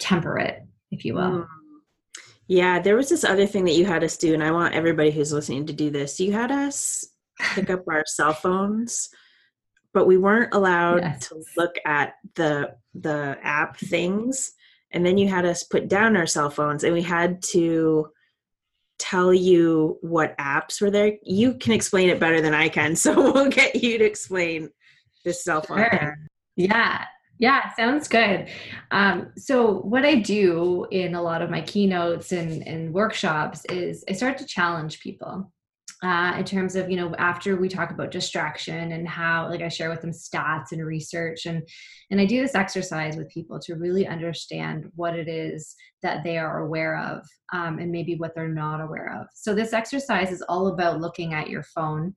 temper 0.01 0.37
it, 0.37 0.63
if 0.91 1.05
you 1.05 1.13
will. 1.13 1.21
Mm. 1.21 1.47
Yeah. 2.47 2.79
There 2.79 2.97
was 2.97 3.09
this 3.09 3.23
other 3.23 3.45
thing 3.45 3.65
that 3.65 3.75
you 3.75 3.85
had 3.85 4.03
us 4.03 4.17
do, 4.17 4.33
and 4.33 4.43
I 4.43 4.51
want 4.51 4.73
everybody 4.73 5.11
who's 5.11 5.31
listening 5.31 5.65
to 5.67 5.73
do 5.73 5.89
this. 5.89 6.19
You 6.19 6.33
had 6.33 6.51
us 6.51 7.05
pick 7.53 7.69
up 7.69 7.85
our 7.87 8.03
cell 8.07 8.33
phones, 8.33 9.09
but 9.93 10.07
we 10.07 10.17
weren't 10.17 10.53
allowed 10.53 11.01
yes. 11.01 11.29
to 11.29 11.43
look 11.55 11.75
at 11.85 12.15
the 12.35 12.75
the 12.93 13.37
app 13.41 13.77
things. 13.77 14.51
And 14.91 15.05
then 15.05 15.17
you 15.17 15.29
had 15.29 15.45
us 15.45 15.63
put 15.63 15.87
down 15.87 16.17
our 16.17 16.27
cell 16.27 16.49
phones 16.49 16.83
and 16.83 16.93
we 16.93 17.01
had 17.01 17.41
to 17.43 18.09
tell 18.99 19.33
you 19.33 19.97
what 20.01 20.37
apps 20.37 20.81
were 20.81 20.91
there. 20.91 21.13
You 21.23 21.55
can 21.55 21.71
explain 21.71 22.09
it 22.09 22.19
better 22.19 22.41
than 22.41 22.53
I 22.53 22.69
can, 22.69 22.95
so 22.97 23.31
we'll 23.31 23.49
get 23.49 23.75
you 23.75 23.97
to 23.97 24.05
explain 24.05 24.69
this 25.23 25.43
cell 25.43 25.61
phone. 25.61 25.77
Sure. 25.77 26.17
Yeah. 26.55 27.05
Yeah, 27.41 27.73
sounds 27.73 28.07
good. 28.07 28.49
Um, 28.91 29.31
so, 29.35 29.79
what 29.79 30.05
I 30.05 30.13
do 30.13 30.85
in 30.91 31.15
a 31.15 31.21
lot 31.23 31.41
of 31.41 31.49
my 31.49 31.61
keynotes 31.61 32.31
and, 32.31 32.65
and 32.67 32.93
workshops 32.93 33.65
is 33.65 34.05
I 34.07 34.13
start 34.13 34.37
to 34.37 34.45
challenge 34.45 34.99
people 34.99 35.51
uh, 36.03 36.35
in 36.37 36.43
terms 36.43 36.75
of 36.75 36.89
you 36.89 36.97
know 36.97 37.13
after 37.15 37.55
we 37.55 37.67
talk 37.67 37.91
about 37.91 38.11
distraction 38.11 38.91
and 38.91 39.07
how 39.07 39.47
like 39.49 39.61
i 39.61 39.69
share 39.69 39.89
with 39.89 40.01
them 40.01 40.11
stats 40.11 40.71
and 40.71 40.83
research 40.83 41.45
and 41.45 41.61
and 42.09 42.19
i 42.19 42.25
do 42.25 42.41
this 42.41 42.55
exercise 42.55 43.15
with 43.15 43.29
people 43.29 43.59
to 43.59 43.75
really 43.75 44.07
understand 44.07 44.85
what 44.95 45.15
it 45.15 45.27
is 45.27 45.75
that 46.01 46.23
they 46.23 46.37
are 46.37 46.61
aware 46.61 46.97
of 46.97 47.23
um, 47.53 47.77
and 47.77 47.91
maybe 47.91 48.15
what 48.15 48.33
they're 48.33 48.47
not 48.47 48.81
aware 48.81 49.15
of 49.19 49.27
so 49.35 49.53
this 49.53 49.73
exercise 49.73 50.31
is 50.31 50.43
all 50.49 50.67
about 50.67 50.99
looking 50.99 51.33
at 51.33 51.49
your 51.49 51.63
phone 51.63 52.15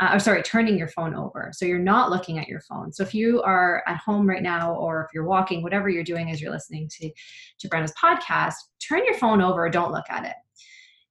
uh, 0.00 0.10
or 0.12 0.18
sorry, 0.18 0.42
turning 0.42 0.76
your 0.76 0.88
phone 0.88 1.14
over. 1.14 1.50
So 1.52 1.64
you're 1.64 1.78
not 1.78 2.10
looking 2.10 2.38
at 2.38 2.48
your 2.48 2.60
phone. 2.60 2.92
So 2.92 3.02
if 3.02 3.14
you 3.14 3.42
are 3.42 3.82
at 3.86 3.98
home 3.98 4.28
right 4.28 4.42
now, 4.42 4.74
or 4.74 5.04
if 5.04 5.14
you're 5.14 5.26
walking, 5.26 5.62
whatever 5.62 5.88
you're 5.88 6.02
doing 6.02 6.30
as 6.30 6.40
you're 6.40 6.52
listening 6.52 6.88
to 6.98 7.10
to 7.60 7.68
Brenda's 7.68 7.94
podcast, 8.02 8.54
turn 8.86 9.04
your 9.04 9.14
phone 9.14 9.40
over. 9.40 9.68
Don't 9.68 9.92
look 9.92 10.06
at 10.10 10.24
it. 10.24 10.34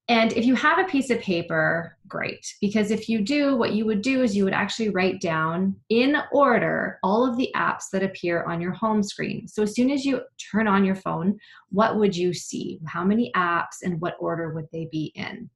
And 0.08 0.34
if 0.34 0.44
you 0.44 0.54
have 0.54 0.78
a 0.78 0.84
piece 0.84 1.08
of 1.08 1.18
paper, 1.20 1.96
great. 2.08 2.46
Because 2.60 2.90
if 2.90 3.08
you 3.08 3.22
do, 3.22 3.56
what 3.56 3.72
you 3.72 3.86
would 3.86 4.02
do 4.02 4.22
is 4.22 4.36
you 4.36 4.44
would 4.44 4.52
actually 4.52 4.90
write 4.90 5.18
down 5.22 5.74
in 5.88 6.18
order 6.30 6.98
all 7.02 7.26
of 7.26 7.38
the 7.38 7.50
apps 7.56 7.84
that 7.90 8.02
appear 8.02 8.44
on 8.44 8.60
your 8.60 8.72
home 8.72 9.02
screen. 9.02 9.48
So 9.48 9.62
as 9.62 9.74
soon 9.74 9.90
as 9.90 10.04
you 10.04 10.20
turn 10.52 10.68
on 10.68 10.84
your 10.84 10.94
phone, 10.94 11.38
what 11.70 11.98
would 11.98 12.14
you 12.14 12.34
see? 12.34 12.80
How 12.86 13.02
many 13.02 13.32
apps 13.34 13.80
and 13.82 13.98
what 14.02 14.16
order 14.20 14.52
would 14.52 14.66
they 14.72 14.88
be 14.92 15.10
in? 15.14 15.48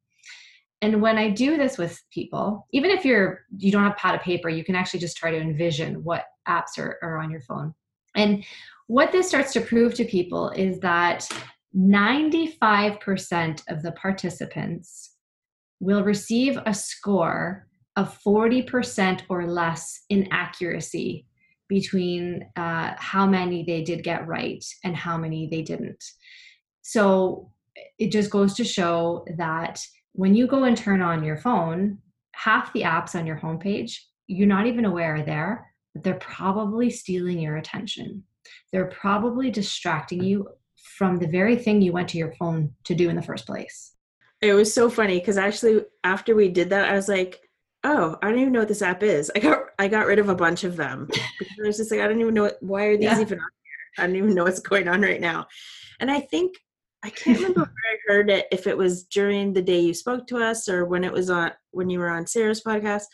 And 0.81 1.03
when 1.03 1.19
I 1.19 1.31
do 1.31 1.57
this 1.57 1.77
with 1.77 2.01
people, 2.13 2.67
even 2.73 2.91
if 2.91 3.05
you're 3.05 3.41
you 3.57 3.73
don't 3.73 3.83
have 3.83 3.93
a 3.93 3.97
pad 3.97 4.15
of 4.15 4.21
paper, 4.21 4.49
you 4.49 4.65
can 4.65 4.77
actually 4.77 5.01
just 5.01 5.17
try 5.17 5.31
to 5.31 5.41
envision 5.41 6.05
what 6.05 6.25
apps 6.47 6.79
are, 6.79 6.99
are 7.03 7.19
on 7.19 7.31
your 7.31 7.41
phone. 7.41 7.75
And 8.15 8.45
what 8.87 9.13
this 9.13 9.29
starts 9.29 9.53
to 9.53 9.61
prove 9.61 9.95
to 9.95 10.05
people 10.05 10.51
is 10.51 10.81
that 10.81 11.29
95% 11.77 13.63
of 13.69 13.83
the 13.83 13.93
participants 13.93 15.15
will 15.81 16.03
receive 16.03 16.59
a 16.65 16.75
score 16.75 17.67
of 17.97 18.19
40% 18.27 19.23
or 19.29 19.47
less 19.47 20.05
in 20.09 20.29
accuracy 20.31 21.27
between 21.69 22.47
uh, 22.57 22.95
how 22.97 23.27
many 23.27 23.63
they 23.63 23.83
did 23.83 24.03
get 24.03 24.27
right 24.27 24.65
and 24.85 24.97
how 24.97 25.19
many 25.19 25.49
they 25.49 25.63
didn't. 25.63 26.03
So 26.83 27.51
it 27.99 28.11
just 28.11 28.31
goes 28.31 28.55
to 28.55 28.65
show 28.65 29.27
that 29.37 29.81
when 30.13 30.35
you 30.35 30.47
go 30.47 30.65
and 30.65 30.77
turn 30.77 31.01
on 31.03 31.25
your 31.25 31.37
phone, 31.37 31.99
half 32.35 32.73
the 32.73 32.83
apps 32.83 33.15
on 33.15 33.27
your 33.27 33.37
homepage, 33.37 33.99
you're 34.27 34.47
not 34.47 34.67
even 34.67 34.85
aware 34.85 35.17
are 35.17 35.23
there, 35.23 35.73
but 35.95 36.05
they're 36.05 36.15
probably 36.15 36.91
stealing 36.91 37.39
your 37.41 37.57
attention. 37.57 38.23
They're 38.73 38.87
probably 38.87 39.51
distracting 39.51 40.23
you 40.23 40.49
from 40.77 41.17
the 41.17 41.27
very 41.27 41.57
thing 41.57 41.83
you 41.83 41.93
went 41.93 42.09
to 42.11 42.19
your 42.19 42.33
phone 42.33 42.73
to 42.85 42.95
do 42.95 43.09
in 43.09 43.17
the 43.17 43.23
first 43.23 43.47
place. 43.47 43.95
It 44.41 44.53
was 44.53 44.73
so 44.73 44.89
funny 44.89 45.19
because 45.19 45.37
actually, 45.37 45.83
after 46.05 46.35
we 46.35 46.49
did 46.49 46.71
that, 46.71 46.89
I 46.89 46.95
was 46.95 47.09
like, 47.09 47.41
oh, 47.85 48.17
I 48.23 48.31
don't 48.31 48.39
even 48.39 48.53
know 48.53 48.61
what 48.61 48.69
this 48.69 48.83
app 48.83 49.03
is. 49.03 49.31
I 49.35 49.41
got 49.41 49.63
I 49.79 49.89
got 49.89 50.07
rid 50.07 50.19
of 50.19 50.29
a 50.29 50.35
bunch 50.35 50.65
of 50.65 50.77
them 50.77 51.07
because 51.39 51.55
I 51.63 51.67
was 51.67 51.77
just 51.77 51.91
like, 51.91 52.01
I 52.01 52.09
don't 52.09 52.21
even 52.21 52.35
know 52.35 52.45
what, 52.45 52.63
why 52.63 52.85
are 52.85 52.97
these 52.97 53.05
yeah. 53.05 53.21
even 53.21 53.39
on 53.39 53.51
here? 53.63 54.05
I 54.05 54.07
don't 54.07 54.17
even 54.17 54.35
know 54.35 54.45
what's 54.45 54.61
going 54.61 54.89
on 54.89 55.03
right 55.03 55.21
now. 55.21 55.47
And 56.01 56.11
I 56.11 56.21
think 56.21 56.55
I 57.05 57.11
can't 57.11 57.39
remember 57.39 57.61
where 57.61 57.69
I 57.69 57.97
heard 58.07 58.31
it 58.31 58.47
if 58.51 58.67
it 58.67 58.77
was 58.77 59.05
during 59.05 59.53
the 59.53 59.63
day 59.63 59.81
you 59.81 59.95
spoke 59.95 60.27
to 60.29 60.39
us 60.39 60.69
or 60.69 60.85
when 60.85 61.05
it 61.05 61.13
was 61.13 61.31
on 61.31 61.53
when 61.71 61.91
you 61.91 61.99
were 61.99 62.11
on 62.11 62.27
Sarah's 62.27 62.63
podcast. 62.63 63.05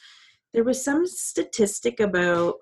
There 0.52 0.64
was 0.64 0.82
some 0.82 1.06
statistic 1.06 2.00
about 2.00 2.56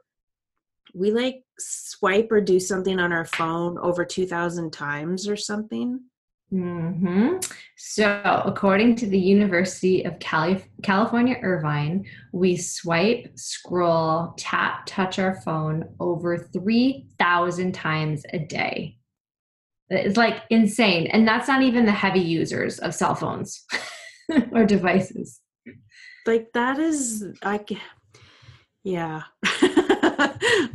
we 0.94 1.12
like 1.12 1.42
swipe 1.58 2.28
or 2.30 2.40
do 2.40 2.58
something 2.58 2.98
on 2.98 3.12
our 3.12 3.24
phone 3.24 3.78
over 3.78 4.04
2000 4.04 4.72
times 4.72 5.28
or 5.28 5.36
something 5.36 6.00
Mm-hmm. 6.52 7.38
So, 7.76 8.42
according 8.44 8.96
to 8.96 9.06
the 9.06 9.18
University 9.18 10.04
of 10.04 10.18
Cali- 10.18 10.64
California, 10.82 11.38
Irvine, 11.42 12.04
we 12.32 12.56
swipe, 12.56 13.30
scroll, 13.36 14.34
tap, 14.36 14.82
touch 14.86 15.18
our 15.18 15.40
phone 15.40 15.88
over 15.98 16.36
3,000 16.36 17.72
times 17.72 18.24
a 18.34 18.38
day. 18.38 18.98
It's 19.92 20.16
like 20.16 20.42
insane. 20.50 21.06
And 21.08 21.26
that's 21.26 21.48
not 21.48 21.62
even 21.62 21.86
the 21.86 21.92
heavy 21.92 22.20
users 22.20 22.78
of 22.78 22.94
cell 22.94 23.14
phones 23.14 23.64
or 24.52 24.64
devices. 24.64 25.40
Like, 26.26 26.52
that 26.54 26.78
is, 26.78 27.26
I, 27.42 27.60
yeah. 28.84 29.22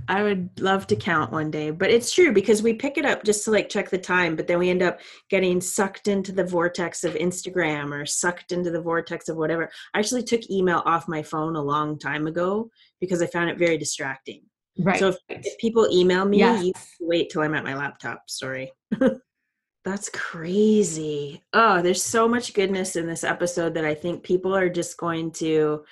I 0.10 0.24
would 0.24 0.50
love 0.60 0.88
to 0.88 0.96
count 0.96 1.32
one 1.32 1.52
day, 1.52 1.72
but 1.72 1.90
it's 1.90 2.14
true 2.14 2.32
because 2.32 2.64
we 2.64 2.74
pick 2.74 2.98
it 2.98 3.06
up 3.06 3.24
just 3.24 3.44
to 3.46 3.52
like 3.52 3.70
check 3.70 3.90
the 3.90 3.98
time, 3.98 4.36
but 4.36 4.48
then 4.48 4.60
we 4.60 4.70
end 4.70 4.82
up 4.82 5.00
getting 5.30 5.60
sucked 5.60 6.08
into 6.08 6.32
the 6.32 6.46
vortex 6.46 7.04
of 7.04 7.14
Instagram 7.16 7.92
or 7.92 8.06
sucked 8.06 8.52
into 8.52 8.72
the 8.72 8.82
vortex 8.82 9.28
of 9.28 9.38
whatever. 9.38 9.70
I 9.94 10.00
actually 10.00 10.24
took 10.24 10.50
email 10.50 10.82
off 10.86 11.08
my 11.08 11.24
phone 11.24 11.56
a 11.56 11.62
long 11.62 12.00
time 12.00 12.28
ago 12.28 12.70
because 13.02 13.22
I 13.22 13.28
found 13.28 13.50
it 13.50 13.60
very 13.60 13.78
distracting. 13.78 14.44
Right. 14.80 15.00
So 15.00 15.10
if, 15.10 15.18
if 15.30 15.58
people 15.58 15.88
email 15.92 16.26
me, 16.26 16.40
yes. 16.40 16.64
you 16.64 16.74
wait 17.00 17.30
till 17.30 17.42
I'm 17.42 17.56
at 17.56 17.64
my 17.64 17.76
laptop. 17.76 18.24
Sorry. 18.28 18.72
That's 19.86 20.10
crazy. 20.10 21.44
Oh, 21.54 21.82
there's 21.82 22.04
so 22.04 22.28
much 22.28 22.54
goodness 22.54 22.96
in 22.96 23.08
this 23.08 23.24
episode 23.24 23.74
that 23.76 23.86
I 23.86 23.94
think 23.96 24.24
people 24.24 24.56
are 24.56 24.70
just 24.70 24.98
going 24.98 25.32
to 25.34 25.84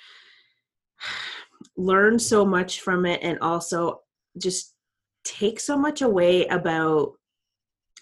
learn 1.76 2.18
so 2.18 2.44
much 2.44 2.80
from 2.80 3.06
it 3.06 3.20
and 3.22 3.38
also 3.40 4.02
just 4.38 4.74
take 5.24 5.58
so 5.58 5.76
much 5.76 6.02
away 6.02 6.46
about 6.46 7.12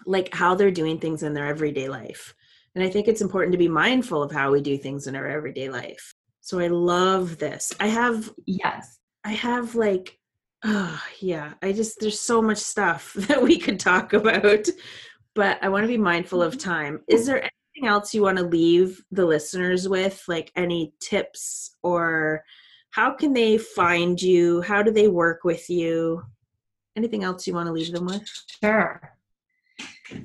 like 0.05 0.35
how 0.35 0.55
they're 0.55 0.71
doing 0.71 0.99
things 0.99 1.23
in 1.23 1.33
their 1.33 1.47
everyday 1.47 1.89
life. 1.89 2.35
And 2.75 2.83
I 2.83 2.91
think 2.91 3.07
it's 3.07 3.21
important 3.21 3.53
to 3.53 3.59
be 3.59 3.69
mindful 3.69 4.23
of 4.23 4.33
how 4.33 4.51
we 4.51 4.61
do 4.61 4.77
things 4.77 5.07
in 5.07 5.15
our 5.15 5.27
everyday 5.27 5.69
life. 5.69 6.15
So 6.41 6.59
I 6.59 6.67
love 6.67 7.39
this. 7.39 7.73
I 7.81 7.87
have 7.87 8.31
yes. 8.47 8.99
I 9.25 9.33
have 9.33 9.75
like 9.75 10.19
oh 10.65 11.03
yeah, 11.21 11.55
I 11.63 11.73
just 11.73 12.01
there's 12.01 12.19
so 12.19 12.43
much 12.43 12.59
stuff 12.59 13.13
that 13.29 13.43
we 13.43 13.59
could 13.59 13.79
talk 13.79 14.13
about. 14.13 14.69
But 15.35 15.59
I 15.63 15.69
want 15.69 15.85
to 15.85 15.89
be 15.89 15.99
mindful 15.99 16.43
of 16.43 16.55
mm-hmm. 16.55 16.71
time. 16.71 17.01
Is 17.09 17.27
there 17.27 17.39
anything 17.39 17.89
else 17.89 18.15
you 18.15 18.23
want 18.23 18.39
to 18.39 18.45
leave 18.45 19.03
the 19.11 19.25
listeners 19.25 19.89
with 19.89 20.23
like 20.29 20.53
any 20.57 20.95
tips 21.01 21.77
or 21.83 22.45
how 22.91 23.13
can 23.13 23.33
they 23.33 23.59
find 23.59 24.21
you? 24.21 24.61
How 24.63 24.83
do 24.83 24.93
they 24.93 25.09
work 25.09 25.43
with 25.43 25.69
you? 25.69 26.23
Anything 26.97 27.25
else 27.25 27.47
you 27.47 27.55
want 27.55 27.67
to 27.67 27.73
leave 27.73 27.93
them 27.93 28.07
with? 28.07 28.23
Sure. 28.63 29.01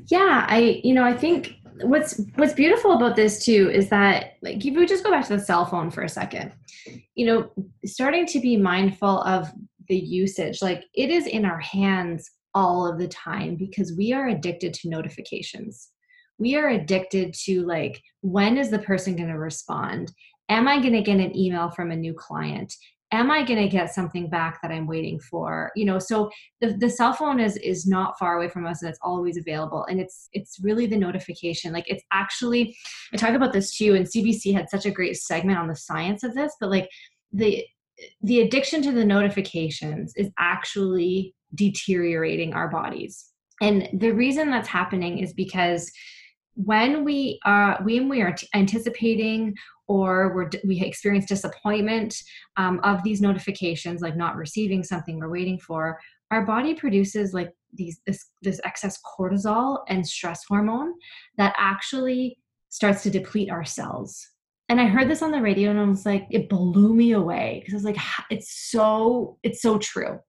Yeah, 0.05 0.45
I 0.47 0.81
you 0.83 0.93
know, 0.93 1.03
I 1.03 1.15
think 1.15 1.55
what's 1.81 2.21
what's 2.35 2.53
beautiful 2.53 2.91
about 2.91 3.15
this 3.15 3.43
too 3.43 3.71
is 3.73 3.89
that 3.89 4.33
like 4.41 4.63
if 4.63 4.75
we 4.75 4.85
just 4.85 5.03
go 5.03 5.11
back 5.11 5.25
to 5.25 5.35
the 5.35 5.43
cell 5.43 5.65
phone 5.65 5.89
for 5.89 6.03
a 6.03 6.09
second, 6.09 6.51
you 7.15 7.25
know, 7.25 7.49
starting 7.85 8.27
to 8.27 8.39
be 8.39 8.57
mindful 8.57 9.21
of 9.21 9.49
the 9.89 9.97
usage. 9.97 10.61
Like 10.61 10.85
it 10.93 11.09
is 11.09 11.27
in 11.27 11.45
our 11.45 11.59
hands 11.59 12.29
all 12.53 12.87
of 12.87 12.97
the 12.97 13.07
time 13.07 13.55
because 13.55 13.93
we 13.97 14.13
are 14.13 14.29
addicted 14.29 14.73
to 14.75 14.89
notifications. 14.89 15.89
We 16.37 16.55
are 16.55 16.69
addicted 16.69 17.33
to 17.45 17.65
like 17.65 18.01
when 18.21 18.57
is 18.57 18.69
the 18.69 18.79
person 18.79 19.15
going 19.15 19.29
to 19.29 19.37
respond? 19.37 20.13
am 20.49 20.67
i 20.67 20.79
going 20.79 20.93
to 20.93 21.01
get 21.01 21.19
an 21.19 21.35
email 21.37 21.69
from 21.69 21.91
a 21.91 21.95
new 21.95 22.13
client 22.13 22.73
am 23.11 23.31
i 23.31 23.43
going 23.43 23.61
to 23.61 23.69
get 23.69 23.93
something 23.93 24.29
back 24.29 24.59
that 24.61 24.71
i'm 24.71 24.87
waiting 24.87 25.19
for 25.19 25.71
you 25.75 25.85
know 25.85 25.99
so 25.99 26.29
the, 26.61 26.73
the 26.79 26.89
cell 26.89 27.13
phone 27.13 27.39
is 27.39 27.55
is 27.57 27.87
not 27.87 28.17
far 28.19 28.35
away 28.35 28.49
from 28.49 28.65
us 28.65 28.81
and 28.81 28.89
it's 28.89 28.99
always 29.01 29.37
available 29.37 29.85
and 29.89 29.99
it's 29.99 30.27
it's 30.33 30.57
really 30.61 30.85
the 30.85 30.97
notification 30.97 31.71
like 31.71 31.87
it's 31.87 32.03
actually 32.11 32.75
i 33.13 33.17
talk 33.17 33.33
about 33.33 33.53
this 33.53 33.75
too 33.77 33.95
and 33.95 34.05
cbc 34.07 34.53
had 34.53 34.69
such 34.69 34.85
a 34.85 34.91
great 34.91 35.15
segment 35.15 35.57
on 35.57 35.67
the 35.67 35.75
science 35.75 36.23
of 36.23 36.33
this 36.33 36.53
but 36.59 36.69
like 36.69 36.89
the 37.31 37.63
the 38.21 38.41
addiction 38.41 38.81
to 38.81 38.91
the 38.91 39.05
notifications 39.05 40.13
is 40.15 40.29
actually 40.37 41.33
deteriorating 41.55 42.53
our 42.53 42.67
bodies 42.67 43.29
and 43.61 43.89
the 43.93 44.11
reason 44.11 44.49
that's 44.49 44.67
happening 44.67 45.19
is 45.19 45.33
because 45.33 45.91
when 46.55 47.03
we 47.03 47.39
are 47.45 47.79
when 47.83 48.09
we 48.09 48.21
are 48.21 48.35
anticipating 48.53 49.55
or 49.87 50.33
we're, 50.35 50.49
we 50.65 50.81
experience 50.81 51.25
disappointment 51.25 52.15
um, 52.57 52.79
of 52.83 53.01
these 53.03 53.21
notifications, 53.21 54.01
like 54.01 54.15
not 54.15 54.35
receiving 54.35 54.83
something 54.83 55.17
we're 55.19 55.29
waiting 55.29 55.57
for, 55.57 55.99
our 56.31 56.45
body 56.45 56.75
produces 56.75 57.33
like 57.33 57.51
these 57.73 58.01
this, 58.05 58.27
this 58.41 58.59
excess 58.65 58.99
cortisol 59.03 59.79
and 59.87 60.05
stress 60.05 60.43
hormone 60.47 60.93
that 61.37 61.53
actually 61.57 62.37
starts 62.69 63.03
to 63.03 63.09
deplete 63.09 63.49
our 63.49 63.65
cells. 63.65 64.29
And 64.69 64.79
I 64.79 64.85
heard 64.85 65.09
this 65.09 65.23
on 65.23 65.31
the 65.31 65.41
radio, 65.41 65.71
and 65.71 65.79
I 65.79 65.83
was 65.83 66.05
like, 66.05 66.27
it 66.29 66.47
blew 66.47 66.93
me 66.93 67.11
away 67.13 67.59
because 67.59 67.73
I 67.73 67.77
was 67.77 67.83
like, 67.83 67.97
it's 68.29 68.69
so 68.69 69.37
it's 69.43 69.61
so 69.61 69.79
true. 69.79 70.19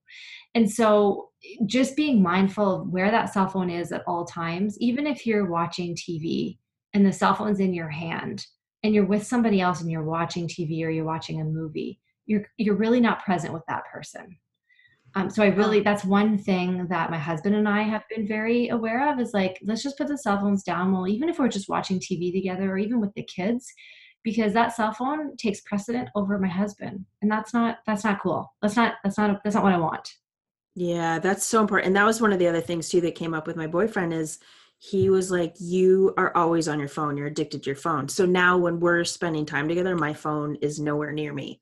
And 0.55 0.69
so 0.69 1.29
just 1.65 1.95
being 1.95 2.21
mindful 2.21 2.81
of 2.81 2.89
where 2.89 3.09
that 3.11 3.33
cell 3.33 3.47
phone 3.47 3.69
is 3.69 3.91
at 3.91 4.03
all 4.05 4.25
times, 4.25 4.77
even 4.79 5.07
if 5.07 5.25
you're 5.25 5.49
watching 5.49 5.95
TV 5.95 6.57
and 6.93 7.05
the 7.05 7.13
cell 7.13 7.33
phone's 7.33 7.59
in 7.59 7.73
your 7.73 7.87
hand, 7.87 8.45
and 8.83 8.93
you're 8.93 9.05
with 9.05 9.25
somebody 9.25 9.61
else 9.61 9.81
and 9.81 9.91
you're 9.91 10.03
watching 10.03 10.47
TV 10.47 10.83
or 10.83 10.89
you're 10.89 11.05
watching 11.05 11.41
a 11.41 11.45
movie, 11.45 11.99
you're 12.25 12.45
you're 12.57 12.75
really 12.75 12.99
not 12.99 13.23
present 13.23 13.53
with 13.53 13.63
that 13.67 13.83
person. 13.91 14.35
Um, 15.13 15.29
so 15.29 15.43
I 15.43 15.47
really 15.47 15.81
that's 15.81 16.05
one 16.05 16.37
thing 16.37 16.87
that 16.87 17.11
my 17.11 17.17
husband 17.17 17.55
and 17.55 17.67
I 17.67 17.81
have 17.83 18.03
been 18.09 18.27
very 18.27 18.69
aware 18.69 19.11
of 19.11 19.19
is 19.19 19.33
like 19.33 19.59
let's 19.63 19.83
just 19.83 19.97
put 19.97 20.07
the 20.07 20.17
cell 20.17 20.39
phones 20.39 20.63
down. 20.63 20.91
Well, 20.91 21.07
even 21.07 21.29
if 21.29 21.37
we're 21.37 21.49
just 21.49 21.69
watching 21.69 21.99
TV 21.99 22.31
together 22.31 22.71
or 22.71 22.77
even 22.77 22.99
with 22.99 23.13
the 23.13 23.23
kids, 23.23 23.71
because 24.23 24.53
that 24.53 24.75
cell 24.75 24.93
phone 24.93 25.35
takes 25.37 25.61
precedent 25.61 26.09
over 26.15 26.37
my 26.37 26.47
husband, 26.47 27.05
and 27.21 27.31
that's 27.31 27.53
not 27.53 27.79
that's 27.85 28.03
not 28.03 28.21
cool. 28.21 28.53
That's 28.61 28.75
not 28.75 28.95
that's 29.03 29.17
not 29.17 29.43
that's 29.43 29.55
not 29.55 29.63
what 29.63 29.73
I 29.73 29.77
want. 29.77 30.13
Yeah, 30.75 31.19
that's 31.19 31.45
so 31.45 31.59
important. 31.61 31.87
And 31.87 31.95
that 31.95 32.05
was 32.05 32.21
one 32.21 32.31
of 32.31 32.39
the 32.39 32.47
other 32.47 32.61
things 32.61 32.89
too 32.89 33.01
that 33.01 33.15
came 33.15 33.33
up 33.33 33.45
with 33.45 33.57
my 33.57 33.67
boyfriend 33.67 34.13
is 34.13 34.39
he 34.79 35.09
was 35.09 35.29
like 35.29 35.55
you 35.59 36.13
are 36.17 36.35
always 36.35 36.67
on 36.67 36.79
your 36.79 36.87
phone. 36.87 37.17
You're 37.17 37.27
addicted 37.27 37.63
to 37.63 37.69
your 37.69 37.75
phone. 37.75 38.07
So 38.07 38.25
now 38.25 38.57
when 38.57 38.79
we're 38.79 39.03
spending 39.03 39.45
time 39.45 39.67
together 39.67 39.95
my 39.95 40.13
phone 40.13 40.55
is 40.61 40.79
nowhere 40.79 41.11
near 41.11 41.33
me. 41.33 41.61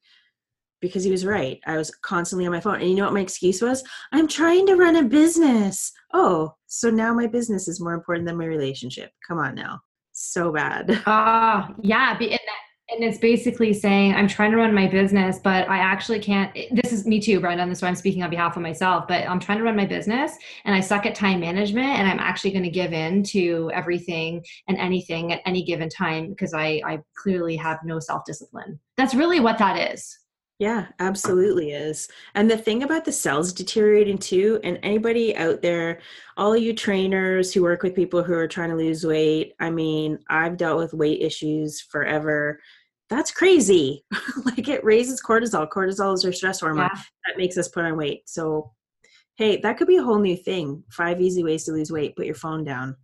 Because 0.82 1.04
he 1.04 1.12
was 1.12 1.26
right. 1.26 1.60
I 1.66 1.76
was 1.76 1.92
constantly 1.92 2.46
on 2.46 2.54
my 2.54 2.62
phone. 2.62 2.76
And 2.76 2.90
you 2.90 2.96
know 2.96 3.04
what 3.04 3.14
my 3.14 3.20
excuse 3.20 3.62
was? 3.62 3.84
I'm 4.14 4.30
trying 4.30 4.66
to 4.68 4.76
run 4.76 4.96
a 4.96 5.04
business. 5.04 5.92
Oh 6.14 6.54
so 6.68 6.90
now 6.90 7.14
my 7.14 7.28
business 7.28 7.68
is 7.68 7.82
more 7.82 7.94
important 7.94 8.28
than 8.28 8.38
my 8.38 8.46
relationship. 8.46 9.12
Come 9.28 9.40
on 9.40 9.56
now 9.56 9.82
so 10.20 10.52
bad. 10.52 11.02
Ah 11.06 11.74
yeah 11.82 12.12
and 12.14 12.32
that 12.32 12.40
and 12.92 13.04
it's 13.04 13.18
basically 13.18 13.74
saying 13.74 14.14
i'm 14.14 14.28
trying 14.28 14.52
to 14.52 14.58
run 14.58 14.74
my 14.74 14.88
business 14.88 15.40
but 15.44 15.70
i 15.70 15.78
actually 15.78 16.20
can't 16.20 16.54
this 16.72 16.92
is 16.92 17.06
me 17.06 17.20
too 17.20 17.40
brendan 17.40 17.70
this 17.70 17.80
is 17.80 17.82
why 17.82 17.88
i'm 17.88 17.96
speaking 17.96 18.24
on 18.24 18.30
behalf 18.30 18.56
of 18.56 18.62
myself 18.62 19.08
but 19.08 19.28
i'm 19.30 19.40
trying 19.40 19.58
to 19.58 19.64
run 19.64 19.76
my 19.76 19.86
business 19.86 20.34
and 20.66 20.76
i 20.76 20.80
suck 20.80 21.06
at 21.06 21.16
time 21.16 21.40
management 21.40 21.88
and 21.88 22.08
i'm 22.08 22.20
actually 22.20 22.52
going 22.52 22.64
to 22.64 22.70
give 22.70 22.94
in 22.94 23.24
to 23.24 23.70
everything 23.74 24.44
and 24.68 24.78
anything 24.78 25.32
at 25.32 25.42
any 25.46 25.64
given 25.64 25.90
time 25.90 26.30
because 26.30 26.54
i 26.54 26.82
i 26.86 27.00
clearly 27.16 27.56
have 27.56 27.80
no 27.84 28.00
self-discipline. 28.00 28.80
That's 28.98 29.14
really 29.14 29.40
what 29.40 29.58
that 29.58 29.94
is 29.94 30.18
yeah, 30.60 30.88
absolutely 31.00 31.72
is. 31.72 32.08
And 32.36 32.52
the 32.52 32.58
thing 32.58 32.84
about 32.84 33.06
the 33.06 33.12
cells 33.12 33.54
deteriorating 33.54 34.18
too, 34.18 34.60
and 34.64 34.78
anybody 34.84 35.36
out 35.36 35.62
there, 35.62 36.00
all 36.38 36.56
you 36.56 36.74
trainers 36.74 37.54
who 37.54 37.64
work 37.64 37.82
with 37.82 37.96
people 37.96 38.24
who 38.24 38.34
are 38.34 38.48
trying 38.48 38.70
to 38.70 38.76
lose 38.76 39.06
weight, 39.06 39.54
I 39.60 39.70
mean, 39.72 40.20
I've 40.30 40.58
dealt 40.58 40.78
with 40.78 40.94
weight 40.94 41.22
issues 41.22 41.82
forever 41.82 42.60
that's 43.10 43.32
crazy. 43.32 44.06
like 44.46 44.68
it 44.68 44.84
raises 44.84 45.22
cortisol. 45.22 45.68
Cortisol 45.70 46.14
is 46.14 46.24
our 46.24 46.32
stress 46.32 46.60
hormone 46.60 46.90
yeah. 46.94 47.02
that 47.26 47.38
makes 47.38 47.58
us 47.58 47.68
put 47.68 47.84
on 47.84 47.98
weight. 47.98 48.30
So, 48.30 48.72
hey, 49.36 49.58
that 49.58 49.78
could 49.78 49.88
be 49.88 49.98
a 49.98 50.04
whole 50.04 50.20
new 50.20 50.38
thing. 50.38 50.84
Five 50.92 51.20
easy 51.20 51.44
ways 51.44 51.66
to 51.66 51.72
lose 51.72 51.92
weight. 51.92 52.16
Put 52.16 52.28
your 52.28 52.36
phone 52.36 52.64
down. 52.64 52.96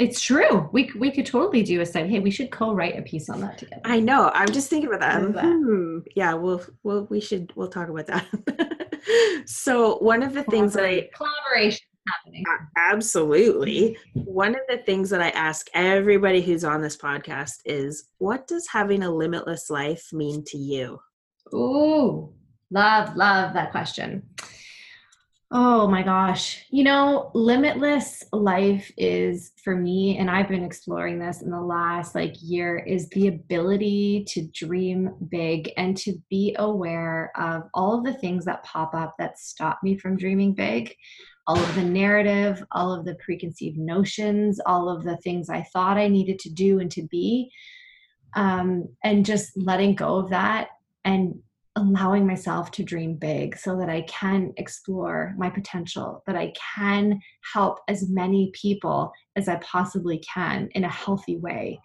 It's 0.00 0.18
true. 0.18 0.66
We 0.72 0.90
we 0.96 1.10
could 1.10 1.26
totally 1.26 1.62
do 1.62 1.82
a 1.82 1.86
site. 1.86 2.08
Hey, 2.08 2.20
we 2.20 2.30
should 2.30 2.50
co-write 2.50 2.98
a 2.98 3.02
piece 3.02 3.28
on 3.28 3.42
that 3.42 3.58
together. 3.58 3.82
I 3.84 4.00
know. 4.00 4.30
I'm 4.32 4.50
just 4.50 4.70
thinking 4.70 4.88
about 4.88 5.00
that. 5.00 5.34
that. 5.34 5.44
Hmm. 5.44 5.98
Yeah, 6.16 6.32
we'll 6.32 6.64
we'll 6.82 7.04
we 7.10 7.20
should 7.20 7.52
we'll 7.54 7.68
talk 7.68 7.90
about 7.90 8.06
that. 8.06 9.42
so 9.44 9.98
one 9.98 10.22
of 10.22 10.32
the 10.32 10.42
things 10.44 10.72
that 10.72 10.86
I 10.86 11.10
collaboration 11.14 11.86
happening. 12.08 12.44
Absolutely. 12.78 13.98
One 14.14 14.54
of 14.54 14.62
the 14.70 14.78
things 14.78 15.10
that 15.10 15.20
I 15.20 15.28
ask 15.30 15.68
everybody 15.74 16.40
who's 16.40 16.64
on 16.64 16.80
this 16.80 16.96
podcast 16.96 17.56
is 17.66 18.08
what 18.16 18.46
does 18.46 18.66
having 18.68 19.02
a 19.02 19.10
limitless 19.10 19.68
life 19.68 20.08
mean 20.14 20.44
to 20.46 20.56
you? 20.56 20.98
Ooh, 21.52 22.32
love, 22.70 23.16
love 23.16 23.52
that 23.52 23.70
question. 23.70 24.22
Oh 25.52 25.88
my 25.88 26.04
gosh. 26.04 26.64
You 26.70 26.84
know, 26.84 27.32
limitless 27.34 28.22
life 28.32 28.88
is 28.96 29.50
for 29.64 29.74
me, 29.74 30.16
and 30.16 30.30
I've 30.30 30.48
been 30.48 30.62
exploring 30.62 31.18
this 31.18 31.42
in 31.42 31.50
the 31.50 31.60
last 31.60 32.14
like 32.14 32.36
year, 32.40 32.78
is 32.78 33.08
the 33.08 33.26
ability 33.26 34.26
to 34.28 34.46
dream 34.46 35.12
big 35.28 35.72
and 35.76 35.96
to 35.98 36.14
be 36.30 36.54
aware 36.56 37.32
of 37.36 37.64
all 37.74 37.98
of 37.98 38.04
the 38.04 38.14
things 38.14 38.44
that 38.44 38.62
pop 38.62 38.94
up 38.94 39.16
that 39.18 39.40
stop 39.40 39.80
me 39.82 39.98
from 39.98 40.16
dreaming 40.16 40.54
big. 40.54 40.94
All 41.48 41.58
of 41.58 41.74
the 41.74 41.82
narrative, 41.82 42.62
all 42.70 42.92
of 42.92 43.04
the 43.04 43.16
preconceived 43.16 43.76
notions, 43.76 44.60
all 44.66 44.88
of 44.88 45.02
the 45.02 45.16
things 45.16 45.50
I 45.50 45.62
thought 45.72 45.98
I 45.98 46.06
needed 46.06 46.38
to 46.40 46.50
do 46.50 46.78
and 46.78 46.92
to 46.92 47.02
be. 47.08 47.50
Um, 48.34 48.88
and 49.02 49.26
just 49.26 49.50
letting 49.56 49.96
go 49.96 50.18
of 50.18 50.30
that 50.30 50.68
and 51.04 51.40
allowing 51.76 52.26
myself 52.26 52.70
to 52.72 52.82
dream 52.82 53.14
big 53.14 53.56
so 53.56 53.76
that 53.78 53.88
I 53.88 54.02
can 54.02 54.52
explore 54.56 55.34
my 55.38 55.48
potential, 55.48 56.22
that 56.26 56.36
I 56.36 56.52
can 56.76 57.20
help 57.52 57.78
as 57.88 58.08
many 58.08 58.50
people 58.54 59.12
as 59.36 59.48
I 59.48 59.56
possibly 59.56 60.18
can 60.18 60.68
in 60.72 60.84
a 60.84 60.88
healthy 60.88 61.36
way. 61.36 61.80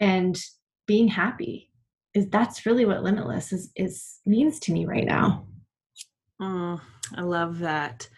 And 0.00 0.38
being 0.86 1.08
happy 1.08 1.70
is 2.14 2.28
that's 2.28 2.64
really 2.64 2.86
what 2.86 3.02
limitless 3.02 3.52
is, 3.52 3.70
is 3.76 4.20
means 4.24 4.60
to 4.60 4.72
me 4.72 4.86
right 4.86 5.04
now. 5.04 5.46
I 6.40 7.22
love 7.22 7.58
that. 7.58 8.08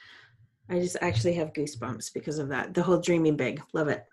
I 0.68 0.78
just 0.78 0.98
actually 1.00 1.34
have 1.34 1.52
goosebumps 1.52 2.12
because 2.12 2.38
of 2.38 2.48
that. 2.50 2.74
The 2.74 2.82
whole 2.82 3.00
dreaming 3.00 3.36
big. 3.36 3.62
Love 3.72 3.88
it. 3.88 4.04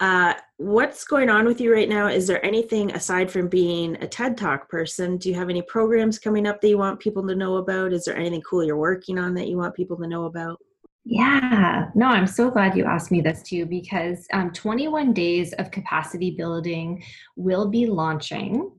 Uh, 0.00 0.34
what's 0.56 1.04
going 1.04 1.28
on 1.28 1.44
with 1.44 1.60
you 1.60 1.72
right 1.72 1.88
now? 1.88 2.06
Is 2.06 2.26
there 2.26 2.44
anything 2.44 2.92
aside 2.92 3.30
from 3.30 3.48
being 3.48 3.96
a 4.02 4.08
TED 4.08 4.36
Talk 4.36 4.68
person? 4.68 5.18
Do 5.18 5.28
you 5.28 5.34
have 5.34 5.50
any 5.50 5.62
programs 5.62 6.18
coming 6.18 6.46
up 6.46 6.60
that 6.60 6.68
you 6.68 6.78
want 6.78 7.00
people 7.00 7.26
to 7.28 7.34
know 7.34 7.56
about? 7.56 7.92
Is 7.92 8.04
there 8.04 8.16
anything 8.16 8.42
cool 8.42 8.64
you're 8.64 8.76
working 8.76 9.18
on 9.18 9.34
that 9.34 9.48
you 9.48 9.56
want 9.56 9.74
people 9.74 9.96
to 9.98 10.06
know 10.06 10.24
about? 10.24 10.58
Yeah, 11.04 11.88
no, 11.94 12.06
I'm 12.06 12.28
so 12.28 12.48
glad 12.50 12.76
you 12.76 12.84
asked 12.84 13.10
me 13.10 13.20
this 13.20 13.42
too 13.42 13.66
because 13.66 14.26
um, 14.32 14.52
21 14.52 15.12
days 15.12 15.52
of 15.54 15.72
capacity 15.72 16.30
building 16.30 17.02
will 17.34 17.68
be 17.68 17.86
launching, 17.86 18.70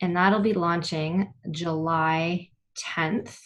and 0.00 0.16
that'll 0.16 0.40
be 0.40 0.54
launching 0.54 1.32
July 1.50 2.48
10th 2.78 3.38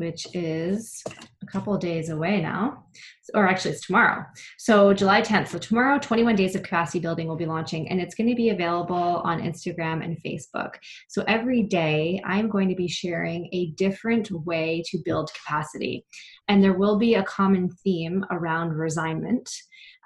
which 0.00 0.26
is 0.34 1.04
a 1.42 1.46
couple 1.46 1.76
days 1.76 2.08
away 2.08 2.40
now, 2.40 2.86
or 3.34 3.46
actually 3.46 3.72
it's 3.72 3.86
tomorrow. 3.86 4.24
So 4.58 4.94
July 4.94 5.20
10th. 5.20 5.48
So 5.48 5.58
tomorrow, 5.58 5.98
21 5.98 6.36
Days 6.36 6.56
of 6.56 6.62
Capacity 6.62 7.00
Building 7.00 7.28
will 7.28 7.36
be 7.36 7.44
launching, 7.44 7.88
and 7.90 8.00
it's 8.00 8.14
going 8.14 8.30
to 8.30 8.34
be 8.34 8.48
available 8.48 9.20
on 9.24 9.42
Instagram 9.42 10.02
and 10.02 10.16
Facebook. 10.22 10.76
So 11.08 11.22
every 11.28 11.62
day, 11.62 12.20
I'm 12.24 12.48
going 12.48 12.70
to 12.70 12.74
be 12.74 12.88
sharing 12.88 13.48
a 13.52 13.72
different 13.72 14.30
way 14.30 14.82
to 14.86 14.98
build 15.04 15.30
capacity, 15.34 16.06
and 16.48 16.64
there 16.64 16.78
will 16.78 16.98
be 16.98 17.14
a 17.14 17.22
common 17.24 17.68
theme 17.84 18.24
around 18.30 18.70
resignment. 18.70 19.48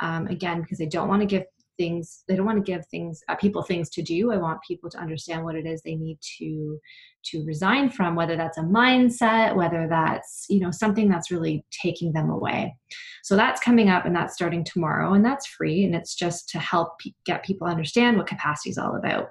Um, 0.01 0.26
again, 0.26 0.61
because 0.61 0.80
I 0.80 0.86
don't 0.86 1.09
want 1.09 1.22
to 1.22 1.26
give 1.26 1.45
things 1.77 2.25
they 2.29 2.37
don't 2.37 2.47
want 2.47 2.64
to 2.64 2.72
give 2.72 2.87
things 2.87 3.22
uh, 3.29 3.35
people 3.35 3.62
things 3.62 3.91
to 3.91 4.03
do. 4.03 4.33
I 4.33 4.37
want 4.37 4.61
people 4.66 4.91
to 4.91 4.99
understand 4.99 5.45
what 5.45 5.57
it 5.57 5.66
is 5.66 5.83
they 5.83 5.97
need 5.97 6.18
to 6.39 6.79
to 7.27 7.45
resign 7.45 7.91
from 7.91 8.14
whether 8.14 8.37
that's 8.37 8.59
a 8.59 8.62
mindset 8.62 9.57
whether 9.57 9.87
that's 9.89 10.47
you 10.49 10.61
know 10.61 10.70
something 10.70 11.09
that's 11.09 11.31
really 11.31 11.64
taking 11.83 12.12
them 12.12 12.31
away. 12.31 12.75
So 13.22 13.37
that's 13.37 13.61
coming 13.61 13.89
up 13.89 14.05
and 14.05 14.14
that's 14.14 14.35
starting 14.35 14.64
tomorrow 14.64 15.14
and 15.14 15.25
that's 15.25 15.47
free 15.47 15.85
and 15.85 15.95
it's 15.95 16.14
just 16.14 16.49
to 16.51 16.59
help 16.59 16.99
pe- 16.99 17.12
get 17.25 17.45
people 17.45 17.66
understand 17.66 18.16
what 18.16 18.27
capacity 18.27 18.70
is 18.70 18.79
all 18.79 18.97
about. 18.97 19.31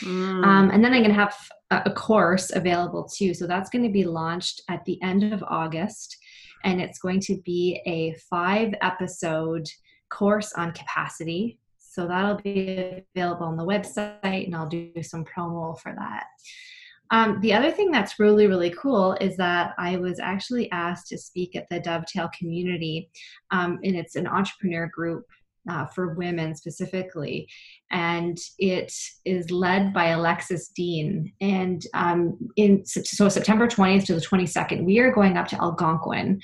Mm. 0.00 0.44
um, 0.44 0.70
and 0.70 0.84
then 0.84 0.92
i'm 0.92 1.02
going 1.02 1.14
to 1.14 1.20
have 1.20 1.34
a, 1.70 1.82
a 1.86 1.92
course 1.92 2.54
available 2.54 3.08
too. 3.08 3.34
So 3.34 3.48
that's 3.48 3.70
going 3.70 3.82
to 3.82 3.90
be 3.90 4.04
launched 4.04 4.62
at 4.68 4.84
the 4.84 5.00
end 5.02 5.32
of 5.32 5.42
august 5.48 6.16
and 6.64 6.80
it's 6.80 6.98
going 6.98 7.20
to 7.20 7.40
be 7.44 7.80
a 7.86 8.14
five 8.30 8.74
episode 8.82 9.66
course 10.10 10.52
on 10.54 10.72
capacity. 10.72 11.58
So 11.78 12.06
that'll 12.06 12.36
be 12.36 13.02
available 13.14 13.46
on 13.46 13.56
the 13.56 13.66
website, 13.66 14.46
and 14.46 14.54
I'll 14.54 14.68
do 14.68 14.92
some 15.02 15.24
promo 15.24 15.78
for 15.78 15.94
that. 15.98 16.24
Um, 17.10 17.40
the 17.40 17.54
other 17.54 17.70
thing 17.70 17.90
that's 17.90 18.18
really, 18.18 18.46
really 18.46 18.70
cool 18.70 19.14
is 19.14 19.36
that 19.38 19.72
I 19.78 19.96
was 19.96 20.20
actually 20.20 20.70
asked 20.70 21.08
to 21.08 21.18
speak 21.18 21.56
at 21.56 21.66
the 21.70 21.80
Dovetail 21.80 22.30
community, 22.38 23.10
um, 23.50 23.78
and 23.82 23.96
it's 23.96 24.16
an 24.16 24.26
entrepreneur 24.26 24.90
group 24.94 25.24
uh, 25.68 25.86
for 25.86 26.14
women 26.14 26.54
specifically. 26.54 27.48
And 27.90 28.38
it 28.58 28.92
is 29.24 29.50
led 29.50 29.92
by 29.92 30.08
Alexis 30.08 30.68
Dean. 30.68 31.32
And 31.40 31.82
um, 31.94 32.38
in 32.56 32.84
so 32.84 33.28
September 33.28 33.66
20th 33.66 34.06
to 34.06 34.14
the 34.14 34.20
22nd, 34.20 34.84
we 34.84 34.98
are 34.98 35.12
going 35.12 35.36
up 35.36 35.48
to 35.48 35.60
Algonquin 35.60 36.40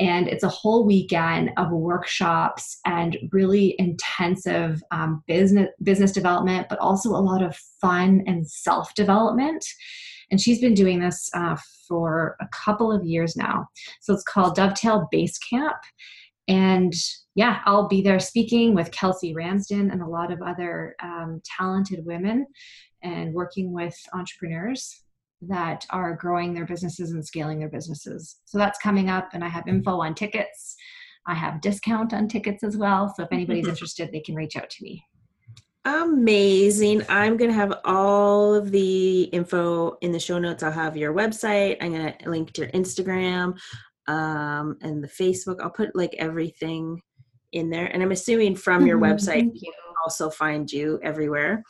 and 0.00 0.28
it's 0.28 0.42
a 0.42 0.48
whole 0.48 0.84
weekend 0.84 1.50
of 1.56 1.70
workshops 1.70 2.80
and 2.84 3.16
really 3.32 3.76
intensive 3.78 4.82
um, 4.90 5.22
business 5.26 5.68
business 5.82 6.12
development 6.12 6.66
but 6.68 6.78
also 6.78 7.10
a 7.10 7.18
lot 7.18 7.42
of 7.42 7.56
fun 7.80 8.22
and 8.26 8.48
self 8.48 8.94
development 8.94 9.64
and 10.30 10.40
she's 10.40 10.60
been 10.60 10.74
doing 10.74 11.00
this 11.00 11.30
uh, 11.34 11.56
for 11.86 12.34
a 12.40 12.48
couple 12.48 12.90
of 12.90 13.04
years 13.04 13.36
now. 13.36 13.68
So 14.00 14.14
it's 14.14 14.24
called 14.24 14.56
dovetail 14.56 15.06
base 15.12 15.38
camp 15.38 15.76
and 16.48 16.92
yeah 17.34 17.60
i'll 17.64 17.88
be 17.88 18.02
there 18.02 18.20
speaking 18.20 18.74
with 18.74 18.90
kelsey 18.90 19.34
ramsden 19.34 19.90
and 19.90 20.02
a 20.02 20.06
lot 20.06 20.30
of 20.30 20.42
other 20.42 20.94
um, 21.02 21.40
talented 21.44 22.04
women 22.04 22.46
and 23.02 23.32
working 23.32 23.72
with 23.72 23.96
entrepreneurs 24.12 25.03
that 25.48 25.86
are 25.90 26.16
growing 26.16 26.54
their 26.54 26.66
businesses 26.66 27.12
and 27.12 27.24
scaling 27.24 27.58
their 27.58 27.68
businesses. 27.68 28.36
So 28.44 28.58
that's 28.58 28.78
coming 28.78 29.08
up, 29.08 29.28
and 29.32 29.44
I 29.44 29.48
have 29.48 29.68
info 29.68 30.00
on 30.00 30.14
tickets. 30.14 30.76
I 31.26 31.34
have 31.34 31.60
discount 31.60 32.12
on 32.12 32.28
tickets 32.28 32.62
as 32.62 32.76
well. 32.76 33.12
So 33.16 33.22
if 33.22 33.28
anybody's 33.32 33.64
mm-hmm. 33.64 33.70
interested, 33.70 34.10
they 34.12 34.20
can 34.20 34.34
reach 34.34 34.56
out 34.56 34.68
to 34.68 34.82
me. 34.82 35.02
Amazing. 35.86 37.02
I'm 37.08 37.36
going 37.36 37.50
to 37.50 37.56
have 37.56 37.80
all 37.84 38.54
of 38.54 38.70
the 38.70 39.24
info 39.24 39.98
in 40.00 40.12
the 40.12 40.18
show 40.18 40.38
notes. 40.38 40.62
I'll 40.62 40.72
have 40.72 40.96
your 40.96 41.12
website. 41.12 41.76
I'm 41.80 41.92
going 41.92 42.12
to 42.12 42.30
link 42.30 42.52
to 42.52 42.62
your 42.62 42.70
Instagram 42.70 43.58
um, 44.06 44.78
and 44.80 45.04
the 45.04 45.08
Facebook. 45.08 45.60
I'll 45.60 45.70
put 45.70 45.94
like 45.94 46.14
everything 46.18 47.02
in 47.52 47.68
there. 47.68 47.86
And 47.86 48.02
I'm 48.02 48.12
assuming 48.12 48.56
from 48.56 48.86
your 48.86 48.98
mm-hmm. 48.98 49.12
website, 49.12 49.50
you 49.54 49.72
can 49.72 49.94
also 50.04 50.30
find 50.30 50.70
you 50.70 50.98
everywhere. 51.02 51.62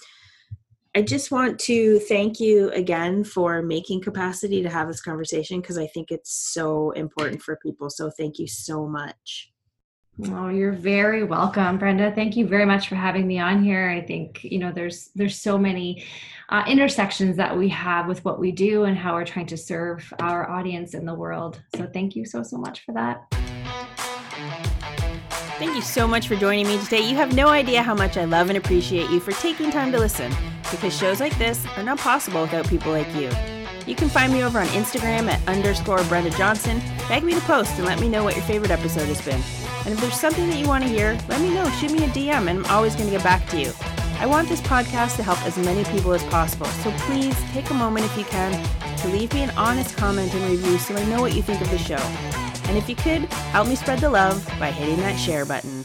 I 0.97 1.03
just 1.03 1.33
want 1.33 1.59
to 1.61 1.99
thank 1.99 2.39
you 2.39 2.71
again 2.71 3.25
for 3.25 3.63
making 3.63 4.01
capacity 4.01 4.63
to 4.63 4.71
have 4.71 4.87
this 4.87 5.01
conversation 5.01 5.61
because 5.61 5.77
I 5.77 5.89
think 5.89 6.13
it's 6.13 6.33
so 6.33 6.93
important 6.93 7.43
for 7.43 7.57
people. 7.57 7.91
So 7.91 8.11
thank 8.11 8.39
you 8.39 8.47
so 8.47 8.87
much. 8.87 9.51
Oh, 10.27 10.47
you're 10.47 10.71
very 10.71 11.25
welcome, 11.25 11.79
Brenda. 11.79 12.13
Thank 12.13 12.37
you 12.37 12.47
very 12.47 12.65
much 12.65 12.89
for 12.89 12.95
having 12.95 13.27
me 13.27 13.41
on 13.41 13.65
here. 13.65 13.91
I 13.91 14.01
think 14.01 14.45
you 14.45 14.61
know 14.61 14.71
there's 14.71 15.11
there's 15.17 15.37
so 15.37 15.59
many 15.59 16.05
uh, 16.51 16.63
intersections 16.69 17.37
that 17.39 17.59
we 17.59 17.69
have 17.71 18.07
with 18.07 18.25
what 18.25 18.39
we 18.39 18.53
do 18.53 18.85
and 18.85 18.97
how 18.97 19.15
we're 19.15 19.25
trying 19.25 19.47
to 19.47 19.57
serve 19.57 20.13
our 20.21 20.49
audience 20.49 20.95
in 20.95 21.05
the 21.05 21.15
world. 21.15 21.61
So 21.75 21.91
thank 21.93 22.15
you 22.15 22.25
so 22.25 22.45
so 22.45 22.57
much 22.57 22.85
for 22.85 22.95
that. 22.95 23.25
Thank 25.59 25.75
you 25.75 25.83
so 25.83 26.07
much 26.07 26.29
for 26.29 26.37
joining 26.37 26.69
me 26.69 26.79
today. 26.85 27.01
You 27.01 27.17
have 27.17 27.35
no 27.35 27.49
idea 27.49 27.83
how 27.83 27.95
much 27.95 28.17
I 28.17 28.25
love 28.25 28.49
and 28.49 28.57
appreciate 28.57 29.11
you 29.11 29.19
for 29.19 29.33
taking 29.33 29.73
time 29.73 29.91
to 29.91 29.99
listen 29.99 30.33
because 30.75 30.97
shows 30.97 31.21
like 31.21 31.37
this 31.39 31.65
are 31.77 31.83
not 31.83 31.99
possible 31.99 32.43
without 32.43 32.69
people 32.69 32.93
like 32.93 33.13
you. 33.15 33.31
You 33.87 33.95
can 33.95 34.09
find 34.09 34.33
me 34.33 34.43
over 34.43 34.59
on 34.59 34.67
Instagram 34.69 35.29
at 35.31 35.47
underscore 35.47 36.03
Brenda 36.05 36.31
Johnston. 36.31 36.81
Beg 37.09 37.23
me 37.23 37.35
to 37.35 37.41
post 37.41 37.73
and 37.77 37.85
let 37.85 38.01
me 38.01 38.09
know 38.09 38.25
what 38.25 38.35
your 38.35 38.45
favorite 38.45 38.71
episode 38.71 39.07
has 39.07 39.21
been. 39.21 39.41
And 39.85 39.95
if 39.95 40.01
there's 40.01 40.19
something 40.19 40.49
that 40.49 40.59
you 40.59 40.67
want 40.67 40.85
to 40.85 40.89
hear, 40.89 41.19
let 41.29 41.41
me 41.41 41.53
know. 41.53 41.69
Shoot 41.71 41.93
me 41.93 42.05
a 42.05 42.09
DM 42.09 42.49
and 42.49 42.61
I'm 42.61 42.67
always 42.67 42.95
going 42.95 43.07
to 43.07 43.15
get 43.15 43.23
back 43.23 43.47
to 43.51 43.61
you. 43.61 43.73
I 44.19 44.27
want 44.27 44.49
this 44.49 44.61
podcast 44.63 45.17
to 45.17 45.23
help 45.23 45.45
as 45.45 45.59
many 45.59 45.85
people 45.85 46.15
as 46.15 46.23
possible, 46.25 46.67
so 46.67 46.91
please 46.99 47.37
take 47.53 47.69
a 47.71 47.75
moment 47.75 48.07
if 48.07 48.17
you 48.17 48.25
can 48.25 48.53
to 48.99 49.09
leave 49.09 49.35
me 49.35 49.43
an 49.43 49.51
honest 49.51 49.97
comment 49.97 50.33
and 50.33 50.51
review 50.51 50.79
so 50.79 50.95
I 50.95 51.05
know 51.07 51.21
what 51.21 51.35
you 51.35 51.43
think 51.43 51.61
of 51.61 51.69
the 51.71 51.79
show. 51.79 51.97
And 52.69 52.79
if 52.79 52.89
you 52.89 52.97
could, 52.97 53.25
help 53.53 53.69
me 53.69 53.75
spread 53.75 53.99
the 53.99 54.09
love 54.09 54.47
by 54.59 54.71
hitting 54.71 54.97
that 54.99 55.17
share 55.17 55.45
button. 55.45 55.85